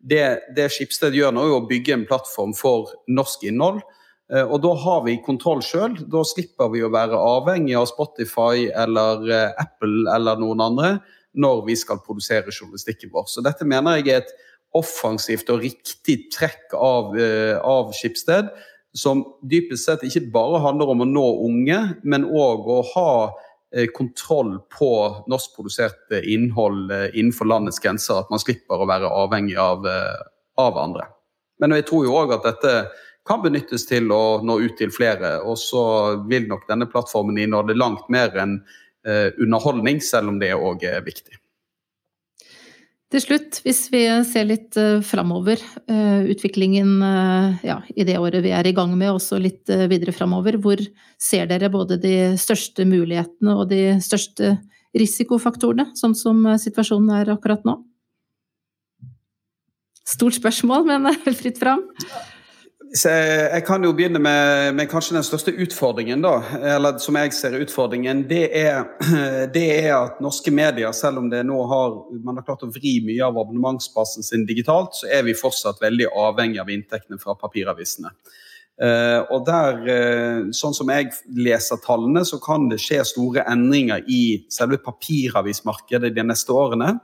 Det, 0.00 0.24
det 0.56 0.70
Skipsted 0.72 1.14
gjør 1.14 1.36
nå, 1.36 1.44
er 1.44 1.58
å 1.58 1.68
bygge 1.68 1.92
en 1.98 2.08
plattform 2.08 2.56
for 2.56 2.96
norsk 3.12 3.44
innhold 3.44 3.84
og 4.26 4.58
da 4.64 4.72
har 4.82 5.04
vi 5.04 5.20
kontroll 5.22 5.62
sjøl. 5.62 5.94
Da 6.10 6.24
slipper 6.26 6.70
vi 6.72 6.82
å 6.82 6.90
være 6.90 7.18
avhengig 7.18 7.76
av 7.78 7.86
Spotify 7.92 8.66
eller 8.74 9.22
eh, 9.30 9.52
Apple 9.62 10.08
eller 10.10 10.40
noen 10.42 10.64
andre 10.64 10.96
når 11.36 11.66
vi 11.66 11.76
skal 11.78 12.00
produsere 12.02 12.50
journalistikken 12.50 13.12
vår. 13.12 13.28
Så 13.30 13.44
dette 13.44 13.66
mener 13.68 14.00
jeg 14.00 14.08
er 14.10 14.22
et 14.24 14.34
offensivt 14.76 15.50
og 15.52 15.62
riktig 15.62 16.30
trekk 16.34 16.74
av, 16.74 17.14
eh, 17.20 17.54
av 17.60 17.92
Skipsted, 17.94 18.50
som 18.96 19.22
dypest 19.46 19.86
sett 19.86 20.06
ikke 20.08 20.24
bare 20.34 20.62
handler 20.64 20.90
om 20.90 21.04
å 21.04 21.10
nå 21.10 21.26
unge, 21.46 21.80
men 22.02 22.24
òg 22.26 22.70
å 22.72 22.80
ha 22.94 23.10
kontroll 23.92 24.54
på 24.72 24.88
norskprodusert 25.28 26.14
innhold 26.22 26.88
innenfor 27.12 27.50
landets 27.50 27.82
grenser. 27.82 28.22
At 28.22 28.30
man 28.32 28.40
slipper 28.40 28.80
å 28.80 28.86
være 28.88 29.10
avhengig 29.10 29.58
av, 29.60 29.84
av 30.56 30.78
andre. 30.80 31.10
Men 31.60 31.74
jeg 31.76 31.84
tror 31.90 32.06
jo 32.06 32.14
òg 32.16 32.32
at 32.38 32.46
dette 32.46 32.72
kan 33.26 33.42
benyttes 33.42 33.86
til 33.88 34.12
å 34.14 34.38
nå 34.46 34.58
ut 34.62 34.76
til 34.78 34.92
flere. 34.94 35.38
Og 35.46 35.58
så 35.60 35.82
vil 36.30 36.46
nok 36.50 36.68
denne 36.70 36.88
plattformen 36.90 37.38
inneholde 37.42 37.76
langt 37.78 38.06
mer 38.12 38.34
enn 38.42 38.60
eh, 39.06 39.32
underholdning, 39.42 40.00
selv 40.04 40.32
om 40.32 40.40
det 40.42 40.54
òg 40.54 40.86
er 40.88 41.02
viktig. 41.06 41.38
Til 43.14 43.22
slutt, 43.22 43.60
hvis 43.62 43.84
vi 43.92 44.02
ser 44.26 44.48
litt 44.48 44.74
uh, 44.82 44.98
framover, 45.06 45.60
uh, 45.86 46.26
utviklingen 46.26 46.96
ja, 47.62 47.76
i 47.94 48.02
det 48.04 48.16
året 48.18 48.42
vi 48.42 48.50
er 48.50 48.66
i 48.66 48.74
gang 48.74 48.96
med, 48.98 49.12
også 49.12 49.38
litt 49.38 49.70
videre 49.86 50.14
framover, 50.14 50.58
hvor 50.58 50.82
ser 51.14 51.46
dere 51.46 51.70
både 51.70 52.00
de 52.02 52.16
største 52.40 52.82
mulighetene 52.88 53.54
og 53.54 53.70
de 53.70 54.00
største 54.02 54.56
risikofaktorene, 54.96 55.92
sånn 55.94 56.16
som 56.18 56.42
situasjonen 56.58 57.14
er 57.20 57.30
akkurat 57.36 57.62
nå? 57.68 57.78
Stort 60.06 60.36
spørsmål, 60.38 60.86
men 60.86 61.10
fritt 61.40 61.58
fram. 61.62 61.86
Jeg 62.94 63.64
kan 63.66 63.82
jo 63.82 63.90
begynne 63.92 64.20
med, 64.22 64.74
med, 64.78 64.86
kanskje 64.88 65.16
den 65.16 65.24
største 65.26 65.50
utfordringen, 65.50 66.20
da, 66.22 66.36
eller 66.76 67.00
som 67.02 67.18
jeg 67.18 67.32
ser 67.34 67.56
utfordringen. 67.58 68.22
Det 68.30 68.44
er, 68.60 68.86
det 69.56 69.64
er, 69.80 69.90
at 69.96 70.20
norske 70.22 70.52
medier, 70.54 70.92
selv 70.94 71.18
om 71.18 71.30
har, 71.32 71.96
man 72.22 72.38
har 72.38 72.46
klart 72.46 72.62
å 72.62 72.70
vri 72.70 73.00
mye 73.04 73.26
av 73.26 73.36
abonnementsbasen 73.42 74.22
sin 74.22 74.46
digitalt, 74.46 74.94
så 74.94 75.10
er 75.10 75.26
vi 75.26 75.34
fortsatt 75.34 75.82
veldig 75.82 76.12
avhengig 76.14 76.62
av 76.62 76.70
inntektene 76.70 77.18
fra 77.18 77.34
papiravisene. 77.34 78.14
Uh, 78.76 79.24
og 79.32 79.46
der, 79.48 79.78
uh, 79.88 80.40
Sånn 80.52 80.74
som 80.76 80.90
jeg 80.92 81.08
leser 81.32 81.80
tallene, 81.80 82.26
så 82.28 82.38
kan 82.44 82.68
det 82.68 82.78
skje 82.84 83.00
store 83.08 83.46
endringer 83.48 84.04
i 84.06 84.44
selve 84.52 84.78
papiravismarkedet 84.84 86.12
de 86.14 86.24
neste 86.28 86.52
årene. 86.52 86.98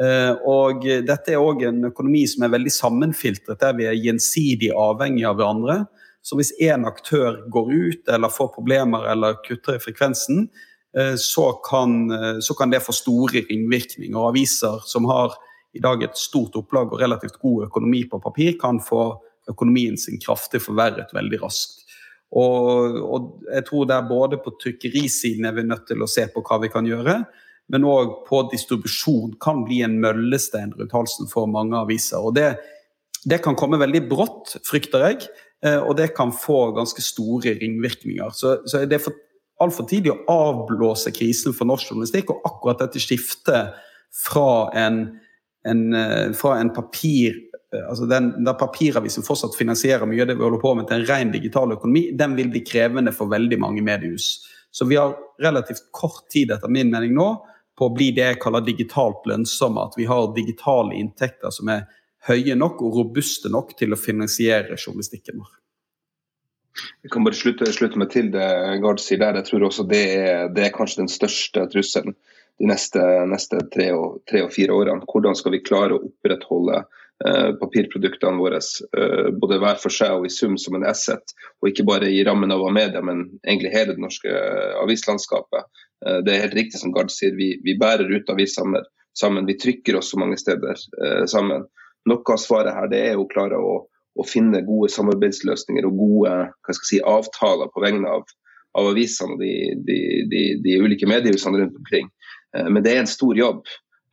Eh, 0.00 0.32
og 0.50 0.82
dette 1.06 1.34
er 1.34 1.42
òg 1.42 1.62
en 1.68 1.86
økonomi 1.90 2.24
som 2.26 2.46
er 2.46 2.54
veldig 2.56 2.72
sammenfiltret, 2.74 3.60
der 3.60 3.76
vi 3.78 3.86
er 3.86 3.98
gjensidig 3.98 4.72
avhengig 4.74 5.26
av 5.28 5.38
hverandre. 5.38 5.84
Så 6.24 6.38
hvis 6.38 6.54
én 6.64 6.86
aktør 6.88 7.42
går 7.52 7.72
ut 7.72 8.14
eller 8.14 8.32
får 8.32 8.54
problemer 8.54 9.04
eller 9.12 9.36
kutter 9.44 9.76
i 9.76 9.82
frekvensen, 9.82 10.48
eh, 10.96 11.14
så 11.20 11.52
kan, 11.68 12.10
eh, 12.10 12.40
så 12.40 12.56
kan 12.58 12.70
det 12.70 12.82
få 12.82 12.96
store 12.96 13.44
ringvirkninger. 13.50 14.16
Og 14.16 14.32
aviser 14.32 14.80
som 14.88 15.04
har 15.04 15.36
i 15.74 15.82
dag 15.82 16.02
et 16.02 16.16
stort 16.16 16.56
opplag 16.56 16.92
og 16.92 17.00
relativt 17.00 17.38
god 17.42 17.66
økonomi 17.68 18.04
på 18.08 18.22
papir, 18.22 18.58
kan 18.58 18.80
få 18.80 19.20
økonomien 19.50 19.98
sin 19.98 20.20
kraftig 20.22 20.62
forverret 20.62 21.12
veldig 21.12 21.42
raskt. 21.42 21.82
Og, 22.34 22.96
og 22.98 23.26
jeg 23.52 23.66
tror 23.68 23.86
det 23.86 23.96
er 23.96 24.08
både 24.08 24.38
på 24.42 24.54
trykkerisiden 24.62 25.46
er 25.46 25.54
vi 25.54 25.66
nødt 25.66 25.86
til 25.86 26.02
å 26.02 26.10
se 26.10 26.24
på 26.32 26.42
hva 26.42 26.58
vi 26.62 26.70
kan 26.72 26.86
gjøre, 26.88 27.20
men 27.72 27.86
òg 27.88 28.20
på 28.28 28.42
distribusjon 28.52 29.34
kan 29.42 29.64
bli 29.64 29.80
en 29.86 29.96
møllestein 30.02 30.74
rundt 30.76 30.94
halsen 30.94 31.30
for 31.30 31.48
mange 31.50 31.78
aviser. 31.78 32.20
Og 32.20 32.36
det, 32.36 32.54
det 33.24 33.40
kan 33.44 33.56
komme 33.58 33.80
veldig 33.80 34.04
brått, 34.10 34.56
frykter 34.68 35.06
jeg, 35.08 35.28
eh, 35.64 35.80
og 35.80 35.96
det 36.00 36.12
kan 36.16 36.34
få 36.36 36.74
ganske 36.76 37.04
store 37.04 37.56
ringvirkninger. 37.62 38.34
Så, 38.36 38.58
så 38.68 38.84
det 38.84 38.98
er 38.98 39.06
for, 39.06 39.16
altfor 39.64 39.88
tidlig 39.88 40.12
å 40.12 40.20
avblåse 40.30 41.12
krisen 41.14 41.56
for 41.56 41.68
norsk 41.70 41.92
journalistikk, 41.92 42.34
og 42.34 42.44
akkurat 42.50 42.84
dette 42.84 43.02
skiftet 43.02 43.80
fra 44.14 44.48
en, 44.76 45.06
en, 45.66 45.84
eh, 45.96 46.28
fra 46.36 46.58
en 46.60 46.72
papir 46.74 47.32
eh, 47.32 47.86
altså 47.88 48.06
den, 48.10 48.30
Der 48.44 48.58
papiravisen 48.60 49.24
fortsatt 49.26 49.56
finansierer 49.58 50.06
mye 50.06 50.22
av 50.26 50.30
det 50.30 50.36
vi 50.36 50.44
holder 50.44 50.62
på 50.62 50.74
med, 50.76 50.90
til 50.90 51.00
en 51.00 51.08
ren 51.08 51.32
digital 51.32 51.72
økonomi, 51.78 52.10
den 52.12 52.36
vil 52.36 52.52
bli 52.52 52.62
krevende 52.66 53.14
for 53.16 53.32
veldig 53.32 53.58
mange 53.64 53.82
mediehus. 53.82 54.44
Så 54.74 54.84
vi 54.90 55.00
har 55.00 55.16
relativt 55.42 55.88
kort 55.94 56.26
tid, 56.34 56.52
etter 56.52 56.68
min 56.68 56.92
mening 56.92 57.14
nå, 57.16 57.28
på 57.78 57.88
å 57.88 57.94
bli 57.94 58.10
det 58.14 58.28
jeg 58.28 58.40
kaller 58.42 58.64
digitalt 58.64 59.26
lønnsomme. 59.28 59.88
At 59.88 59.98
vi 59.98 60.06
har 60.10 60.32
digitale 60.36 60.96
inntekter 60.98 61.54
som 61.54 61.70
er 61.72 61.86
høye 62.28 62.56
nok 62.56 62.82
og 62.84 63.00
robuste 63.00 63.50
nok 63.52 63.74
til 63.78 63.94
å 63.94 64.00
finansiere 64.00 64.78
journalistikken 64.78 65.42
vår. 65.42 65.52
Jeg 67.04 67.12
kan 67.14 67.22
bare 67.26 67.38
slutte, 67.38 67.68
slutte 67.70 68.00
meg 68.00 68.10
til 68.10 68.30
det 68.34 68.46
Gard 68.82 69.02
sier 69.02 69.20
der. 69.20 69.38
Jeg 69.38 69.50
tror 69.50 69.68
også 69.68 69.84
det 69.86 70.04
er, 70.14 70.48
det 70.54 70.66
er 70.66 70.74
kanskje 70.74 71.04
den 71.04 71.12
største 71.12 71.68
trusselen 71.70 72.16
de 72.58 72.68
neste, 72.70 73.02
neste 73.26 73.60
tre, 73.74 73.88
og, 73.96 74.20
tre, 74.30 74.44
og, 74.46 74.52
fire 74.54 74.74
årene. 74.74 75.06
Hvordan 75.10 75.36
skal 75.38 75.56
vi 75.56 75.62
klare 75.64 75.96
å 75.96 76.04
opprettholde 76.06 76.84
papirproduktene 77.60 78.40
våre 78.40 78.58
eh, 78.58 79.28
både 79.40 79.60
hver 79.62 79.78
for 79.80 79.94
seg 79.94 80.16
og 80.18 80.26
i 80.26 80.32
sum 80.32 80.56
som 80.60 80.74
en 80.78 80.86
asset, 80.88 81.34
og 81.62 81.70
ikke 81.70 81.86
bare 81.86 82.10
i 82.10 82.24
rammen 82.26 82.52
av 82.52 82.64
media, 82.74 83.02
men 83.06 83.26
egentlig 83.46 83.72
hele 83.74 83.94
det 83.94 84.02
norske 84.02 84.32
avislandskapet. 84.82 85.70
Eh, 86.06 86.20
det 86.26 86.34
er 86.34 86.44
helt 86.46 86.58
riktig 86.58 86.80
som 86.80 86.92
Gard 86.94 87.12
sier, 87.14 87.34
vi, 87.38 87.54
vi 87.64 87.76
bærer 87.80 88.10
ut 88.10 88.30
aviser 88.30 88.66
sammen. 89.14 89.46
Vi 89.46 89.58
trykker 89.58 89.98
oss 90.00 90.10
så 90.10 90.20
mange 90.20 90.38
steder 90.40 90.74
eh, 90.74 91.24
sammen. 91.30 91.66
Noe 92.10 92.34
av 92.34 92.40
svaret 92.40 92.76
her 92.76 92.90
det 92.92 93.02
er 93.10 93.20
å 93.20 93.28
klare 93.30 93.58
å, 93.60 93.76
å 93.88 94.26
finne 94.28 94.64
gode 94.66 94.90
samarbeidsløsninger 94.92 95.86
og 95.88 96.00
gode 96.00 96.34
si, 96.82 97.00
avtaler 97.00 97.70
på 97.72 97.84
vegne 97.84 98.10
av, 98.18 98.26
av 98.76 98.90
avisene 98.92 99.36
og 99.36 99.44
de, 99.44 99.54
de, 99.86 99.98
de, 100.30 100.42
de, 100.64 100.76
ulike 100.82 101.08
mediehusene 101.08 101.62
rundt 101.62 101.78
omkring. 101.80 102.10
Eh, 102.56 102.68
men 102.68 102.84
det 102.84 102.94
er 102.94 103.04
en 103.04 103.10
stor 103.10 103.38
jobb. 103.38 103.64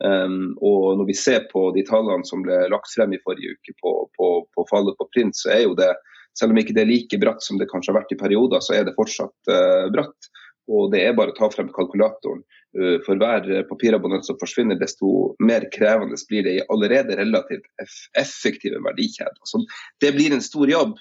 Um, 0.01 0.53
og 0.65 0.97
når 0.97 1.09
vi 1.11 1.15
ser 1.17 1.43
på 1.51 1.67
de 1.75 1.83
tallene 1.85 2.25
som 2.25 2.41
ble 2.45 2.63
lagt 2.73 2.89
frem 2.95 3.13
i 3.13 3.21
forrige 3.21 3.53
uke 3.57 3.75
på, 3.83 3.91
på, 4.17 4.29
på 4.55 4.65
fallet 4.71 4.97
på 4.97 5.09
print, 5.13 5.37
så 5.37 5.51
er 5.53 5.65
jo 5.67 5.75
det, 5.77 5.91
selv 6.39 6.55
om 6.55 6.61
ikke 6.61 6.73
det 6.77 6.85
er 6.85 6.89
like 6.89 7.19
bratt 7.21 7.43
som 7.45 7.59
det 7.61 7.69
kanskje 7.69 7.93
har 7.93 8.01
vært 8.01 8.15
i 8.15 8.21
perioder, 8.21 8.63
så 8.65 8.79
er 8.79 8.87
det 8.87 8.97
fortsatt 8.97 9.51
uh, 9.51 9.91
bratt. 9.93 10.31
Og 10.71 10.91
det 10.93 11.03
er 11.03 11.15
bare 11.17 11.33
å 11.33 11.37
ta 11.37 11.51
frem 11.53 11.69
kalkulatoren. 11.75 12.41
Uh, 12.77 12.97
for 13.05 13.19
hver 13.21 13.45
papirabonnent 13.69 14.25
som 14.25 14.39
forsvinner, 14.41 14.79
desto 14.81 15.35
mer 15.43 15.67
krevende 15.75 16.17
blir 16.31 16.47
det 16.47 16.57
i 16.57 16.65
allerede 16.73 17.19
relativt 17.19 17.69
effektive 18.17 18.81
verdikjeder. 18.81 19.37
Så 19.45 19.61
det 20.01 20.15
blir 20.17 20.33
en 20.33 20.45
stor 20.45 20.69
jobb 20.71 20.97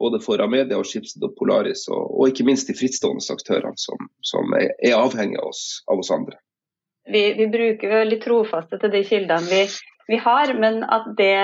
både 0.00 0.20
for 0.24 0.40
Amedia, 0.40 0.78
og 0.80 0.88
Schibsted 0.88 1.26
og 1.26 1.34
Polaris, 1.36 1.84
og, 1.92 2.06
og, 2.16 2.30
ikke 2.30 2.46
minst 2.48 2.70
de 2.70 2.76
frittstående 2.76 3.20
aktørene 3.34 3.76
som, 3.78 4.06
som 4.24 4.54
er, 4.56 4.72
er 4.80 4.96
avhengig 4.96 5.36
av 5.42 5.50
oss, 5.52 5.64
av 5.92 6.00
oss 6.00 6.10
andre. 6.14 6.38
Vi, 7.10 7.22
vi, 7.38 7.46
bruker 7.50 7.94
veldig 8.02 8.18
trofaste 8.22 8.78
til 8.80 8.92
de 8.92 9.04
kildene 9.06 9.48
vi, 9.50 9.62
vi 10.10 10.18
har, 10.22 10.52
men 10.58 10.82
at 10.86 11.08
det, 11.18 11.34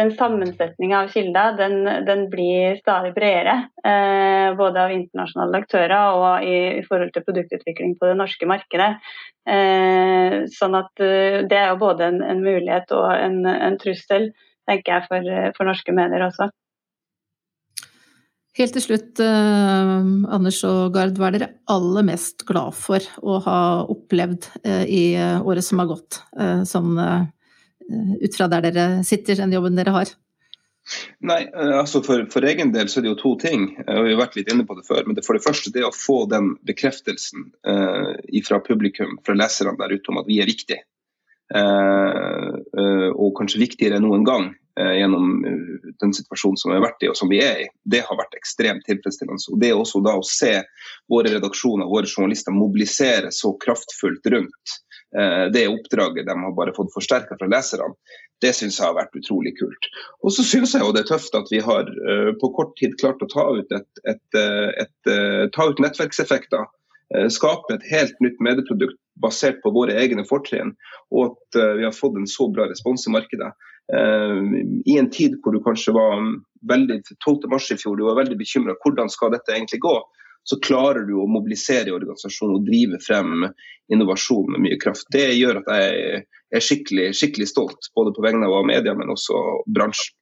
den 0.00 0.12
sammensetninga 0.16 1.02
av 1.02 1.10
kilder 1.12 1.56
den, 1.58 1.80
den, 2.06 2.26
blir 2.32 2.78
stadig 2.80 3.12
bredere. 3.16 3.56
Eh, 3.84 4.52
både 4.58 4.84
av 4.84 4.94
internasjonale 4.94 5.62
aktører 5.64 6.14
og 6.16 6.46
i, 6.46 6.56
i, 6.78 6.84
forhold 6.86 7.12
til 7.14 7.26
produktutvikling 7.26 7.96
på 8.00 8.10
det 8.10 8.16
norske 8.20 8.48
markedet. 8.48 8.92
Eh, 9.48 10.40
sånn 10.52 10.76
at 10.78 10.92
uh, 11.02 11.40
Det 11.48 11.58
er 11.58 11.72
jo 11.72 11.80
både 11.80 12.10
en, 12.12 12.22
en 12.22 12.42
mulighet 12.44 12.92
og 12.96 13.08
en, 13.14 13.42
en, 13.50 13.78
trussel 13.80 14.30
tenker 14.68 14.98
jeg, 14.98 15.06
for, 15.08 15.30
for 15.56 15.68
norske 15.68 15.94
medier 15.96 16.28
også. 16.28 16.50
Helt 18.58 18.74
til 18.74 18.82
slutt, 18.82 19.20
eh, 19.22 19.90
Anders 20.34 20.58
og 20.66 20.94
Gard, 20.96 21.14
hva 21.18 21.28
er 21.28 21.36
dere 21.36 21.50
aller 21.70 22.06
mest 22.08 22.42
glad 22.48 22.74
for 22.74 23.04
å 23.22 23.38
ha 23.44 23.58
opplevd 23.86 24.48
eh, 24.64 24.82
i 24.90 25.02
eh, 25.14 25.38
året 25.46 25.62
som 25.62 25.78
har 25.78 25.92
gått, 25.92 26.18
sånn 26.66 26.98
ut 27.00 28.36
fra 28.36 28.46
der 28.50 28.66
dere 28.66 28.88
sitter, 29.06 29.38
den 29.38 29.54
jobben 29.54 29.78
dere 29.78 29.94
har? 29.94 30.10
Nei, 31.22 31.44
altså 31.54 32.00
for, 32.02 32.24
for, 32.32 32.46
egen 32.46 32.72
del 32.74 32.88
så 32.90 32.98
er 32.98 33.04
det 33.04 33.10
jo 33.12 33.18
to 33.20 33.32
ting. 33.38 33.66
og 33.84 34.06
Vi 34.06 34.14
har 34.14 34.20
vært 34.22 34.38
litt 34.38 34.50
inne 34.50 34.66
på 34.66 34.74
det 34.78 34.86
før. 34.88 35.04
men 35.06 35.14
det 35.14 35.24
For 35.26 35.38
det 35.38 35.44
første 35.44 35.72
det 35.74 35.84
å 35.86 35.94
få 35.94 36.24
den 36.30 36.54
bekreftelsen 36.66 37.50
eh, 37.68 38.40
fra 38.46 38.58
publikum, 38.64 39.18
fra 39.26 39.36
leserne 39.38 39.76
der 39.78 39.94
ute, 39.94 40.10
om 40.10 40.18
at 40.22 40.30
vi 40.30 40.40
er 40.42 40.50
viktige. 40.50 40.82
Eh, 41.54 43.10
og 43.14 43.36
kanskje 43.38 43.62
viktigere 43.62 44.00
enn 44.00 44.06
noen 44.08 44.26
gang. 44.26 44.50
Eh, 44.78 44.98
gjennom 44.98 45.44
eh, 45.44 45.90
den 46.00 46.12
situasjonen 46.14 46.56
som 46.56 46.70
vi 46.70 46.76
har 46.76 46.84
vært 46.84 47.02
i 47.02 47.08
og 47.10 47.16
som 47.18 47.30
vi 47.30 47.40
er 47.42 47.64
i. 47.64 47.66
Det 47.90 48.04
har 48.06 48.18
vært 48.18 48.36
ekstremt 48.38 48.84
tilfredsstillende. 48.86 49.42
Og 49.50 49.58
det 49.58 49.72
er 49.72 49.78
også 49.80 50.02
da 50.04 50.14
å 50.14 50.26
se 50.26 50.52
våre 51.10 51.32
redaksjoner, 51.34 51.90
våre 51.90 52.06
journalister 52.06 52.54
mobilisere 52.54 53.32
så 53.34 53.50
kraftfullt 53.64 54.30
rundt 54.30 54.76
eh, 55.18 55.48
det 55.50 55.66
oppdraget 55.72 56.28
de 56.28 56.36
har 56.44 56.54
bare 56.54 56.74
fått 56.76 56.92
forsterka 56.94 57.38
fra 57.40 57.50
leserne, 57.50 57.96
det 58.40 58.54
syns 58.56 58.78
jeg 58.78 58.86
har 58.86 58.96
vært 58.96 59.18
utrolig 59.18 59.56
kult. 59.58 59.88
Og 60.22 60.32
så 60.36 60.46
syns 60.46 60.76
jeg 60.76 60.86
jo 60.86 60.94
det 60.94 61.02
er 61.02 61.10
tøft 61.10 61.34
at 61.36 61.50
vi 61.52 61.58
har 61.60 61.90
på 62.40 62.48
kort 62.56 62.70
tid 62.80 62.94
klart 63.02 63.20
å 63.20 63.28
ta 63.28 63.42
ut, 63.52 63.74
et, 63.76 64.00
et, 64.08 64.38
et, 64.80 65.10
ta 65.52 65.66
ut 65.68 65.82
nettverkseffekter. 65.82 66.64
Skape 67.28 67.74
et 67.74 67.84
helt 67.90 68.16
nytt 68.24 68.40
medieprodukt 68.40 68.96
basert 69.20 69.60
på 69.60 69.74
våre 69.76 69.98
egne 70.00 70.24
fortrinn, 70.24 70.72
og 71.12 71.34
at 71.34 71.60
vi 71.82 71.84
har 71.84 71.92
fått 71.92 72.16
en 72.16 72.30
så 72.32 72.48
bra 72.48 72.64
respons 72.70 73.04
i 73.04 73.12
markedet. 73.12 73.50
Eh, 73.96 74.40
I 74.86 74.98
en 74.98 75.10
tid 75.10 75.38
hvor 75.42 75.56
du 75.56 75.62
kanskje 75.64 75.94
var 75.96 76.22
veldig 76.70 77.00
12. 77.24 77.48
mars 77.50 77.70
i 77.72 77.78
fjor, 77.80 77.96
du 77.96 78.06
var 78.06 78.20
veldig 78.20 78.38
bekymra 78.38 78.76
hvordan 78.84 79.10
skal 79.10 79.32
dette 79.34 79.54
egentlig 79.54 79.80
gå, 79.84 79.96
så 80.48 80.58
klarer 80.64 81.04
du 81.08 81.16
å 81.20 81.28
mobilisere 81.28 81.90
i 81.90 81.94
organisasjonen 81.94 82.60
og 82.60 82.68
drive 82.68 83.00
frem 83.04 83.48
innovasjon 83.92 84.54
med 84.54 84.64
mye 84.64 84.78
kraft. 84.80 85.08
Det 85.12 85.26
gjør 85.36 85.60
at 85.60 85.68
jeg 85.74 86.22
er 86.56 86.64
skikkelig, 86.64 87.10
skikkelig 87.18 87.50
stolt, 87.50 87.90
både 87.96 88.14
på 88.16 88.24
vegne 88.24 88.48
av 88.48 88.66
media, 88.68 88.94
men 88.96 89.12
også 89.12 89.36
bransjen. 89.68 90.16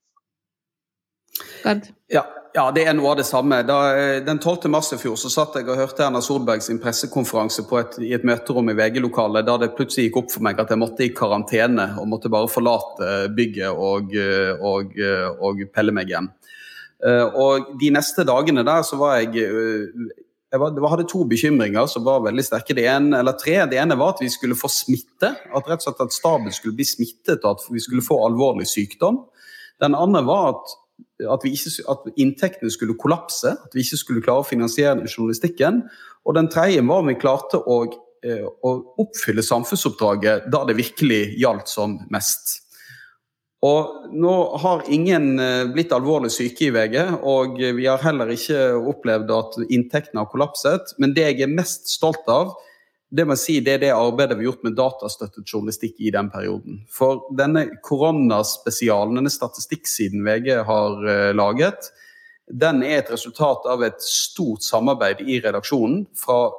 Ja, 2.12 2.24
ja, 2.56 2.64
det 2.74 2.84
er 2.88 2.94
noe 2.96 3.12
av 3.12 3.18
det 3.20 3.26
samme. 3.28 3.60
Da, 3.66 3.78
eh, 3.94 4.20
den 4.24 4.38
12. 4.40 4.68
mars 4.72 4.90
i 4.94 4.98
fjor 4.98 5.18
så 5.20 5.30
satt 5.30 5.58
jeg 5.58 5.68
og 5.68 5.78
hørte 5.78 6.04
Erna 6.06 6.22
Solberg 6.24 6.62
sin 6.64 6.80
pressekonferanse 6.82 7.64
et, 7.80 7.98
i 8.02 8.12
et 8.16 8.24
møterom 8.26 8.70
i 8.72 8.76
VG-lokalet, 8.78 9.46
da 9.46 9.58
det 9.60 9.74
plutselig 9.76 10.08
gikk 10.08 10.22
opp 10.22 10.32
for 10.32 10.46
meg 10.46 10.60
at 10.60 10.72
jeg 10.72 10.80
måtte 10.80 11.04
i 11.04 11.12
karantene 11.14 11.90
og 12.00 12.08
måtte 12.08 12.32
bare 12.32 12.50
forlate 12.50 13.28
bygget 13.36 13.68
og, 13.70 14.14
eh, 14.16 14.54
og, 14.58 14.96
eh, 14.96 15.28
og 15.44 15.62
pelle 15.74 15.94
meg 15.94 16.14
hjem. 16.14 16.32
Og 17.38 17.76
de 17.78 17.92
neste 17.94 18.24
dagene 18.26 18.64
der 18.66 18.82
så 18.82 18.96
var 18.98 19.20
jeg 19.20 19.44
jeg 20.50 20.58
var, 20.58 20.72
hadde 20.90 21.04
to 21.06 21.20
bekymringer 21.30 21.86
som 21.86 22.02
var 22.02 22.24
veldig 22.24 22.42
sterke. 22.42 22.74
Det 22.74 22.88
ene, 22.90 23.20
eller 23.20 23.36
tre. 23.38 23.54
Det 23.70 23.78
ene 23.78 23.94
var 24.00 24.16
at 24.16 24.22
vi 24.24 24.30
skulle 24.32 24.56
få 24.58 24.66
smitte. 24.72 25.30
At 25.30 25.68
rett 25.68 25.78
og 25.78 25.84
slett 25.84 26.02
at 26.08 26.16
staben 26.16 26.50
skulle 26.56 26.74
bli 26.74 26.88
smittet 26.88 27.44
og 27.44 27.52
at 27.52 27.66
vi 27.70 27.82
skulle 27.84 28.02
få 28.02 28.18
alvorlig 28.26 28.66
sykdom. 28.66 29.20
Den 29.78 29.94
andre 29.94 30.24
var 30.26 30.48
at 30.56 30.74
at, 31.26 31.46
ikke, 31.48 31.72
at, 31.90 32.06
inntektene 32.20 32.70
skulle 32.70 32.98
kollapse, 32.98 33.54
at 33.56 33.74
vi 33.74 33.82
ikke 33.84 33.98
skulle 34.00 34.22
klare 34.24 34.44
å 34.44 34.46
finansiere 34.46 35.08
journalistikken. 35.08 35.82
Og 36.28 36.36
den 36.38 36.50
tredje 36.52 36.84
var 36.86 37.02
om 37.02 37.10
vi 37.10 37.18
klarte 37.18 37.58
å, 37.58 37.80
eh, 38.22 38.44
å 38.44 38.72
oppfylle 39.02 39.42
samfunnsoppdraget 39.42 40.48
da 40.52 40.64
det 40.68 40.78
virkelig 40.78 41.22
gjaldt 41.40 41.70
som 41.72 41.98
mest. 42.12 42.60
Og 43.66 44.12
nå 44.14 44.34
har 44.62 44.84
ingen 44.86 45.32
eh, 45.42 45.66
blitt 45.72 45.94
alvorlig 45.94 46.30
syke 46.30 46.68
i 46.68 46.72
VG, 46.74 46.98
og 47.26 47.58
vi 47.58 47.88
har 47.88 48.02
heller 48.04 48.30
ikke 48.30 48.70
opplevd 48.78 49.34
at 49.34 49.58
inntektene 49.66 50.22
har 50.22 50.30
kollapset. 50.30 50.94
Men 51.02 51.16
det 51.16 51.26
jeg 51.26 51.42
er 51.48 51.56
mest 51.56 51.90
stolt 51.90 52.28
av, 52.30 52.54
det 53.08 53.24
må 53.24 53.34
jeg 53.36 53.40
si, 53.40 53.54
det 53.64 53.78
er 53.78 53.82
det 53.86 53.92
arbeidet 53.96 54.36
vi 54.36 54.44
har 54.44 54.50
gjort 54.50 54.66
med 54.66 54.76
datastøttet 54.76 55.48
journalistikk 55.48 55.96
i 56.04 56.12
den 56.12 56.28
perioden. 56.32 56.82
For 56.92 57.24
denne 57.38 57.64
koronaspesialen, 57.84 59.16
denne 59.16 59.32
statistikksiden 59.32 60.26
VG 60.26 60.50
har 60.68 60.98
uh, 61.06 61.30
laget, 61.36 61.88
den 62.48 62.82
er 62.84 63.00
et 63.00 63.12
resultat 63.12 63.64
av 63.68 63.84
et 63.84 64.00
stort 64.04 64.64
samarbeid 64.64 65.22
i 65.24 65.40
redaksjonen 65.44 66.04
fra 66.16 66.50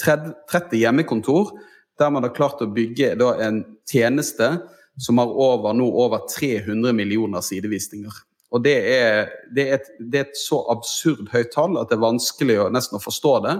30 0.00 0.76
hjemmekontor, 0.76 1.54
der 1.96 2.12
man 2.12 2.26
har 2.26 2.34
klart 2.36 2.60
å 2.60 2.68
bygge 2.72 3.14
en 3.16 3.62
tjeneste 3.88 4.50
som 5.00 5.20
har 5.20 5.32
over, 5.32 5.72
nå 5.76 5.86
over 5.88 6.24
300 6.28 6.92
millioner 6.96 7.44
sidevisninger. 7.44 8.12
Og 8.52 8.62
det 8.64 8.76
er, 8.92 9.32
det, 9.52 9.64
er 9.64 9.78
et, 9.80 9.88
det 9.98 10.20
er, 10.20 10.28
et, 10.28 10.38
så 10.38 10.60
absurd 10.72 11.32
høyt 11.32 11.50
tall 11.54 11.76
at 11.80 11.90
det 11.90 11.98
er 11.98 12.04
vanskelig 12.04 12.60
å, 12.62 12.68
nesten 12.72 12.98
å 12.98 13.02
forstå 13.02 13.32
det. 13.44 13.56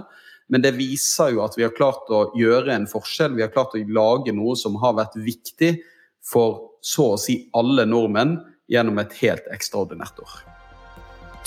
Men 0.47 0.63
det 0.63 0.77
viser 0.77 1.33
jo 1.35 1.43
at 1.43 1.57
vi 1.57 1.65
har 1.65 1.75
klart 1.75 2.07
å 2.13 2.27
gjøre 2.37 2.73
en 2.75 2.87
forskjell. 2.87 3.35
Vi 3.35 3.43
har 3.43 3.51
klart 3.53 3.75
å 3.75 3.83
lage 3.83 4.35
noe 4.35 4.55
som 4.59 4.77
har 4.81 4.95
vært 4.97 5.17
viktig 5.19 5.75
for 6.23 6.77
så 6.83 7.13
å 7.15 7.19
si 7.19 7.41
alle 7.57 7.87
nordmenn 7.87 8.37
gjennom 8.71 8.99
et 9.03 9.15
helt 9.21 9.47
ekstraordinært 9.53 10.21
år. 10.23 10.37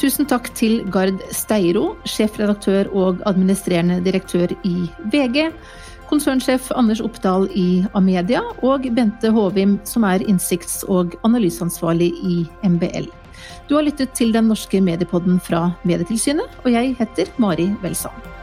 Tusen 0.01 0.25
takk 0.25 0.49
til 0.57 0.79
Gard 0.89 1.21
Steiro, 1.37 1.93
sjefredaktør 2.09 2.89
og 2.97 3.21
administrerende 3.29 3.99
direktør 4.05 4.55
i 4.65 4.89
VG, 5.13 5.51
konsernsjef 6.09 6.71
Anders 6.73 7.03
Oppdal 7.05 7.47
i 7.53 7.85
Amedia 7.99 8.41
og 8.67 8.89
Bente 8.97 9.29
Håvim, 9.37 9.77
som 9.85 10.09
er 10.09 10.25
innsikts- 10.25 10.83
og 10.89 11.15
analyseansvarlig 11.29 12.11
i 12.25 12.41
MBL. 12.65 13.13
Du 13.69 13.77
har 13.77 13.85
lyttet 13.87 14.17
til 14.17 14.33
den 14.33 14.49
norske 14.51 14.81
mediepodden 14.83 15.39
fra 15.45 15.69
Medietilsynet, 15.85 16.61
og 16.65 16.73
jeg 16.73 16.97
heter 16.99 17.31
Mari 17.37 17.69
Welsand. 17.85 18.40